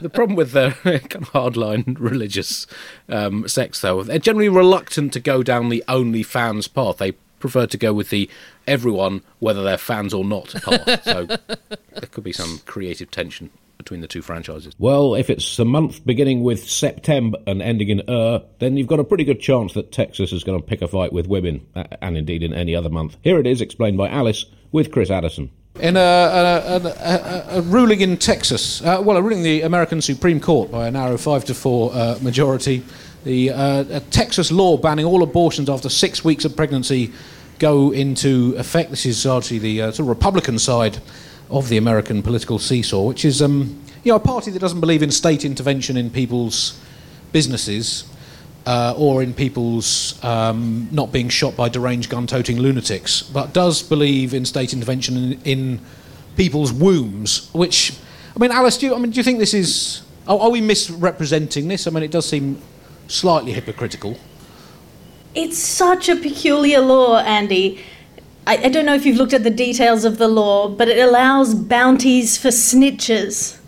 the 0.00 0.10
problem 0.12 0.36
with 0.36 0.52
the 0.52 0.76
kind 0.82 1.16
of 1.16 1.30
hardline 1.30 1.96
religious 1.98 2.66
um, 3.08 3.46
sects, 3.48 3.80
though, 3.80 4.02
they're 4.02 4.18
generally 4.18 4.48
reluctant 4.48 5.12
to 5.14 5.20
go 5.20 5.42
down 5.42 5.68
the 5.68 5.84
only 5.88 6.22
fans 6.22 6.68
path. 6.68 6.98
They 6.98 7.12
prefer 7.40 7.66
to 7.66 7.76
go 7.76 7.92
with 7.92 8.10
the 8.10 8.28
everyone, 8.66 9.22
whether 9.38 9.62
they're 9.62 9.78
fans 9.78 10.14
or 10.14 10.24
not 10.24 10.54
path. 10.62 11.04
So 11.04 11.24
there 11.26 12.08
could 12.10 12.24
be 12.24 12.32
some 12.32 12.60
creative 12.66 13.10
tension 13.10 13.50
between 13.78 14.00
the 14.00 14.08
two 14.08 14.20
franchises. 14.20 14.74
Well, 14.78 15.14
if 15.14 15.30
it's 15.30 15.58
a 15.58 15.64
month 15.64 16.04
beginning 16.04 16.42
with 16.42 16.68
September 16.68 17.38
and 17.46 17.62
ending 17.62 17.88
in 17.88 18.02
er, 18.08 18.42
then 18.58 18.76
you've 18.76 18.88
got 18.88 19.00
a 19.00 19.04
pretty 19.04 19.24
good 19.24 19.40
chance 19.40 19.72
that 19.74 19.92
Texas 19.92 20.32
is 20.32 20.44
going 20.44 20.60
to 20.60 20.66
pick 20.66 20.82
a 20.82 20.88
fight 20.88 21.12
with 21.12 21.26
women, 21.28 21.66
and 22.02 22.16
indeed 22.16 22.42
in 22.42 22.52
any 22.52 22.74
other 22.74 22.90
month. 22.90 23.16
Here 23.22 23.38
it 23.38 23.46
is, 23.46 23.60
explained 23.60 23.96
by 23.96 24.08
Alice 24.08 24.44
with 24.72 24.90
Chris 24.90 25.10
Addison. 25.10 25.50
In 25.80 25.96
a, 25.96 26.00
a, 26.00 26.76
a, 26.76 27.54
a, 27.54 27.58
a 27.58 27.62
ruling 27.62 28.00
in 28.00 28.16
Texas, 28.16 28.82
uh, 28.82 29.00
well, 29.02 29.16
a 29.16 29.22
ruling 29.22 29.38
in 29.38 29.44
the 29.44 29.62
American 29.62 30.02
Supreme 30.02 30.40
Court 30.40 30.72
by 30.72 30.88
a 30.88 30.90
narrow 30.90 31.16
five 31.16 31.44
to 31.44 31.54
four 31.54 31.92
uh, 31.94 32.18
majority, 32.20 32.82
the 33.22 33.50
uh, 33.50 33.84
a 33.88 34.00
Texas 34.00 34.50
law 34.50 34.76
banning 34.76 35.04
all 35.04 35.22
abortions 35.22 35.70
after 35.70 35.88
six 35.88 36.24
weeks 36.24 36.44
of 36.44 36.56
pregnancy 36.56 37.12
go 37.60 37.92
into 37.92 38.54
effect. 38.58 38.90
This 38.90 39.06
is 39.06 39.24
largely 39.24 39.60
the 39.60 39.82
uh, 39.82 39.90
sort 39.92 40.00
of 40.00 40.08
Republican 40.08 40.58
side 40.58 40.98
of 41.50 41.68
the 41.68 41.76
American 41.76 42.22
political 42.22 42.58
seesaw, 42.58 43.02
which 43.02 43.24
is 43.24 43.40
um, 43.42 43.82
you 44.04 44.12
know 44.12 44.16
a 44.16 44.20
party 44.20 44.50
that 44.50 44.58
doesn't 44.58 44.80
believe 44.80 45.02
in 45.02 45.10
state 45.10 45.44
intervention 45.44 45.96
in 45.96 46.10
people's 46.10 46.78
businesses 47.32 48.04
uh, 48.66 48.94
or 48.96 49.22
in 49.22 49.32
people's 49.32 50.22
um, 50.22 50.88
not 50.90 51.10
being 51.10 51.28
shot 51.28 51.56
by 51.56 51.68
deranged 51.68 52.10
gun-toting 52.10 52.58
lunatics, 52.58 53.22
but 53.22 53.54
does 53.54 53.82
believe 53.82 54.34
in 54.34 54.44
state 54.44 54.72
intervention 54.72 55.16
in, 55.16 55.42
in 55.44 55.80
people's 56.36 56.72
wombs. 56.72 57.50
Which, 57.54 57.94
I 58.36 58.38
mean, 58.38 58.50
Alice, 58.50 58.76
do 58.76 58.86
you, 58.86 58.94
I 58.94 58.98
mean, 58.98 59.10
do 59.10 59.16
you 59.16 59.22
think 59.22 59.38
this 59.38 59.54
is? 59.54 60.02
Are, 60.26 60.38
are 60.38 60.50
we 60.50 60.60
misrepresenting 60.60 61.68
this? 61.68 61.86
I 61.86 61.90
mean, 61.90 62.02
it 62.02 62.10
does 62.10 62.28
seem 62.28 62.60
slightly 63.06 63.52
hypocritical. 63.52 64.18
It's 65.34 65.58
such 65.58 66.08
a 66.10 66.16
peculiar 66.16 66.80
law, 66.80 67.20
Andy. 67.20 67.80
I, 68.48 68.56
I 68.64 68.68
don't 68.70 68.86
know 68.86 68.94
if 68.94 69.04
you've 69.04 69.18
looked 69.18 69.34
at 69.34 69.44
the 69.44 69.50
details 69.50 70.06
of 70.06 70.16
the 70.16 70.26
law, 70.26 70.70
but 70.70 70.88
it 70.88 70.98
allows 70.98 71.54
bounties 71.54 72.38
for 72.38 72.48
snitches. 72.48 73.58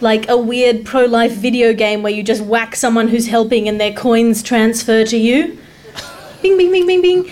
Like 0.00 0.26
a 0.30 0.38
weird 0.38 0.86
pro 0.86 1.04
life 1.04 1.32
video 1.32 1.74
game 1.74 2.02
where 2.02 2.10
you 2.10 2.22
just 2.22 2.42
whack 2.42 2.74
someone 2.74 3.08
who's 3.08 3.26
helping 3.26 3.68
and 3.68 3.78
their 3.78 3.92
coins 3.92 4.42
transfer 4.42 5.04
to 5.04 5.18
you. 5.18 5.58
Bing, 6.40 6.56
bing, 6.56 6.72
bing, 6.72 6.86
bing, 6.86 7.02
bing. 7.02 7.30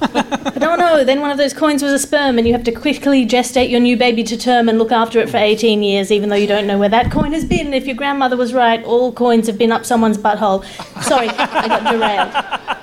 but 0.00 0.56
no, 0.58 0.74
no, 0.74 1.04
then 1.04 1.20
one 1.20 1.30
of 1.30 1.38
those 1.38 1.54
coins 1.54 1.80
was 1.80 1.92
a 1.92 1.98
sperm 2.00 2.38
and 2.38 2.46
you 2.48 2.54
have 2.54 2.64
to 2.64 2.72
quickly 2.72 3.24
gestate 3.24 3.70
your 3.70 3.78
new 3.78 3.96
baby 3.96 4.24
to 4.24 4.36
term 4.36 4.68
and 4.68 4.80
look 4.80 4.90
after 4.90 5.20
it 5.20 5.30
for 5.30 5.36
18 5.36 5.80
years, 5.84 6.10
even 6.10 6.28
though 6.28 6.34
you 6.34 6.48
don't 6.48 6.66
know 6.66 6.78
where 6.78 6.88
that 6.88 7.12
coin 7.12 7.32
has 7.32 7.44
been. 7.44 7.72
If 7.72 7.86
your 7.86 7.94
grandmother 7.94 8.36
was 8.36 8.52
right, 8.52 8.82
all 8.82 9.12
coins 9.12 9.46
have 9.46 9.58
been 9.58 9.70
up 9.70 9.86
someone's 9.86 10.18
butthole. 10.18 10.64
Sorry, 11.04 11.28
I 11.28 11.68
got 11.68 11.92
derailed. 11.92 12.76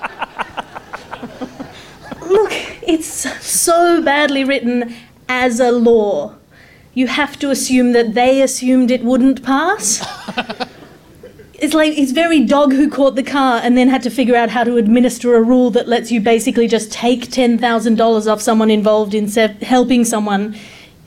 It's 2.88 3.06
so 3.46 4.02
badly 4.02 4.44
written 4.46 4.96
as 5.28 5.60
a 5.60 5.72
law. 5.72 6.36
You 6.94 7.08
have 7.08 7.38
to 7.40 7.52
assume 7.52 7.92
that 7.92 8.14
they 8.14 8.42
assumed 8.42 8.90
it 8.90 9.04
wouldn't 9.04 9.44
pass. 9.44 10.06
It's 11.60 11.74
like 11.74 11.98
it's 11.98 12.12
very 12.12 12.46
dog 12.46 12.72
who 12.72 12.88
caught 12.88 13.16
the 13.16 13.24
car 13.24 13.60
and 13.64 13.76
then 13.76 13.90
had 13.90 14.04
to 14.04 14.12
figure 14.12 14.36
out 14.36 14.52
how 14.52 14.64
to 14.64 14.78
administer 14.78 15.36
a 15.36 15.42
rule 15.42 15.72
that 15.72 15.88
lets 15.88 16.12
you 16.12 16.22
basically 16.22 16.68
just 16.68 16.92
take 16.92 17.32
$10,000 17.32 18.32
off 18.32 18.42
someone 18.42 18.70
involved 18.70 19.16
in 19.16 19.28
se- 19.28 19.58
helping 19.64 20.06
someone 20.06 20.56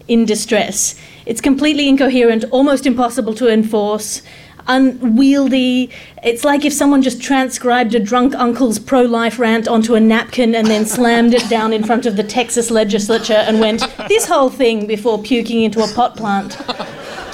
in 0.08 0.24
distress. 0.24 1.00
It's 1.24 1.40
completely 1.40 1.88
incoherent, 1.88 2.44
almost 2.50 2.84
impossible 2.84 3.32
to 3.34 3.48
enforce, 3.48 4.22
unwieldy. 4.70 5.90
It's 6.22 6.44
like 6.44 6.64
if 6.64 6.72
someone 6.72 7.02
just 7.02 7.20
transcribed 7.20 7.94
a 7.94 8.00
drunk 8.00 8.34
uncle's 8.36 8.78
pro 8.78 9.02
life 9.02 9.38
rant 9.38 9.66
onto 9.66 9.94
a 9.94 10.00
napkin 10.00 10.54
and 10.54 10.66
then 10.68 10.86
slammed 10.86 11.34
it 11.34 11.48
down 11.50 11.72
in 11.72 11.82
front 11.82 12.06
of 12.06 12.16
the 12.16 12.22
Texas 12.22 12.70
legislature 12.70 13.34
and 13.34 13.60
went, 13.60 13.82
This 14.08 14.26
whole 14.26 14.48
thing 14.48 14.86
before 14.86 15.20
puking 15.20 15.62
into 15.62 15.82
a 15.82 15.88
pot 15.88 16.16
plant. 16.16 16.56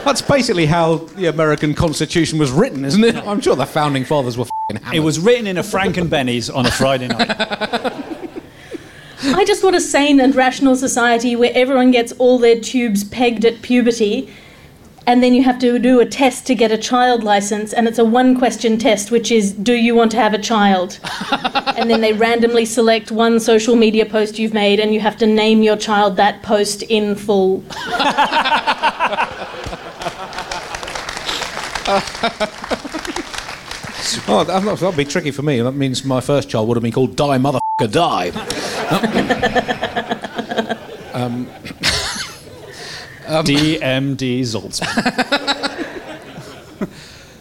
That's 0.05 0.23
basically 0.23 0.67
how 0.67 0.97
the 1.17 1.27
American 1.27 1.75
Constitution 1.75 2.39
was 2.39 2.51
written, 2.53 2.85
isn't 2.85 3.05
it? 3.05 3.17
I'm 3.17 3.41
sure 3.41 3.57
the 3.57 3.67
founding 3.67 4.05
fathers 4.05 4.39
were 4.39 4.45
f***ing 4.45 4.77
hammered. 4.77 4.97
It 4.97 5.01
was 5.01 5.19
written 5.19 5.47
in 5.47 5.59
a 5.59 5.63
Frankenbenny's 5.63 6.49
on 6.49 6.65
a 6.65 6.71
Friday 6.71 7.09
night. 7.09 7.29
I 9.25 9.45
just 9.45 9.65
want 9.65 9.75
a 9.75 9.81
sane 9.81 10.21
and 10.21 10.35
rational 10.35 10.77
society 10.77 11.35
where 11.35 11.51
everyone 11.55 11.91
gets 11.91 12.13
all 12.13 12.39
their 12.39 12.61
tubes 12.61 13.03
pegged 13.03 13.45
at 13.45 13.63
puberty, 13.63 14.33
and 15.07 15.23
then 15.23 15.35
you 15.35 15.43
have 15.45 15.59
to 15.61 15.79
do 15.79 16.01
a 16.01 16.07
test 16.07 16.47
to 16.47 16.55
get 16.55 16.73
a 16.73 16.79
child 16.79 17.23
license, 17.23 17.73
and 17.73 17.87
it's 17.87 17.99
a 17.99 18.05
one 18.05 18.37
question 18.37 18.77
test, 18.79 19.11
which 19.11 19.31
is 19.31 19.53
Do 19.53 19.75
you 19.75 19.95
want 19.95 20.11
to 20.13 20.17
have 20.17 20.35
a 20.35 20.39
child? 20.39 20.99
and 21.77 21.89
then 21.89 22.01
they 22.01 22.13
randomly 22.13 22.65
select 22.65 23.11
one 23.11 23.39
social 23.39 23.77
media 23.77 24.05
post 24.05 24.39
you've 24.39 24.55
made, 24.55 24.81
and 24.81 24.93
you 24.93 25.01
have 25.01 25.17
to 25.19 25.27
name 25.27 25.63
your 25.63 25.77
child 25.77 26.17
that 26.17 26.43
post 26.43 26.83
in 26.83 27.15
full. 27.15 27.63
Oh, 34.29 34.45
that 34.45 34.65
that'll 34.65 34.93
be 34.93 35.05
tricky 35.05 35.31
for 35.31 35.43
me. 35.43 35.61
That 35.61 35.73
means 35.73 36.05
my 36.05 36.21
first 36.21 36.49
child 36.49 36.69
would 36.69 36.77
have 36.77 36.83
been 36.83 36.93
called 36.93 37.17
Die 37.17 37.39
Motherfucker 37.39 37.91
Die. 37.91 38.31
um, 41.13 41.49
DMD 43.27 44.41
Zaltzman. 44.41 44.89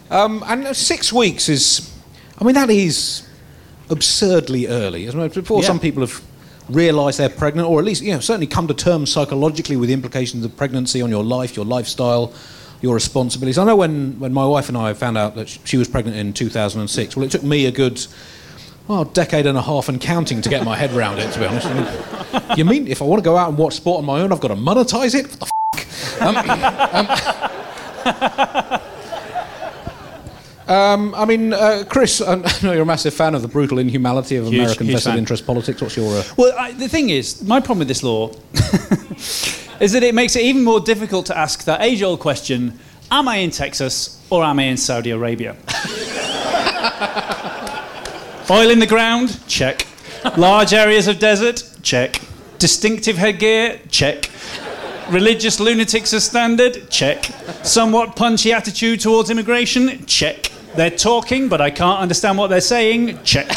um, 0.12 0.44
and 0.48 0.76
six 0.76 1.12
weeks 1.14 1.50
is 1.50 1.92
I 2.40 2.44
mean, 2.44 2.56
that 2.56 2.70
is 2.70 3.24
absurdly 3.90 4.68
early. 4.68 5.06
Before 5.30 5.62
Yeah. 5.62 5.68
some 5.68 5.80
people 5.80 6.02
have 6.02 6.22
realised 6.70 7.20
they're 7.20 7.30
pregnant, 7.30 7.68
or 7.70 7.80
at 7.80 7.86
least, 7.86 8.02
you 8.02 8.14
know, 8.14 8.20
certainly 8.20 8.48
come 8.48 8.68
to 8.68 8.74
terms 8.74 9.12
psychologically 9.12 9.76
with 9.76 9.88
the 9.88 9.94
implications 9.94 10.44
of 10.44 10.56
pregnancy 10.58 11.02
on 11.02 11.10
your 11.10 11.24
life, 11.24 11.56
your 11.56 11.66
lifestyle, 11.66 12.34
your 12.82 12.94
responsibilities. 12.94 13.58
I 13.58 13.64
know 13.64 13.76
when, 13.76 14.20
when 14.20 14.34
my 14.34 14.46
wife 14.46 14.68
and 14.68 14.78
I 14.78 14.94
found 14.94 15.18
out 15.18 15.36
that 15.36 15.48
she 15.64 15.78
was 15.78 15.88
pregnant 15.88 16.18
in 16.18 16.34
2006, 16.34 17.16
well, 17.16 17.26
it 17.26 17.32
took 17.32 17.44
me 17.44 17.66
a 17.68 17.72
good 17.72 18.06
well, 18.88 19.06
decade 19.06 19.46
and 19.46 19.58
a 19.58 19.62
half 19.62 19.90
and 19.90 20.00
counting 20.00 20.42
to 20.42 20.50
get 20.50 20.64
my 20.64 20.76
head 20.76 20.94
around 20.94 21.20
it, 21.20 21.32
to 21.34 21.40
be 21.40 21.46
honest. 21.46 21.68
I 21.68 21.74
mean, 21.74 22.58
you 22.58 22.66
mean 22.66 22.88
if 22.88 23.02
I 23.02 23.06
want 23.06 23.24
to 23.24 23.26
go 23.28 23.38
out 23.38 23.50
and 23.50 23.58
watch 23.58 23.76
sport 23.76 24.00
on 24.00 24.06
my 24.06 24.22
own, 24.22 24.32
I've 24.32 24.42
got 24.42 24.50
to 24.50 24.56
monetize 24.56 25.16
it? 25.16 25.28
What 25.28 25.40
the 25.40 25.46
f? 25.46 25.52
Um, 26.22 26.38
um, 26.38 27.08
um, 30.68 31.14
I 31.16 31.26
mean, 31.26 31.54
uh, 31.54 31.84
Chris, 31.88 32.22
I 32.22 32.36
know 32.64 32.72
you're 32.72 32.82
a 32.82 32.86
massive 32.86 33.14
fan 33.14 33.36
of 33.36 33.42
the 33.44 33.48
brutal 33.48 33.78
inhumanity 33.78 34.36
of 34.38 34.46
Huge, 34.46 34.56
American 34.56 34.86
huge 34.88 34.96
vested 34.96 35.12
fan. 35.12 35.20
interest 35.20 35.46
politics. 35.46 35.82
What's 35.82 35.96
your. 35.98 36.18
Uh, 36.18 36.24
Well, 36.38 36.54
I, 36.58 36.72
the 36.72 36.88
thing 36.90 37.10
is, 37.10 37.44
my 37.44 37.60
problem 37.60 37.80
with 37.80 37.88
this 37.88 38.02
law 38.04 38.30
is 39.80 39.92
that 39.94 40.02
it 40.04 40.16
makes 40.16 40.36
it 40.36 40.42
even 40.44 40.64
more 40.64 40.80
difficult 40.80 41.28
to 41.28 41.38
ask 41.38 41.64
that 41.66 41.82
age 41.82 42.02
old 42.02 42.20
question 42.20 42.80
Am 43.12 43.28
I 43.28 43.38
in 43.38 43.52
Texas 43.52 44.20
or 44.32 44.44
am 44.44 44.58
I 44.60 44.64
in 44.64 44.78
Saudi 44.78 45.12
Arabia? 45.12 45.56
Oil 48.50 48.70
in 48.72 48.80
the 48.80 48.88
ground? 48.88 49.40
Check. 49.48 49.86
Large 50.38 50.74
areas 50.74 51.08
of 51.08 51.20
desert? 51.20 51.64
Check. 51.84 52.22
Distinctive 52.58 53.18
headgear? 53.18 53.80
Check. 53.90 54.32
Religious 55.10 55.60
lunatics 55.60 56.14
as 56.14 56.24
standard? 56.24 56.90
Check. 56.90 57.26
Somewhat 57.64 58.16
punchy 58.16 58.52
attitude 58.52 59.00
towards 59.00 59.30
immigration? 59.30 60.06
Check. 60.06 60.52
They're 60.76 60.90
talking, 60.90 61.48
but 61.48 61.62
I 61.62 61.70
can't 61.70 62.00
understand 62.00 62.38
what 62.38 62.48
they're 62.48 62.60
saying? 62.60 63.22
Check. 63.24 63.50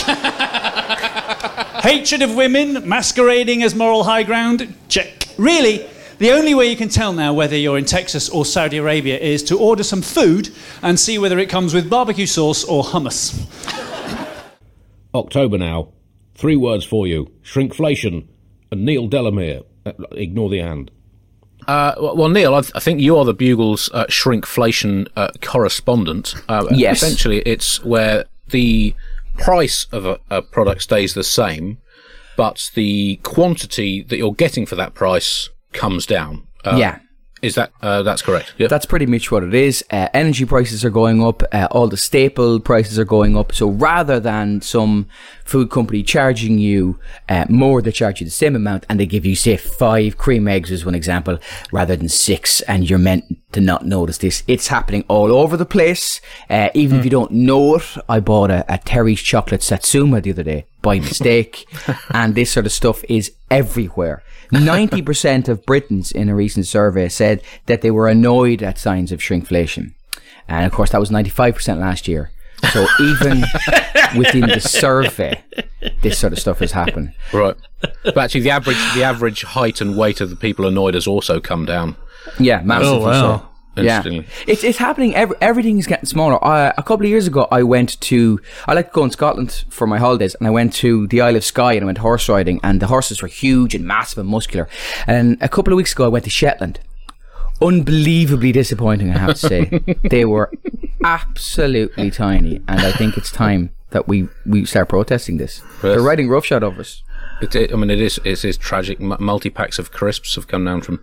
Hatred 1.82 2.22
of 2.22 2.34
women 2.34 2.86
masquerading 2.86 3.62
as 3.62 3.74
moral 3.74 4.04
high 4.04 4.24
ground? 4.24 4.74
Check. 4.88 5.28
Really, 5.38 5.86
the 6.18 6.32
only 6.32 6.54
way 6.54 6.68
you 6.68 6.76
can 6.76 6.90
tell 6.90 7.12
now 7.14 7.32
whether 7.32 7.56
you're 7.56 7.78
in 7.78 7.86
Texas 7.86 8.28
or 8.28 8.44
Saudi 8.44 8.76
Arabia 8.76 9.18
is 9.18 9.42
to 9.44 9.58
order 9.58 9.82
some 9.82 10.02
food 10.02 10.50
and 10.82 11.00
see 11.00 11.18
whether 11.18 11.38
it 11.38 11.48
comes 11.48 11.72
with 11.72 11.88
barbecue 11.88 12.26
sauce 12.26 12.62
or 12.62 12.84
hummus. 12.84 13.46
October 15.14 15.56
now. 15.56 15.92
Three 16.34 16.56
words 16.56 16.84
for 16.84 17.06
you 17.06 17.32
shrinkflation 17.42 18.28
and 18.70 18.84
Neil 18.84 19.08
Delamere. 19.08 19.62
Uh, 19.86 19.92
ignore 20.12 20.50
the 20.50 20.60
and. 20.60 20.90
Uh, 21.68 21.94
well, 22.14 22.28
Neil, 22.30 22.54
I, 22.54 22.62
th- 22.62 22.72
I 22.74 22.80
think 22.80 23.00
you 23.00 23.16
are 23.18 23.24
the 23.26 23.34
Bugle's 23.34 23.90
uh, 23.92 24.06
shrinkflation 24.06 25.06
uh, 25.16 25.28
correspondent. 25.42 26.34
Uh, 26.48 26.66
Yes. 26.72 27.02
Essentially, 27.02 27.40
it's 27.42 27.84
where 27.84 28.24
the 28.48 28.94
price 29.36 29.86
of 29.92 30.06
a, 30.06 30.18
a 30.30 30.40
product 30.42 30.82
stays 30.82 31.12
the 31.14 31.22
same, 31.22 31.76
but 32.36 32.70
the 32.74 33.16
quantity 33.22 34.02
that 34.02 34.16
you're 34.16 34.32
getting 34.32 34.64
for 34.64 34.76
that 34.76 34.94
price 34.94 35.50
comes 35.72 36.06
down. 36.06 36.46
Uh, 36.64 36.76
Yeah. 36.78 36.98
Is 37.42 37.54
that 37.54 37.72
uh, 37.82 38.02
that's 38.02 38.22
correct? 38.22 38.54
Yeah. 38.58 38.68
That's 38.68 38.86
pretty 38.86 39.06
much 39.06 39.30
what 39.30 39.42
it 39.42 39.54
is. 39.54 39.84
Uh, 39.90 40.08
energy 40.12 40.44
prices 40.44 40.84
are 40.84 40.90
going 40.90 41.22
up. 41.22 41.42
Uh, 41.52 41.68
all 41.70 41.88
the 41.88 41.96
staple 41.96 42.60
prices 42.60 42.98
are 42.98 43.04
going 43.04 43.36
up. 43.36 43.52
So 43.52 43.68
rather 43.68 44.18
than 44.18 44.60
some 44.60 45.06
food 45.44 45.70
company 45.70 46.02
charging 46.02 46.58
you 46.58 46.98
uh, 47.28 47.46
more, 47.48 47.80
they 47.80 47.92
charge 47.92 48.20
you 48.20 48.24
the 48.24 48.30
same 48.30 48.56
amount, 48.56 48.86
and 48.88 48.98
they 48.98 49.06
give 49.06 49.24
you 49.24 49.36
say 49.36 49.56
five 49.56 50.18
cream 50.18 50.48
eggs 50.48 50.70
as 50.70 50.84
one 50.84 50.94
example, 50.94 51.38
rather 51.72 51.96
than 51.96 52.08
six. 52.08 52.60
And 52.62 52.88
you're 52.88 52.98
meant 52.98 53.24
to 53.52 53.60
not 53.60 53.86
notice 53.86 54.18
this. 54.18 54.42
It's 54.46 54.68
happening 54.68 55.04
all 55.08 55.32
over 55.32 55.56
the 55.56 55.66
place. 55.66 56.20
Uh, 56.50 56.70
even 56.74 56.98
if 56.98 57.04
you 57.04 57.10
don't 57.10 57.32
know 57.32 57.76
it, 57.76 57.96
I 58.08 58.20
bought 58.20 58.50
a, 58.50 58.64
a 58.72 58.78
Terry's 58.78 59.20
chocolate 59.20 59.62
Satsuma 59.62 60.20
the 60.20 60.32
other 60.32 60.42
day 60.42 60.66
by 60.82 60.98
mistake, 60.98 61.66
and 62.10 62.34
this 62.34 62.50
sort 62.50 62.66
of 62.66 62.72
stuff 62.72 63.04
is 63.08 63.32
everywhere. 63.50 64.22
90% 64.52 65.48
of 65.48 65.66
Britons 65.66 66.10
in 66.10 66.28
a 66.28 66.34
recent 66.34 66.66
survey 66.66 67.08
said 67.08 67.42
that 67.66 67.82
they 67.82 67.90
were 67.90 68.08
annoyed 68.08 68.62
at 68.62 68.78
signs 68.78 69.12
of 69.12 69.20
shrinkflation. 69.20 69.92
And 70.48 70.64
of 70.64 70.72
course, 70.72 70.90
that 70.90 71.00
was 71.00 71.10
95% 71.10 71.78
last 71.78 72.08
year. 72.08 72.30
So 72.72 72.86
even 73.00 73.44
within 74.16 74.48
the 74.48 74.60
survey, 74.60 75.42
this 76.02 76.18
sort 76.18 76.32
of 76.32 76.38
stuff 76.38 76.58
has 76.58 76.72
happened. 76.72 77.12
Right. 77.32 77.54
But 78.02 78.18
actually, 78.18 78.40
the 78.40 78.50
average 78.50 78.94
the 78.94 79.04
average 79.04 79.42
height 79.42 79.80
and 79.80 79.96
weight 79.96 80.20
of 80.20 80.30
the 80.30 80.36
people 80.36 80.66
annoyed 80.66 80.94
has 80.94 81.06
also 81.06 81.40
come 81.40 81.66
down. 81.66 81.96
Yeah, 82.38 82.62
massively 82.62 83.12
oh, 83.14 83.38
so. 83.38 83.48
Yeah, 83.84 84.02
it's 84.46 84.64
it's 84.64 84.78
happening. 84.78 85.14
Every, 85.14 85.36
everything's 85.40 85.86
getting 85.86 86.06
smaller. 86.06 86.42
Uh, 86.44 86.72
a 86.76 86.82
couple 86.82 87.06
of 87.06 87.10
years 87.10 87.26
ago, 87.26 87.48
I 87.50 87.62
went 87.62 88.00
to. 88.02 88.40
I 88.66 88.74
like 88.74 88.88
to 88.88 88.94
go 88.94 89.04
in 89.04 89.10
Scotland 89.10 89.64
for 89.68 89.86
my 89.86 89.98
holidays, 89.98 90.34
and 90.34 90.46
I 90.46 90.50
went 90.50 90.72
to 90.74 91.06
the 91.08 91.20
Isle 91.20 91.36
of 91.36 91.44
Skye 91.44 91.74
and 91.74 91.82
I 91.82 91.86
went 91.86 91.98
horse 91.98 92.28
riding, 92.28 92.60
and 92.62 92.80
the 92.80 92.86
horses 92.86 93.22
were 93.22 93.28
huge 93.28 93.74
and 93.74 93.86
massive 93.86 94.18
and 94.18 94.28
muscular. 94.28 94.68
And 95.06 95.36
a 95.40 95.48
couple 95.48 95.72
of 95.72 95.76
weeks 95.76 95.92
ago, 95.92 96.04
I 96.04 96.08
went 96.08 96.24
to 96.24 96.30
Shetland. 96.30 96.80
Unbelievably 97.60 98.52
disappointing, 98.52 99.10
I 99.10 99.18
have 99.18 99.36
to 99.36 99.48
say. 99.48 99.80
they 100.10 100.24
were 100.24 100.52
absolutely 101.04 102.10
tiny, 102.10 102.62
and 102.68 102.80
I 102.80 102.92
think 102.92 103.16
it's 103.16 103.32
time 103.32 103.70
that 103.90 104.06
we 104.06 104.28
we 104.46 104.64
start 104.64 104.88
protesting 104.88 105.38
this. 105.38 105.62
They're 105.82 106.00
riding 106.00 106.28
roughshod 106.28 106.62
over 106.62 106.80
us. 106.80 107.02
It, 107.40 107.54
it, 107.54 107.72
I 107.72 107.76
mean, 107.76 107.90
it 107.90 108.00
is 108.00 108.20
it 108.24 108.44
is 108.44 108.56
tragic. 108.56 109.00
Multi 109.00 109.50
packs 109.50 109.78
of 109.78 109.92
crisps 109.92 110.34
have 110.34 110.48
come 110.48 110.64
down 110.64 110.82
from 110.82 111.00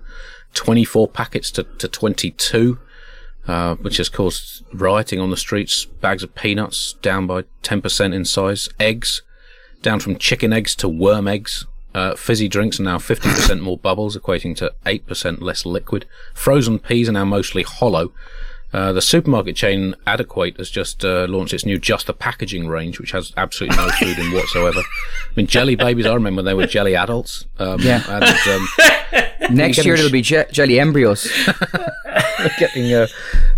24 0.56 1.08
packets 1.10 1.52
to, 1.52 1.64
to 1.64 1.88
22, 1.88 2.80
uh, 3.48 3.76
which 3.76 3.98
has 3.98 4.10
caused 4.10 4.66
rioting 4.74 5.20
on 5.20 5.30
the 5.30 5.38
streets. 5.38 5.86
Bags 5.86 6.24
of 6.24 6.34
peanuts 6.34 6.94
down 7.02 7.28
by 7.28 7.44
10% 7.62 8.14
in 8.14 8.26
size. 8.26 8.68
Eggs 8.80 9.22
down 9.84 10.00
from 10.00 10.18
chicken 10.18 10.52
eggs 10.52 10.76
to 10.78 10.90
worm 10.90 11.28
eggs. 11.28 11.66
Uh, 11.94 12.16
fizzy 12.16 12.50
drinks 12.50 12.80
are 12.80 12.84
now 12.84 12.98
50% 12.98 13.62
more 13.62 13.78
bubbles, 13.78 14.18
equating 14.18 14.56
to 14.58 14.74
8% 14.86 15.42
less 15.42 15.66
liquid. 15.66 16.06
Frozen 16.34 16.80
peas 16.80 17.08
are 17.08 17.14
now 17.14 17.24
mostly 17.24 17.64
hollow. 17.64 18.12
Uh, 18.76 18.92
the 18.92 19.02
supermarket 19.02 19.56
chain 19.56 19.96
Adequate 20.06 20.58
has 20.58 20.70
just 20.70 21.06
uh, 21.06 21.26
launched 21.30 21.54
its 21.54 21.66
new 21.66 21.78
Just 21.80 22.08
the 22.08 22.14
Packaging 22.14 22.68
range, 22.68 23.00
which 23.00 23.12
has 23.12 23.32
absolutely 23.38 23.78
no 23.78 23.88
food 23.92 24.20
in 24.20 24.34
whatsoever. 24.34 24.80
I 24.80 25.32
mean, 25.34 25.48
jelly 25.48 25.76
babies, 25.76 26.06
I 26.06 26.14
remember 26.14 26.40
when 26.40 26.46
they 26.46 26.54
were 26.54 26.68
jelly 26.68 26.94
adults. 26.94 27.46
Um, 27.58 27.80
Yeah. 27.80 28.04
And, 28.10 28.26
um, 28.26 28.68
Next 29.56 29.86
year 29.86 29.94
it'll 29.94 30.12
be 30.12 30.22
je- 30.22 30.44
jelly 30.52 30.78
embryos. 30.78 31.24
getting 32.60 32.92
uh, 32.94 33.08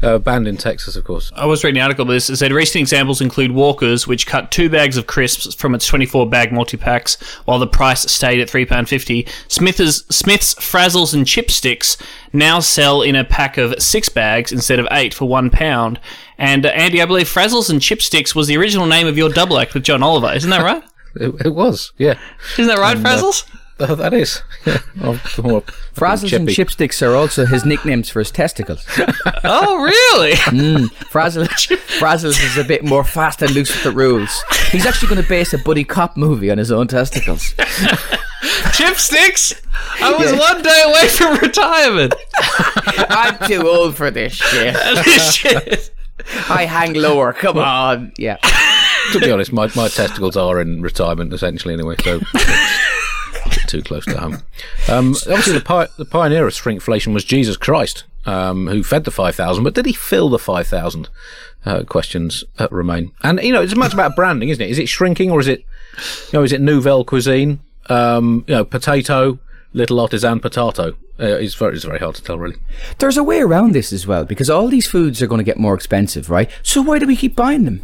uh, 0.02 0.18
banned 0.20 0.48
in 0.48 0.58
Texas, 0.58 0.96
of 0.96 1.04
course. 1.04 1.32
I 1.36 1.46
was 1.46 1.64
reading 1.64 1.80
the 1.80 1.84
article 1.84 2.04
about 2.04 2.14
this. 2.14 2.30
It 2.30 2.38
said 2.38 2.52
recent 2.52 2.82
examples 2.82 3.22
include 3.22 3.52
Walkers, 3.52 4.08
which 4.08 4.28
cut 4.28 4.52
two 4.52 4.70
bags 4.70 4.98
of 4.98 5.08
crisps 5.08 5.54
from 5.56 5.74
its 5.76 5.86
24 5.88 6.30
bag 6.30 6.52
multi 6.52 6.78
packs, 6.78 7.16
while 7.46 7.60
the 7.60 7.68
price 7.68 8.02
stayed 8.12 8.40
at 8.40 8.48
£3.50. 8.50 9.28
Smith's, 9.48 10.06
Smith's 10.16 10.56
Frazzles 10.56 11.14
and 11.14 11.26
Chipsticks 11.26 12.02
now 12.34 12.60
sell 12.60 13.02
in 13.02 13.16
a 13.16 13.24
pack 13.24 13.58
of 13.58 13.82
six 13.82 14.10
bags 14.10 14.52
instead 14.52 14.80
of 14.80 14.88
eight 14.92 15.14
for 15.14 15.28
one 15.28 15.50
pound. 15.50 16.00
And 16.38 16.66
uh, 16.66 16.70
Andy, 16.70 17.02
I 17.02 17.06
believe 17.06 17.28
Frazzles 17.28 17.70
and 17.70 17.80
Chipsticks 17.82 18.36
was 18.36 18.48
the 18.48 18.58
original 18.58 18.86
name 18.86 19.08
of 19.08 19.18
your 19.18 19.30
double 19.30 19.58
act 19.58 19.74
with 19.74 19.84
John 19.84 20.04
Oliver. 20.04 20.34
Isn't 20.34 20.50
that 20.50 20.64
right? 20.64 20.84
It, 21.20 21.48
it 21.48 21.56
was, 21.56 21.94
yeah. 21.98 22.20
Isn't 22.60 22.68
that 22.68 22.78
right, 22.78 22.96
And, 22.96 23.04
uh, 23.04 23.10
Frazzles? 23.10 23.50
Oh, 23.52 23.60
that 23.78 24.14
is. 24.14 24.42
Yeah. 24.66 24.80
Oh, 25.02 25.14
Frazzles 25.94 26.36
and 26.36 26.48
chipsticks 26.48 27.06
are 27.06 27.16
also 27.16 27.46
his 27.46 27.64
nicknames 27.66 28.10
for 28.10 28.20
his 28.20 28.32
testicles. 28.32 28.86
oh, 29.44 29.82
really? 29.82 30.34
Mm, 30.58 30.88
Frazzles, 31.12 31.48
Frazzles 32.00 32.44
is 32.44 32.58
a 32.58 32.64
bit 32.64 32.84
more 32.84 33.04
fast 33.04 33.42
and 33.42 33.52
loose 33.52 33.70
with 33.74 33.84
the 33.84 33.92
rules. 33.92 34.44
He's 34.72 34.86
actually 34.86 35.10
going 35.10 35.22
to 35.22 35.28
base 35.30 35.54
a 35.54 35.58
buddy 35.60 35.84
cop 35.84 36.18
movie 36.18 36.50
on 36.50 36.58
his 36.58 36.72
own 36.72 36.88
testicles. 36.88 37.54
Chipsticks? 38.74 39.60
I 40.02 40.14
was 40.16 40.32
Yeah. 40.32 40.40
one 40.40 40.62
day 40.62 40.84
away 40.88 41.08
from 41.10 41.38
retirement. 41.38 42.16
I'm 43.10 43.38
too 43.48 43.68
old 43.68 43.96
for 43.96 44.10
this 44.12 44.34
shit. 44.34 44.74
This 45.04 45.34
shit. 45.34 45.94
I 46.50 46.66
hang 46.66 46.94
lower. 46.94 47.34
Come 47.34 47.58
on. 47.58 48.14
Yeah. 48.18 48.38
to 49.14 49.20
be 49.20 49.32
honest, 49.32 49.52
my, 49.54 49.70
my 49.76 49.88
testicles 49.88 50.36
are 50.38 50.60
in 50.62 50.82
retirement 50.82 51.34
essentially 51.34 51.74
anyway, 51.74 51.96
so 52.04 52.20
it's 52.20 52.34
a 52.34 52.38
bit 52.38 52.97
too 53.68 53.82
close 53.82 54.06
to 54.06 54.18
home. 54.18 54.44
Um, 54.90 55.10
obviously, 55.12 55.54
the, 55.54 55.62
pi- 55.62 55.88
the 55.98 56.06
pioneer 56.06 56.48
of 56.48 56.54
shrinkflation 56.54 57.14
was 57.14 57.24
Jesus 57.24 57.58
Christ, 57.58 58.06
um, 58.26 58.68
who 58.68 58.84
fed 58.84 59.04
the 59.04 59.12
5,000, 59.12 59.64
but 59.64 59.74
did 59.74 59.86
he 59.86 59.94
fill 59.94 60.30
the 60.30 60.40
5,000? 60.40 61.10
Uh, 61.66 61.84
questions 61.84 62.46
uh, 62.60 62.68
remain. 62.72 63.12
And, 63.24 63.42
you 63.44 63.52
know, 63.52 63.62
it's 63.62 63.76
much 63.76 63.94
about 63.94 64.16
branding, 64.16 64.48
isn't 64.50 64.64
it? 64.64 64.70
Is 64.70 64.80
it 64.80 64.88
shrinking 64.88 65.32
or 65.32 65.42
is 65.42 65.50
it, 65.50 65.66
you 66.32 66.40
know, 66.40 66.44
is 66.44 66.54
it 66.54 66.62
nouvelle 66.62 67.04
cuisine? 67.04 67.60
Um, 67.90 68.46
you 68.48 68.56
know, 68.56 68.64
potato, 68.64 69.40
little 69.74 70.00
artisan 70.00 70.40
potato. 70.40 70.96
Uh, 71.20 71.26
it's, 71.26 71.56
very, 71.56 71.76
it's 71.76 71.84
very 71.84 72.00
hard 72.00 72.16
to 72.16 72.24
tell, 72.24 72.38
really. 72.38 72.56
There's 73.00 73.18
a 73.18 73.24
way 73.24 73.42
around 73.42 73.74
this 73.74 73.92
as 73.92 74.08
well 74.08 74.24
because 74.24 74.50
all 74.50 74.70
these 74.70 74.88
foods 74.88 75.22
are 75.22 75.28
going 75.28 75.40
to 75.40 75.44
get 75.44 75.58
more 75.58 75.74
expensive, 75.74 76.30
right? 76.30 76.50
So 76.64 76.82
why 76.82 77.00
do 77.00 77.08
we 77.08 77.18
keep 77.18 77.36
buying 77.36 77.66
them? 77.66 77.84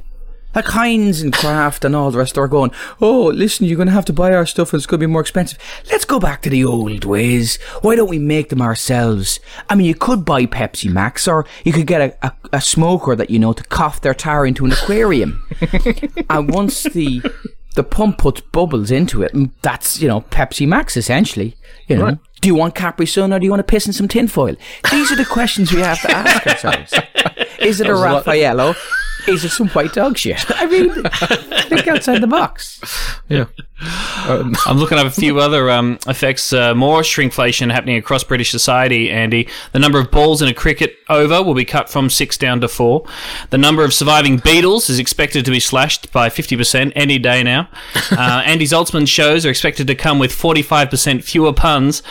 Like 0.55 0.65
Heinz 0.65 1.21
and 1.21 1.33
Kraft 1.33 1.83
and 1.83 1.95
all 1.95 2.11
the 2.11 2.17
rest 2.19 2.37
are 2.37 2.47
going, 2.47 2.71
oh, 3.01 3.25
listen, 3.33 3.65
you're 3.65 3.75
going 3.77 3.87
to 3.87 3.93
have 3.93 4.05
to 4.05 4.13
buy 4.13 4.33
our 4.33 4.45
stuff 4.45 4.71
and 4.73 4.79
it's 4.79 4.85
going 4.85 4.99
to 4.99 5.07
be 5.07 5.11
more 5.11 5.21
expensive. 5.21 5.57
Let's 5.91 6.05
go 6.05 6.19
back 6.19 6.41
to 6.43 6.49
the 6.49 6.63
old 6.63 7.05
ways. 7.05 7.57
Why 7.81 7.95
don't 7.95 8.09
we 8.09 8.19
make 8.19 8.49
them 8.49 8.61
ourselves? 8.61 9.39
I 9.69 9.75
mean, 9.75 9.87
you 9.87 9.95
could 9.95 10.25
buy 10.25 10.45
Pepsi 10.45 10.91
Max 10.91 11.27
or 11.27 11.45
you 11.63 11.73
could 11.73 11.87
get 11.87 12.01
a, 12.01 12.27
a, 12.27 12.33
a 12.53 12.61
smoker 12.61 13.15
that 13.15 13.29
you 13.29 13.39
know 13.39 13.53
to 13.53 13.63
cough 13.63 14.01
their 14.01 14.13
tar 14.13 14.45
into 14.45 14.65
an 14.65 14.71
aquarium. 14.71 15.43
and 16.29 16.53
once 16.53 16.83
the 16.83 17.21
the 17.75 17.83
pump 17.83 18.19
puts 18.19 18.39
bubbles 18.39 18.91
into 18.91 19.23
it, 19.23 19.33
and 19.33 19.49
that's, 19.63 19.99
you 19.99 20.07
know, 20.07 20.21
Pepsi 20.21 20.67
Max 20.67 20.95
essentially. 20.95 21.55
You 21.87 21.97
know, 21.97 22.05
Right. 22.05 22.17
do 22.39 22.47
you 22.47 22.53
want 22.55 22.75
Capri 22.75 23.07
Sun 23.07 23.33
or 23.33 23.39
do 23.39 23.45
you 23.45 23.49
want 23.51 23.61
to 23.61 23.63
piss 23.63 23.87
in 23.87 23.93
some 23.93 24.07
tinfoil? 24.07 24.55
These 24.91 25.11
are 25.11 25.15
the 25.15 25.25
questions 25.25 25.73
we 25.73 25.81
have 25.81 25.99
to 26.03 26.11
ask 26.11 26.45
ourselves. 26.45 26.93
Is 27.59 27.81
it 27.81 27.87
a 27.87 27.89
That 27.89 27.93
was 27.93 28.01
a 28.01 28.05
lot- 28.05 28.25
Raffaello? 28.27 28.75
Is 29.27 29.45
it 29.45 29.49
some 29.49 29.69
white 29.69 29.93
dog 29.93 30.17
shit? 30.17 30.43
I 30.49 30.65
mean, 30.65 30.91
think 31.69 31.87
outside 31.87 32.21
the 32.21 32.27
box. 32.27 32.81
Yeah. 33.29 33.45
I'm 34.25 34.77
looking 34.77 34.97
at 34.97 35.05
a 35.05 35.11
few 35.11 35.39
other 35.39 35.69
um, 35.69 35.97
effects. 36.07 36.53
Uh, 36.53 36.73
more 36.73 37.01
shrinkflation 37.01 37.71
happening 37.71 37.97
across 37.97 38.23
British 38.23 38.51
society, 38.51 39.09
Andy. 39.09 39.49
The 39.71 39.79
number 39.79 39.99
of 39.99 40.11
balls 40.11 40.41
in 40.41 40.47
a 40.47 40.53
cricket 40.53 40.95
over 41.09 41.41
will 41.41 41.53
be 41.53 41.65
cut 41.65 41.89
from 41.89 42.09
six 42.09 42.37
down 42.37 42.61
to 42.61 42.67
four. 42.67 43.05
The 43.49 43.57
number 43.57 43.83
of 43.83 43.93
surviving 43.93 44.37
beetles 44.37 44.89
is 44.89 44.99
expected 44.99 45.45
to 45.45 45.51
be 45.51 45.59
slashed 45.59 46.11
by 46.11 46.29
50% 46.29 46.93
any 46.95 47.19
day 47.19 47.43
now. 47.43 47.69
Uh, 48.11 48.43
Andy 48.45 48.65
Zaltzman's 48.65 49.09
shows 49.09 49.45
are 49.45 49.49
expected 49.49 49.87
to 49.87 49.95
come 49.95 50.19
with 50.19 50.31
45% 50.31 51.23
fewer 51.23 51.53
puns. 51.53 52.03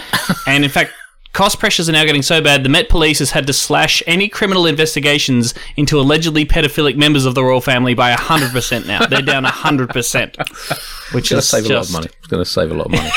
And 0.46 0.64
in 0.64 0.70
fact, 0.70 0.92
Cost 1.32 1.58
pressures 1.58 1.88
are 1.88 1.92
now 1.92 2.04
getting 2.04 2.20
so 2.20 2.42
bad, 2.42 2.62
the 2.62 2.68
Met 2.68 2.90
Police 2.90 3.18
has 3.20 3.30
had 3.30 3.46
to 3.46 3.54
slash 3.54 4.02
any 4.06 4.28
criminal 4.28 4.66
investigations 4.66 5.54
into 5.76 5.98
allegedly 5.98 6.44
pedophilic 6.44 6.96
members 6.96 7.24
of 7.24 7.34
the 7.34 7.42
royal 7.42 7.62
family 7.62 7.94
by 7.94 8.12
100% 8.14 8.86
now. 8.86 9.06
They're 9.06 9.22
down 9.22 9.44
100%, 9.44 10.36
which 11.14 11.30
going 11.30 11.36
to 11.36 11.36
is 11.38 11.48
save 11.48 11.64
a 11.64 11.68
lot 11.68 11.76
of 11.76 11.82
just- 11.84 11.92
money. 11.94 12.08
It's 12.18 12.26
going 12.26 12.44
to 12.44 12.50
save 12.50 12.70
a 12.70 12.74
lot 12.74 12.86
of 12.86 12.92
money. 12.92 13.10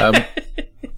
um, 0.00 0.24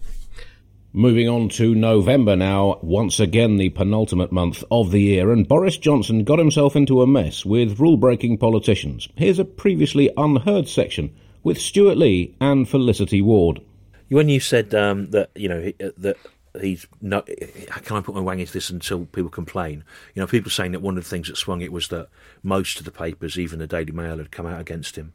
moving 0.94 1.28
on 1.28 1.50
to 1.50 1.74
November 1.74 2.34
now, 2.34 2.78
once 2.80 3.20
again 3.20 3.58
the 3.58 3.68
penultimate 3.68 4.32
month 4.32 4.64
of 4.70 4.90
the 4.90 5.02
year, 5.02 5.32
and 5.32 5.46
Boris 5.46 5.76
Johnson 5.76 6.24
got 6.24 6.38
himself 6.38 6.74
into 6.74 7.02
a 7.02 7.06
mess 7.06 7.44
with 7.44 7.78
rule 7.78 7.98
breaking 7.98 8.38
politicians. 8.38 9.06
Here's 9.16 9.38
a 9.38 9.44
previously 9.44 10.10
unheard 10.16 10.66
section 10.68 11.14
with 11.42 11.60
Stewart 11.60 11.98
Lee 11.98 12.34
and 12.40 12.66
Felicity 12.66 13.20
Ward. 13.20 13.60
When 14.08 14.30
you 14.30 14.40
said 14.40 14.74
um, 14.74 15.10
that, 15.10 15.30
you 15.34 15.48
know, 15.48 15.72
uh, 15.82 15.90
that 15.98 16.16
he's 16.60 16.86
no, 17.00 17.24
How 17.68 17.80
can 17.80 17.96
I 17.96 18.00
put 18.00 18.14
my 18.14 18.20
wang 18.20 18.40
into 18.40 18.52
this 18.52 18.70
until 18.70 19.06
people 19.06 19.30
complain? 19.30 19.84
You 20.14 20.20
know, 20.22 20.26
people 20.26 20.50
saying 20.50 20.72
that 20.72 20.82
one 20.82 20.96
of 20.96 21.04
the 21.04 21.10
things 21.10 21.28
that 21.28 21.36
swung 21.36 21.60
it 21.60 21.72
was 21.72 21.88
that 21.88 22.08
most 22.42 22.78
of 22.78 22.84
the 22.84 22.90
papers, 22.90 23.38
even 23.38 23.58
the 23.58 23.66
Daily 23.66 23.92
Mail, 23.92 24.18
had 24.18 24.30
come 24.30 24.46
out 24.46 24.60
against 24.60 24.96
him. 24.96 25.12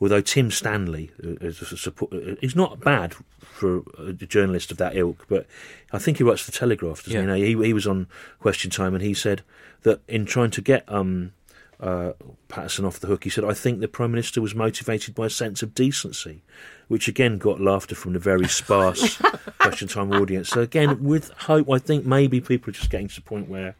Although 0.00 0.20
Tim 0.20 0.50
Stanley 0.50 1.10
uh, 1.22 1.34
is 1.40 1.60
a 1.60 1.76
support, 1.76 2.12
uh, 2.12 2.36
he's 2.40 2.54
not 2.54 2.80
bad 2.80 3.14
for 3.40 3.82
a 3.98 4.12
journalist 4.12 4.70
of 4.70 4.76
that 4.78 4.96
ilk, 4.96 5.26
but 5.28 5.46
I 5.92 5.98
think 5.98 6.18
he 6.18 6.24
writes 6.24 6.42
for 6.42 6.50
the 6.50 6.56
Telegraph. 6.56 7.04
Doesn't 7.04 7.10
he? 7.10 7.16
Yeah. 7.16 7.20
You 7.22 7.56
know, 7.56 7.62
he 7.62 7.66
he 7.68 7.72
was 7.72 7.86
on 7.86 8.06
Question 8.38 8.70
Time 8.70 8.94
and 8.94 9.02
he 9.02 9.14
said 9.14 9.42
that 9.82 10.00
in 10.06 10.24
trying 10.24 10.50
to 10.52 10.60
get 10.60 10.84
um, 10.86 11.32
uh, 11.80 12.12
Paterson 12.48 12.84
off 12.84 12.98
the 13.00 13.06
hook, 13.06 13.24
he 13.24 13.30
said, 13.30 13.44
"I 13.44 13.54
think 13.54 13.80
the 13.80 13.88
Prime 13.88 14.10
Minister 14.10 14.40
was 14.40 14.54
motivated 14.54 15.14
by 15.14 15.26
a 15.26 15.30
sense 15.30 15.62
of 15.62 15.74
decency," 15.74 16.42
which 16.88 17.06
again 17.08 17.38
got 17.38 17.60
laughter 17.60 17.94
from 17.94 18.12
the 18.14 18.18
very 18.18 18.48
sparse 18.48 19.16
Question 19.58 19.88
Time 19.88 20.12
audience. 20.12 20.48
So 20.48 20.60
again, 20.60 21.02
with 21.04 21.30
hope, 21.30 21.70
I 21.70 21.78
think 21.78 22.04
maybe 22.04 22.40
people 22.40 22.70
are 22.70 22.72
just 22.72 22.90
getting 22.90 23.08
to 23.08 23.14
the 23.14 23.20
point 23.20 23.48
where 23.48 23.76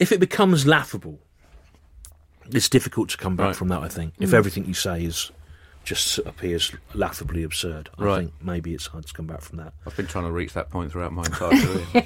if 0.00 0.12
it 0.12 0.20
becomes 0.20 0.66
laughable, 0.66 1.18
it's 2.50 2.68
difficult 2.68 3.08
to 3.10 3.16
come 3.16 3.36
back 3.36 3.46
Right. 3.48 3.56
from 3.56 3.68
that. 3.68 3.82
I 3.82 3.88
think 3.88 4.14
if 4.18 4.30
Mm. 4.30 4.34
everything 4.34 4.64
you 4.66 4.74
say 4.74 5.04
is 5.04 5.30
just 5.84 6.18
appears 6.20 6.72
laughably 6.94 7.42
absurd, 7.42 7.90
I 7.98 8.04
Right. 8.04 8.18
think 8.20 8.32
maybe 8.42 8.74
it's 8.74 8.86
hard 8.86 9.06
to 9.06 9.12
come 9.12 9.26
back 9.26 9.40
from 9.40 9.58
that. 9.58 9.72
I've 9.86 9.96
been 9.96 10.06
trying 10.06 10.24
to 10.24 10.32
reach 10.32 10.52
that 10.54 10.68
point 10.70 10.92
throughout 10.92 11.12
my 11.12 11.22
entire 11.24 11.50
career. 11.60 11.86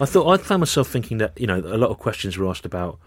I 0.00 0.04
thought 0.06 0.28
I 0.28 0.36
found 0.42 0.60
myself 0.60 0.88
thinking 0.88 1.18
that 1.18 1.32
you 1.40 1.46
know 1.46 1.58
a 1.58 1.78
lot 1.78 1.90
of 1.90 1.98
questions 1.98 2.36
were 2.36 2.48
asked 2.48 2.66
about. 2.66 2.98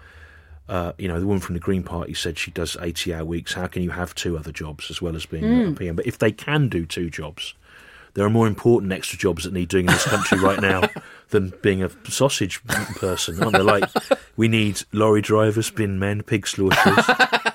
Uh, 0.69 0.93
you 0.99 1.07
know, 1.07 1.19
the 1.19 1.25
woman 1.25 1.41
from 1.41 1.55
the 1.55 1.59
Green 1.59 1.81
Party 1.83 2.13
said 2.13 2.37
she 2.37 2.51
does 2.51 2.77
eighty-hour 2.79 3.25
weeks. 3.25 3.53
How 3.53 3.67
can 3.67 3.81
you 3.81 3.89
have 3.89 4.13
two 4.15 4.37
other 4.37 4.51
jobs 4.51 4.89
as 4.91 5.01
well 5.01 5.15
as 5.15 5.25
being 5.25 5.43
a 5.43 5.47
Mm. 5.47 5.77
PM? 5.79 5.95
But 5.95 6.05
if 6.05 6.17
they 6.19 6.31
can 6.31 6.69
do 6.69 6.85
two 6.85 7.09
jobs, 7.09 7.55
there 8.13 8.23
are 8.25 8.29
more 8.29 8.45
important 8.47 8.93
extra 8.93 9.17
jobs 9.17 9.43
that 9.45 9.53
need 9.53 9.67
doing 9.69 9.85
in 9.87 9.91
this 9.93 10.05
country 10.05 10.37
right 10.39 10.61
now 10.61 10.83
than 11.31 11.53
being 11.63 11.81
a 11.83 11.89
sausage 12.07 12.63
person, 12.65 13.41
aren't 13.41 13.53
there? 13.53 13.63
Like 13.63 13.89
we 14.37 14.47
need 14.47 14.83
lorry 14.93 15.21
drivers, 15.21 15.71
bin 15.71 15.97
men, 15.99 16.21
pig 16.23 16.45
slaughterers. 16.47 17.05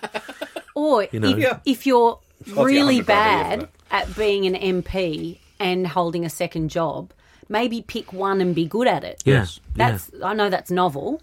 Or 0.76 1.06
You 1.12 1.20
know. 1.20 1.28
if, 1.36 1.58
if 1.64 1.86
you're 1.86 2.18
really 2.56 2.96
get 3.00 3.06
100 3.06 3.06
grand 3.06 3.62
a 3.62 3.62
year 3.62 3.66
bad 3.66 3.68
at 3.92 4.16
being 4.16 4.44
an 4.46 4.82
MP 4.82 5.38
and 5.60 5.86
holding 5.86 6.24
a 6.24 6.28
second 6.30 6.68
job, 6.70 7.10
maybe 7.48 7.80
pick 7.82 8.12
one 8.12 8.40
and 8.40 8.54
be 8.56 8.66
good 8.66 8.88
at 8.88 9.04
it. 9.04 9.22
Yes, 9.24 9.60
That's 9.76 10.10
I 10.22 10.34
know 10.34 10.50
that's 10.50 10.70
novel, 10.72 11.22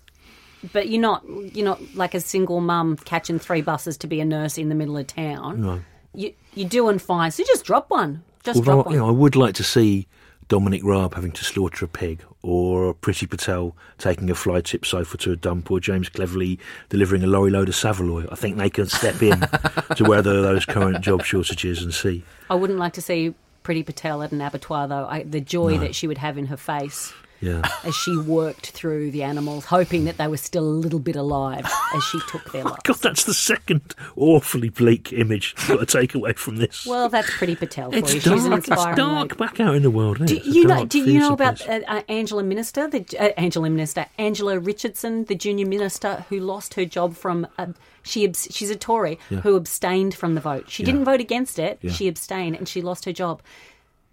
but 0.73 0.89
you're 0.89 1.01
not 1.01 1.23
you're 1.27 1.65
not 1.65 1.81
like 1.95 2.13
a 2.13 2.19
single 2.21 2.61
mum 2.61 2.97
catching 2.97 3.39
three 3.39 3.61
buses 3.61 3.97
to 3.97 4.07
be 4.07 4.19
a 4.21 4.25
nurse 4.25 4.57
in 4.57 4.69
the 4.69 4.75
middle 4.75 4.97
of 4.97 5.07
town. 5.07 5.61
No. 5.61 5.79
You 6.13 6.33
you're 6.53 6.69
doing 6.69 6.99
fine. 6.99 7.31
So 7.31 7.43
just 7.43 7.65
drop 7.65 7.89
one. 7.89 8.23
Just 8.43 8.57
Although 8.57 8.73
drop 8.73 8.85
one. 8.87 8.95
you 8.95 8.99
know, 9.01 9.07
I 9.07 9.11
would 9.11 9.35
like 9.35 9.53
to 9.55 9.63
see 9.63 10.07
Dominic 10.47 10.83
Raab 10.83 11.13
having 11.13 11.31
to 11.31 11.43
slaughter 11.45 11.85
a 11.85 11.87
pig, 11.87 12.23
or 12.41 12.93
Priti 12.93 13.29
Patel 13.29 13.73
taking 13.97 14.29
a 14.29 14.35
fly 14.35 14.59
tip 14.59 14.85
sofa 14.85 15.15
to 15.19 15.31
a 15.31 15.35
dump, 15.37 15.71
or 15.71 15.79
James 15.79 16.09
Cleverly 16.09 16.59
delivering 16.89 17.23
a 17.23 17.27
lorry 17.27 17.51
load 17.51 17.69
of 17.69 17.75
Saveloy. 17.75 18.25
I 18.29 18.35
think 18.35 18.57
they 18.57 18.69
can 18.69 18.87
step 18.87 19.21
in 19.21 19.39
to 19.95 20.11
are 20.11 20.21
those 20.21 20.65
current 20.65 20.99
job 21.01 21.23
shortages 21.23 21.81
and 21.81 21.93
see. 21.93 22.23
I 22.49 22.55
wouldn't 22.55 22.79
like 22.79 22.93
to 22.93 23.01
see 23.01 23.33
Priti 23.63 23.85
Patel 23.85 24.23
at 24.23 24.33
an 24.33 24.41
abattoir 24.41 24.87
though. 24.89 25.05
I, 25.07 25.23
the 25.23 25.39
joy 25.39 25.75
No. 25.75 25.79
that 25.81 25.95
she 25.95 26.07
would 26.07 26.17
have 26.17 26.37
in 26.37 26.47
her 26.47 26.57
face 26.57 27.13
Yeah. 27.41 27.61
as 27.83 27.95
she 27.95 28.15
worked 28.17 28.69
through 28.71 29.11
the 29.11 29.23
animals, 29.23 29.65
hoping 29.65 30.05
that 30.05 30.17
they 30.17 30.27
were 30.27 30.37
still 30.37 30.63
a 30.63 30.69
little 30.83 30.99
bit 30.99 31.15
alive 31.15 31.65
as 31.93 32.03
she 32.05 32.19
took 32.29 32.51
their 32.51 32.63
life. 32.65 32.79
God, 32.83 32.97
that's 32.97 33.23
the 33.23 33.33
second 33.33 33.95
awfully 34.15 34.69
bleak 34.69 35.11
image 35.11 35.55
I've 35.57 35.67
got 35.67 35.79
to 35.89 35.99
take 35.99 36.13
away 36.15 36.33
from 36.33 36.57
this. 36.57 36.85
Well, 36.85 37.09
that's 37.09 37.29
Priti 37.31 37.57
Patel 37.57 37.91
for 37.91 37.97
it's 37.97 38.13
you. 38.13 38.21
dark. 38.21 38.35
She's 38.37 38.45
an 38.45 38.53
it's 38.53 38.67
dark 38.67 38.97
lady. 38.97 39.35
back 39.35 39.59
out 39.59 39.75
in 39.75 39.81
the 39.83 39.91
world. 39.91 40.21
Isn't 40.21 40.43
Do 40.43 40.49
you 40.51 40.65
know? 40.65 40.85
Do 40.85 40.99
you 40.99 41.19
know 41.19 41.33
about 41.33 41.67
uh, 41.67 41.79
uh, 41.87 42.01
Angela 42.07 42.43
Minister, 42.43 42.87
the 42.87 43.05
uh, 43.19 43.29
Angela 43.37 43.69
Minister, 43.69 44.05
Angela 44.17 44.59
Richardson, 44.59 45.25
the 45.25 45.35
junior 45.35 45.65
minister 45.65 46.25
who 46.29 46.39
lost 46.39 46.75
her 46.75 46.85
job 46.85 47.15
from? 47.15 47.47
Uh, 47.57 47.67
she 48.03 48.23
abs- 48.25 48.47
she's 48.51 48.69
a 48.71 48.75
Tory 48.75 49.19
Yeah. 49.29 49.41
who 49.41 49.55
abstained 49.55 50.15
from 50.15 50.33
the 50.35 50.41
vote. 50.41 50.69
She 50.69 50.81
Yeah. 50.83 50.87
didn't 50.91 51.05
vote 51.05 51.19
against 51.21 51.59
it. 51.59 51.79
Yeah. 51.81 51.91
She 51.91 52.07
abstained, 52.07 52.55
and 52.55 52.67
she 52.67 52.81
lost 52.81 53.05
her 53.05 53.13
job. 53.13 53.41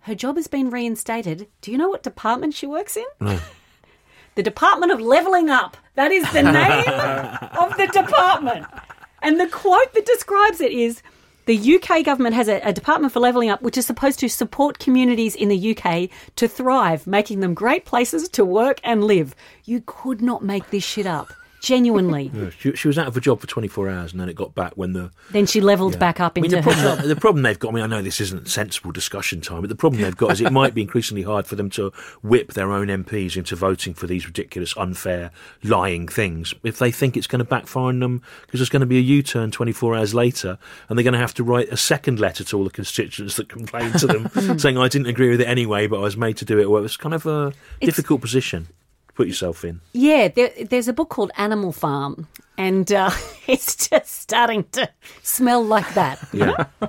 Her 0.09 0.14
job 0.14 0.36
has 0.36 0.46
been 0.46 0.70
reinstated. 0.70 1.48
Do 1.61 1.70
you 1.70 1.76
know 1.76 1.90
what 1.90 2.02
department 2.02 2.54
she 2.54 2.66
works 2.66 2.96
in? 2.96 3.04
No. 3.20 3.38
The 4.36 4.42
Department 4.42 4.92
of 4.92 5.00
Levelling 5.00 5.50
Up. 5.50 5.76
That 5.96 6.12
is 6.12 6.22
the 6.32 6.44
name 6.44 6.52
of 7.59 7.76
the 7.76 7.88
department. 7.92 8.66
And 9.20 9.40
the 9.40 9.48
quote 9.48 9.92
that 9.94 10.06
describes 10.06 10.61
it 10.61 10.70
is 10.70 11.02
the 11.46 11.74
UK 11.74 12.04
government 12.04 12.36
has 12.36 12.48
a, 12.48 12.61
a 12.61 12.72
department 12.72 13.12
for 13.12 13.18
levelling 13.18 13.50
up, 13.50 13.62
which 13.62 13.76
is 13.76 13.84
supposed 13.84 14.20
to 14.20 14.28
support 14.28 14.78
communities 14.78 15.34
in 15.34 15.48
the 15.48 15.76
UK 15.76 16.09
to 16.36 16.46
thrive, 16.46 17.04
making 17.04 17.40
them 17.40 17.52
great 17.52 17.84
places 17.84 18.28
to 18.28 18.44
work 18.44 18.80
and 18.84 19.02
live. 19.02 19.34
You 19.64 19.82
could 19.84 20.22
not 20.22 20.44
make 20.44 20.70
this 20.70 20.84
shit 20.84 21.06
up. 21.06 21.32
Genuinely. 21.61 22.30
Yeah, 22.32 22.50
she, 22.50 22.74
she 22.76 22.88
was 22.88 22.98
out 22.98 23.09
of 23.09 23.16
a 23.16 23.20
job 23.20 23.40
for 23.40 23.46
24 23.46 23.88
hours 23.88 24.12
and 24.12 24.20
then 24.20 24.28
it 24.28 24.34
got 24.34 24.54
back 24.54 24.72
when 24.76 24.92
the 24.92 25.11
Then 25.30 25.46
she 25.46 25.61
levelled 25.61 25.98
back 25.98 26.20
up 26.20 26.34
I 26.36 26.40
mean, 26.40 26.52
into 26.52 26.56
the 26.56 26.62
problem, 26.62 27.09
the 27.09 27.16
problem 27.16 27.42
they've 27.42 27.59
got, 27.59 27.70
I 27.70 27.72
mean, 27.72 27.84
I 27.84 27.86
know 27.86 28.02
this 28.02 28.20
isn't 28.20 28.48
sensible 28.48 28.92
discussion 28.92 29.40
time, 29.40 29.62
but 29.62 29.68
the 29.68 29.76
problem 29.76 30.02
they've 30.02 30.16
got 30.16 30.32
is 30.32 30.40
it 30.40 30.52
might 30.52 30.74
be 30.74 30.82
increasingly 30.82 31.22
hard 31.22 31.46
for 31.46 31.56
them 31.56 31.70
to 31.70 31.92
whip 32.22 32.52
their 32.52 32.72
own 32.72 32.88
MPs 32.88 33.36
into 33.36 33.56
voting 33.56 33.94
for 33.94 34.06
these 34.06 34.26
ridiculous, 34.26 34.76
unfair, 34.76 35.30
lying 35.62 36.06
things 36.06 36.54
if 36.62 36.78
they 36.78 36.90
think 36.90 37.16
it's 37.16 37.26
going 37.26 37.40
to 37.40 37.44
backfire 37.44 37.84
on 37.84 38.00
them 38.00 38.22
because 38.42 38.61
there's 38.61 38.68
going 38.68 38.80
to 38.80 38.86
be 38.86 38.98
a 38.98 39.02
U 39.02 39.22
turn 39.22 39.50
24 39.50 39.96
hours 39.96 40.14
later 40.14 40.59
and 40.88 40.98
they're 40.98 41.04
going 41.04 41.12
to 41.12 41.18
have 41.18 41.34
to 41.34 41.44
write 41.44 41.68
a 41.70 41.76
second 41.76 42.20
letter 42.20 42.44
to 42.44 42.56
all 42.56 42.64
the 42.64 42.70
constituents 42.70 43.36
that 43.36 43.48
complained 43.48 43.98
to 43.98 44.06
them 44.06 44.59
saying, 44.59 44.78
I 44.78 44.88
didn't 44.88 45.09
agree 45.09 45.30
with 45.30 45.40
it 45.40 45.48
anyway, 45.48 45.86
but 45.86 45.98
I 45.98 46.02
was 46.02 46.16
made 46.16 46.36
to 46.38 46.44
do 46.44 46.59
it. 46.59 46.70
Well, 46.70 46.84
it's 46.84 46.96
kind 46.96 47.14
of 47.14 47.26
a 47.26 47.52
difficult 47.80 48.20
position 48.20 48.68
put 49.18 49.26
yourself 49.26 49.64
in. 49.64 49.80
Yeah, 49.92 50.28
there, 50.28 50.52
there's 50.70 50.86
a 50.86 50.92
book 50.92 51.08
called 51.08 51.32
Animal 51.36 51.72
Farm, 51.72 52.28
and 52.56 52.90
uh, 52.92 53.10
it's 53.48 53.88
just 53.88 54.12
starting 54.12 54.62
to 54.70 54.88
smell 55.24 55.62
like 55.62 55.92
that. 55.94 56.24
Yeah. 56.32 56.66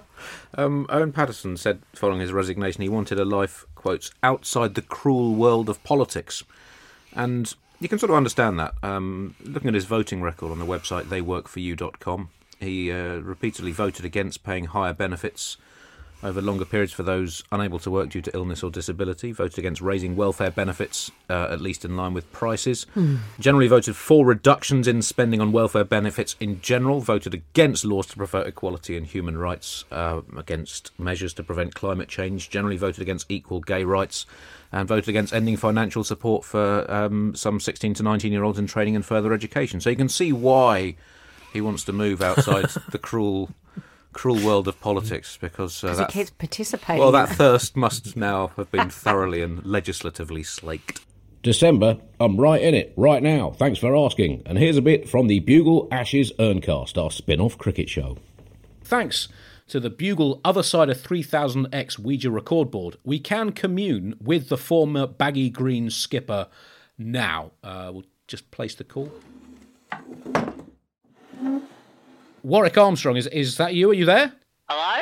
um, 0.54 0.86
Owen 0.90 1.12
Paterson 1.12 1.58
said, 1.58 1.82
following 1.96 2.20
his 2.20 2.32
resignation, 2.32 2.84
he 2.84 2.90
wanted 2.90 3.20
a 3.20 3.26
life, 3.26 3.66
quotes, 3.74 4.12
outside 4.22 4.76
the 4.76 4.84
cruel 4.84 5.34
world 5.34 5.70
of 5.70 5.84
politics. 5.84 6.44
And 7.14 7.52
you 7.80 7.90
can 7.90 7.98
sort 7.98 8.12
of 8.12 8.16
understand 8.16 8.60
that. 8.60 8.76
Um, 8.84 9.34
looking 9.44 9.70
at 9.70 9.74
his 9.74 9.86
voting 9.86 10.22
record 10.22 10.52
on 10.52 10.60
the 10.60 10.68
website 10.68 11.06
theyworkforyou.com, 11.06 12.30
he 12.60 12.92
uh, 12.92 13.16
repeatedly 13.22 13.72
voted 13.72 14.06
against 14.06 14.44
paying 14.44 14.66
higher 14.66 14.94
benefits 14.94 15.58
over 16.22 16.42
longer 16.42 16.66
periods 16.66 16.92
for 16.92 17.04
those 17.04 17.44
unable 17.52 17.80
to 17.80 17.90
work 17.90 18.10
due 18.10 18.22
to 18.22 18.36
illness 18.36 18.62
or 18.64 18.70
disability, 18.70 19.32
voted 19.32 19.58
against 19.58 19.82
raising 19.82 20.16
welfare 20.16 20.52
benefits, 20.52 21.12
uh, 21.30 21.48
at 21.50 21.62
least 21.62 21.86
in 21.86 21.96
line 21.96 22.14
with 22.14 22.32
prices. 22.32 22.86
Hmm. 22.94 23.18
Generally 23.40 23.68
voted 23.70 23.96
for 23.96 24.26
reductions 24.26 24.88
in 24.88 25.02
spending 25.02 25.40
on 25.40 25.52
welfare 25.52 25.84
benefits 25.84 26.36
in 26.40 26.62
general, 26.62 27.00
voted 27.00 27.34
against 27.34 27.86
laws 27.86 28.08
to 28.08 28.18
promote 28.18 28.48
equality 28.48 28.98
and 28.98 29.08
human 29.08 29.38
rights, 29.38 29.86
uh, 29.92 30.22
against 30.38 30.92
measures 31.00 31.34
to 31.36 31.44
prevent 31.44 31.74
climate 31.74 32.10
change, 32.10 32.50
generally 32.50 32.78
voted 32.78 33.02
against 33.02 33.30
equal 33.30 33.62
gay 33.62 33.84
rights, 33.84 34.26
and 34.72 34.88
voted 34.88 35.10
against 35.10 35.34
ending 35.34 35.58
financial 35.58 36.04
support 36.04 36.44
for 36.44 36.90
um, 36.92 37.34
some 37.36 37.60
16 37.60 37.94
to 37.96 38.04
19 38.04 38.32
year 38.32 38.44
olds 38.44 38.60
in 38.60 38.68
training 38.68 38.96
and 38.96 39.06
further 39.06 39.34
education. 39.34 39.80
So 39.80 39.90
you 39.90 39.96
can 39.96 40.10
see 40.10 40.34
why 40.34 40.96
he 41.54 41.62
wants 41.62 41.84
to 41.86 41.94
move 41.94 42.22
outside 42.22 42.70
the 42.92 43.00
cruel. 43.00 43.50
Cruel 44.14 44.44
world 44.46 44.68
of 44.68 44.80
politics 44.82 45.38
because 45.38 45.84
uh, 45.84 45.88
Because 45.88 45.98
he 45.98 46.04
that 46.04 46.12
keeps 46.12 46.30
participating. 46.32 47.00
well, 47.00 47.12
that 47.12 47.30
thirst 47.30 47.76
must 47.76 48.16
now 48.18 48.48
have 48.58 48.72
been 48.72 48.90
thoroughly 48.90 49.42
and 49.42 49.64
legislatively 49.66 50.44
slaked. 50.44 51.02
December, 51.42 51.98
I'm 52.20 52.38
right 52.38 52.62
in 52.62 52.74
it, 52.74 52.94
right 52.98 53.24
now. 53.24 53.52
Thanks 53.52 53.80
for 53.80 53.96
asking. 53.96 54.42
And 54.46 54.58
here's 54.58 54.76
a 54.78 54.82
bit 54.82 55.08
from 55.08 55.28
the 55.28 55.40
Bugle 55.40 55.88
Ashes 55.92 56.34
Urncast, 56.38 57.02
our 57.02 57.12
spin 57.12 57.40
off 57.40 57.58
cricket 57.58 57.88
show. 57.88 58.18
Thanks 58.84 59.30
to 59.68 59.80
the 59.80 59.90
Bugle 59.90 60.42
Other 60.44 60.64
Side 60.64 60.90
of 60.90 60.98
3000X 60.98 62.00
Ouija 62.00 62.30
record 62.32 62.72
board, 62.72 62.98
we 63.06 63.20
can 63.20 63.52
commune 63.52 64.16
with 64.20 64.50
the 64.50 64.58
former 64.58 65.06
baggy 65.08 65.50
green 65.50 65.90
skipper 65.90 66.48
now. 66.98 67.52
Uh, 67.64 67.92
we'll 67.94 68.06
just 68.28 68.50
place 68.52 68.76
the 68.76 68.84
call. 68.84 69.12
Warwick 72.44 72.78
Armstrong, 72.78 73.18
is, 73.18 73.28
is 73.28 73.58
that 73.58 73.74
you? 73.74 73.90
Are 73.92 73.94
you 73.94 74.06
there? 74.06 74.34
Hello? 74.70 75.02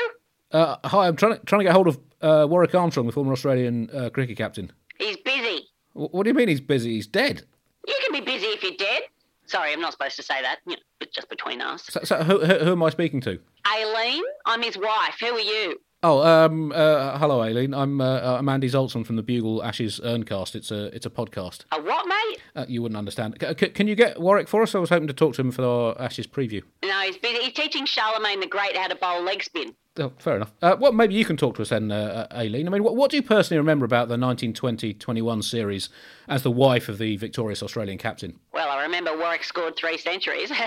Uh, 0.51 0.75
hi, 0.88 1.07
I'm 1.07 1.15
trying 1.15 1.33
to, 1.33 1.39
trying 1.45 1.59
to 1.59 1.65
get 1.65 1.73
hold 1.73 1.88
of 1.88 1.99
uh, 2.21 2.47
Warwick 2.49 2.73
Armstrong, 2.73 3.05
the 3.05 3.11
former 3.11 3.33
Australian 3.33 3.89
uh, 3.91 4.09
cricket 4.09 4.38
captain. 4.38 4.71
He's 4.97 5.17
busy. 5.17 5.67
Wh- 5.93 6.13
What 6.13 6.23
do 6.23 6.29
you 6.29 6.33
mean 6.33 6.47
he's 6.47 6.61
busy? 6.61 6.93
He's 6.95 7.07
dead. 7.07 7.43
You 7.88 7.95
can 8.01 8.11
be 8.13 8.21
busy 8.21 8.47
if 8.47 8.63
you're 8.63 8.71
dead. 8.77 9.03
Sorry, 9.45 9.71
I'm 9.71 9.79
not 9.81 9.93
supposed 9.93 10.15
to 10.17 10.23
say 10.23 10.41
that. 10.41 10.57
You 10.65 10.73
know, 10.75 10.81
but 10.99 11.11
just 11.11 11.29
between 11.29 11.61
us. 11.61 11.83
So, 11.89 11.99
so 12.03 12.23
who, 12.23 12.45
who, 12.45 12.53
who 12.55 12.71
am 12.73 12.83
I 12.83 12.89
speaking 12.89 13.21
to? 13.21 13.39
Aileen, 13.65 14.23
I'm 14.45 14.61
his 14.61 14.77
wife. 14.77 15.15
Who 15.19 15.27
are 15.27 15.39
you? 15.39 15.79
Oh, 16.04 16.22
um, 16.24 16.72
uh, 16.76 17.18
hello, 17.18 17.41
Aileen. 17.41 17.74
I'm 17.74 18.00
uh, 18.00 18.38
I'm 18.38 18.48
Andy 18.50 18.70
Zaltzman 18.70 19.04
from 19.04 19.16
the 19.16 19.24
Bugle 19.24 19.64
Ashes 19.64 20.00
Urncast. 20.04 20.56
It's 20.56 20.70
a 20.70 20.86
it's 20.95 21.08
a 21.08 21.10
podcast. 21.10 21.66
A 21.72 21.82
what, 21.82 22.06
mate? 22.08 22.38
Uh, 22.56 22.66
you 22.68 22.84
wouldn't 22.84 22.98
understand. 23.00 23.36
C- 23.41 23.48
c- 23.60 23.70
can 23.70 23.88
you 23.88 23.95
get 23.95 24.22
Warwick 24.22 24.48
for 24.48 24.62
us? 24.62 24.76
I 24.76 24.80
was 24.80 24.91
hoping 24.91 25.08
to 25.08 25.14
talk 25.14 25.34
to 25.36 25.41
him 25.41 25.52
for 25.52 25.66
our 25.66 26.00
Ashes 26.00 26.28
preview. 26.28 26.62
No, 26.86 27.00
he's 27.02 27.18
busy. 27.18 27.39
He's 27.39 27.54
teaching 27.54 27.88
Charlemagne 27.88 28.39
the 28.41 28.48
Great 28.48 28.78
how 28.78 28.88
to 28.88 28.95
bowl 28.95 29.24
leg 29.24 29.41
spin. 29.43 29.74
Oh, 30.00 30.12
fair 30.20 30.36
enough. 30.36 30.52
Uh, 30.62 30.76
well, 30.80 30.91
maybe 30.91 31.16
you 31.16 31.26
can 31.26 31.38
talk 31.38 31.56
to 31.56 31.62
us 31.64 31.70
then, 31.70 31.91
uh, 31.91 32.28
uh, 32.32 32.36
Aileen. 32.38 32.68
I 32.68 32.72
mean, 32.72 32.84
what, 32.84 32.95
what 32.95 33.10
do 33.10 33.18
you 33.18 33.24
personally 33.24 33.58
remember 33.58 33.84
about 33.86 34.10
the 34.10 34.16
1920-21 34.16 35.43
series 35.43 35.89
as 36.28 36.43
the 36.43 36.52
wife 36.52 36.88
of 36.88 36.98
the 37.00 37.18
victorious 37.18 37.64
Australian 37.64 37.98
captain? 37.98 38.39
Well, 38.54 38.70
I 38.70 38.84
remember 38.84 39.18
Warwick 39.18 39.43
scored 39.43 39.76
three 39.76 39.98
centuries. 39.98 40.52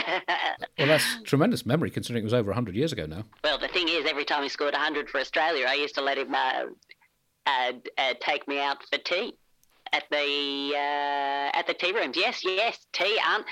Well, 0.79 0.89
that's 0.89 1.23
tremendous 1.25 1.67
memory 1.67 1.91
considering 1.91 2.23
it 2.23 2.25
was 2.25 2.33
over 2.35 2.49
100 2.49 2.75
years 2.75 2.91
ago 2.93 3.05
now. 3.05 3.25
well, 3.45 3.59
the 3.59 3.69
thing 3.69 3.87
is, 3.89 4.07
every 4.09 4.25
time 4.25 4.43
he 4.43 4.49
scored 4.49 4.73
100 4.73 5.11
for 5.11 5.21
Australia, 5.21 5.67
I 5.69 5.75
used 5.75 5.95
to 5.97 6.01
let 6.01 6.17
him 6.17 6.35
uh, 6.35 6.63
uh, 7.47 7.73
uh, 7.99 8.15
take 8.21 8.49
me 8.49 8.59
out 8.61 8.79
for 8.89 8.97
tea. 8.99 9.35
At 9.93 10.05
the 10.11 10.73
uh, 10.75 11.59
at 11.59 11.67
the 11.67 11.75
tea 11.75 11.93
rooms, 11.93 12.17
yes, 12.17 12.43
yes, 12.45 12.87
tea, 12.93 13.19
un- 13.35 13.45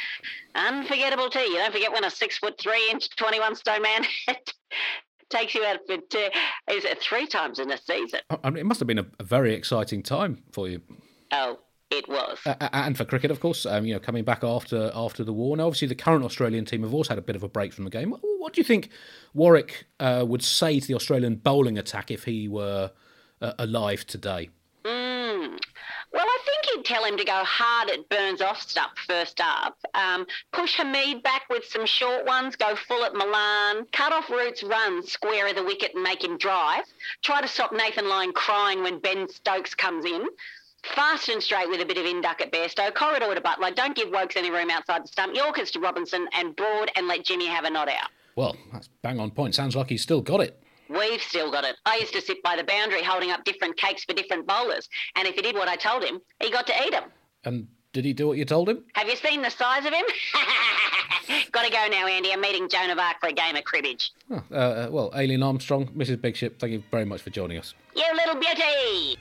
unforgettable 0.55 1.29
tea. 1.29 1.41
You 1.41 1.57
don't 1.57 1.73
forget 1.73 1.93
when 1.93 2.05
a 2.05 2.11
six 2.11 2.39
foot 2.39 2.59
three 2.61 2.89
inch, 2.93 3.15
twenty 3.17 3.41
one 3.41 3.57
stone 3.57 3.83
man 3.83 4.05
takes 5.31 5.55
you 5.55 5.65
out 5.65 5.81
for 5.87 5.97
tea. 5.97 6.29
Is 6.71 6.85
it 6.85 7.01
three 7.01 7.27
times 7.27 7.59
in 7.59 7.71
a 7.71 7.79
season? 7.79 8.21
I 8.31 8.39
I 8.45 8.51
mean, 8.51 8.61
it 8.61 8.67
must 8.67 8.81
have 8.81 8.87
been 8.87 8.99
a, 8.99 9.07
a 9.19 9.25
very 9.25 9.55
exciting 9.55 10.03
time 10.03 10.43
for 10.53 10.69
you. 10.69 10.81
Oh, 11.33 11.59
it 11.91 12.09
was. 12.09 12.39
Uh, 12.45 12.69
and 12.73 12.97
for 12.97 13.05
cricket, 13.05 13.31
of 13.31 13.41
course, 13.41 13.65
um, 13.65 13.87
you 13.87 13.95
know, 13.95 14.01
coming 14.01 14.25
back 14.25 14.45
after 14.45 14.91
after 14.95 15.25
the 15.25 15.33
war. 15.33 15.57
Now, 15.57 15.67
obviously, 15.67 15.89
the 15.89 15.95
current 15.95 16.25
Australian 16.25 16.65
team 16.65 16.83
have 16.83 16.93
also 16.93 17.11
had 17.11 17.19
a 17.19 17.23
bit 17.23 17.37
of 17.37 17.43
a 17.43 17.49
break 17.49 17.73
from 17.73 17.85
the 17.85 17.91
game. 17.91 18.11
What, 18.11 18.21
what 18.39 18.53
do 18.53 18.61
you 18.61 18.65
think 18.65 18.91
Warwick 19.35 19.87
uh, 20.01 20.25
would 20.27 20.43
say 20.43 20.81
to 20.81 20.87
the 20.87 20.95
Australian 20.95 21.37
bowling 21.37 21.79
attack 21.79 22.11
if 22.11 22.25
he 22.25 22.49
were 22.49 22.91
uh, 23.41 23.53
alive 23.59 24.07
today? 24.07 24.51
Mm. 24.85 25.59
Well, 26.13 26.27
I 26.27 26.39
think 26.45 26.77
he'd 26.77 26.78
tell 26.89 27.05
him 27.05 27.19
to 27.19 27.25
go 27.25 27.43
hard 27.45 27.91
at 27.91 28.09
Burns 28.09 28.41
off 28.41 28.63
stuff 28.63 28.91
first 29.07 29.41
up. 29.41 29.77
Um, 29.95 30.27
push 30.53 30.77
Hameed 30.77 31.23
back 31.23 31.43
with 31.51 31.65
some 31.67 31.85
short 31.85 32.25
ones, 32.25 32.57
go 32.57 32.75
full 32.75 33.05
at 33.05 33.15
Malan, 33.15 33.87
cut 33.93 34.13
off 34.13 34.31
Roots' 34.31 34.63
run 34.63 35.07
square 35.07 35.49
of 35.49 35.55
the 35.55 35.63
wicket 35.63 35.95
and 35.95 36.03
make 36.03 36.25
him 36.25 36.39
drive. 36.39 36.85
Try 37.23 37.43
to 37.43 37.49
stop 37.49 37.73
Nathan 37.73 38.09
Lyon 38.09 38.33
crying 38.33 38.83
when 38.83 39.01
Ben 39.01 39.29
Stokes 39.29 39.75
comes 39.75 40.07
in. 40.07 40.25
Fast 40.95 41.29
and 41.29 41.43
straight 41.43 41.69
with 41.69 41.81
a 41.81 41.85
bit 41.85 41.99
of 41.99 42.07
induck 42.07 42.41
at 42.41 42.51
Bairstow. 42.51 42.95
Corridor 42.95 43.35
to 43.35 43.41
Buttler. 43.41 43.75
Don't 43.75 43.95
give 43.95 44.09
Woakes 44.09 44.37
any 44.37 44.51
room 44.51 44.71
outside 44.71 45.05
the 45.05 45.09
stump. 45.09 45.35
Yorkers 45.35 45.71
to 45.73 45.81
Robinson 45.81 46.27
and 46.33 46.57
Broad 46.57 46.91
and 46.97 47.07
let 47.07 47.25
Jimmy 47.25 47.47
have 47.47 47.65
a 47.65 47.71
nod 47.71 47.89
out. 47.89 48.09
Well, 48.37 48.57
that's 48.73 48.89
bang 49.03 49.21
on 49.21 49.33
point. 49.33 49.55
Sounds 49.55 49.77
like 49.77 49.91
he's 49.91 50.03
still 50.03 50.23
got 50.23 50.41
it. 50.41 50.63
We've 50.89 51.21
still 51.23 51.51
got 51.51 51.65
it. 51.65 51.77
I 51.85 51.97
used 51.97 52.13
to 52.15 52.21
sit 52.21 52.43
by 52.43 52.57
the 52.57 52.65
boundary 52.65 53.03
holding 53.03 53.31
up 53.31 53.45
different 53.45 53.77
cakes 53.77 54.05
for 54.05 54.15
different 54.15 54.47
bowlers, 54.47 54.89
and 55.17 55.29
if 55.29 55.35
he 55.35 55.43
did 55.43 55.55
what 55.55 55.69
I 55.69 55.77
told 55.77 56.03
him, 56.03 56.21
he 56.41 56.51
got 56.51 56.67
to 56.69 56.73
eat 56.85 56.93
them. 56.93 57.05
And 57.45 57.69
did 57.93 58.05
he 58.05 58.13
do 58.13 58.29
what 58.29 58.39
you 58.39 58.45
told 58.45 58.69
him? 58.69 58.85
Have 58.95 59.09
you 59.09 59.17
seen 59.17 59.43
the 59.43 59.51
size 59.51 59.85
of 59.85 59.93
him? 59.93 60.05
got 61.53 61.65
to 61.65 61.71
go 61.71 61.87
now, 61.91 62.07
Andy. 62.07 62.33
I'm 62.33 62.41
meeting 62.41 62.69
Joan 62.69 62.91
of 62.91 62.99
Arc 62.99 63.21
for 63.21 63.29
a 63.29 63.33
game 63.33 63.57
of 63.57 63.65
cribbage. 63.65 64.13
Oh, 64.31 64.43
uh, 64.51 64.55
uh, 64.55 64.89
well, 64.91 65.11
Aileen 65.15 65.43
Armstrong, 65.43 65.89
Mrs. 65.89 66.21
Big 66.21 66.37
Ship, 66.37 66.59
thank 66.59 66.73
you 66.73 66.83
very 66.91 67.05
much 67.05 67.23
for 67.23 67.31
joining 67.31 67.59
us. 67.59 67.75
You 67.97 68.05
little 68.15 68.37
beauty! 68.41 69.17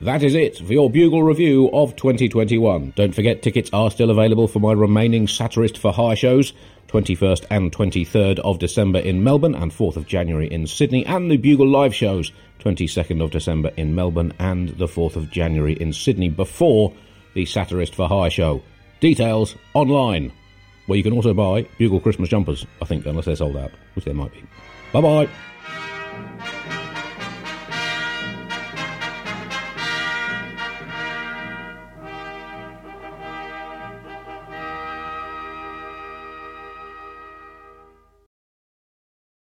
That 0.00 0.22
is 0.22 0.34
it 0.36 0.58
for 0.58 0.72
your 0.72 0.88
Bugle 0.88 1.24
review 1.24 1.70
of 1.72 1.96
2021. 1.96 2.92
Don't 2.94 3.14
forget, 3.14 3.42
tickets 3.42 3.68
are 3.72 3.90
still 3.90 4.10
available 4.10 4.46
for 4.46 4.60
my 4.60 4.72
remaining 4.72 5.26
Satirist 5.26 5.76
for 5.76 5.92
Hire 5.92 6.14
shows, 6.14 6.52
21st 6.88 7.46
and 7.50 7.70
23rd 7.70 8.38
of 8.40 8.58
December 8.58 8.98
in 8.98 9.22
Melbourne 9.22 9.54
and 9.54 9.70
4th 9.70 9.96
of 9.96 10.06
January 10.06 10.50
in 10.50 10.66
Sydney, 10.66 11.04
and 11.06 11.30
the 11.30 11.36
Bugle 11.36 11.68
live 11.68 11.94
shows, 11.94 12.32
22nd 12.60 13.22
of 13.22 13.30
December 13.30 13.70
in 13.76 13.94
Melbourne 13.94 14.32
and 14.38 14.70
the 14.70 14.86
4th 14.86 15.16
of 15.16 15.30
January 15.30 15.74
in 15.74 15.92
Sydney, 15.92 16.28
before 16.28 16.92
the 17.34 17.44
Satirist 17.44 17.94
for 17.94 18.08
Hire 18.08 18.30
show. 18.30 18.62
Details 19.00 19.54
online, 19.74 20.32
where 20.86 20.96
you 20.96 21.02
can 21.02 21.12
also 21.12 21.34
buy 21.34 21.62
Bugle 21.78 22.00
Christmas 22.00 22.30
jumpers, 22.30 22.66
I 22.82 22.86
think, 22.86 23.06
unless 23.06 23.26
they're 23.26 23.36
sold 23.36 23.56
out, 23.56 23.70
which 23.94 24.04
they 24.04 24.12
might 24.12 24.32
be. 24.32 24.42
Bye 24.92 25.00
bye. 25.00 25.28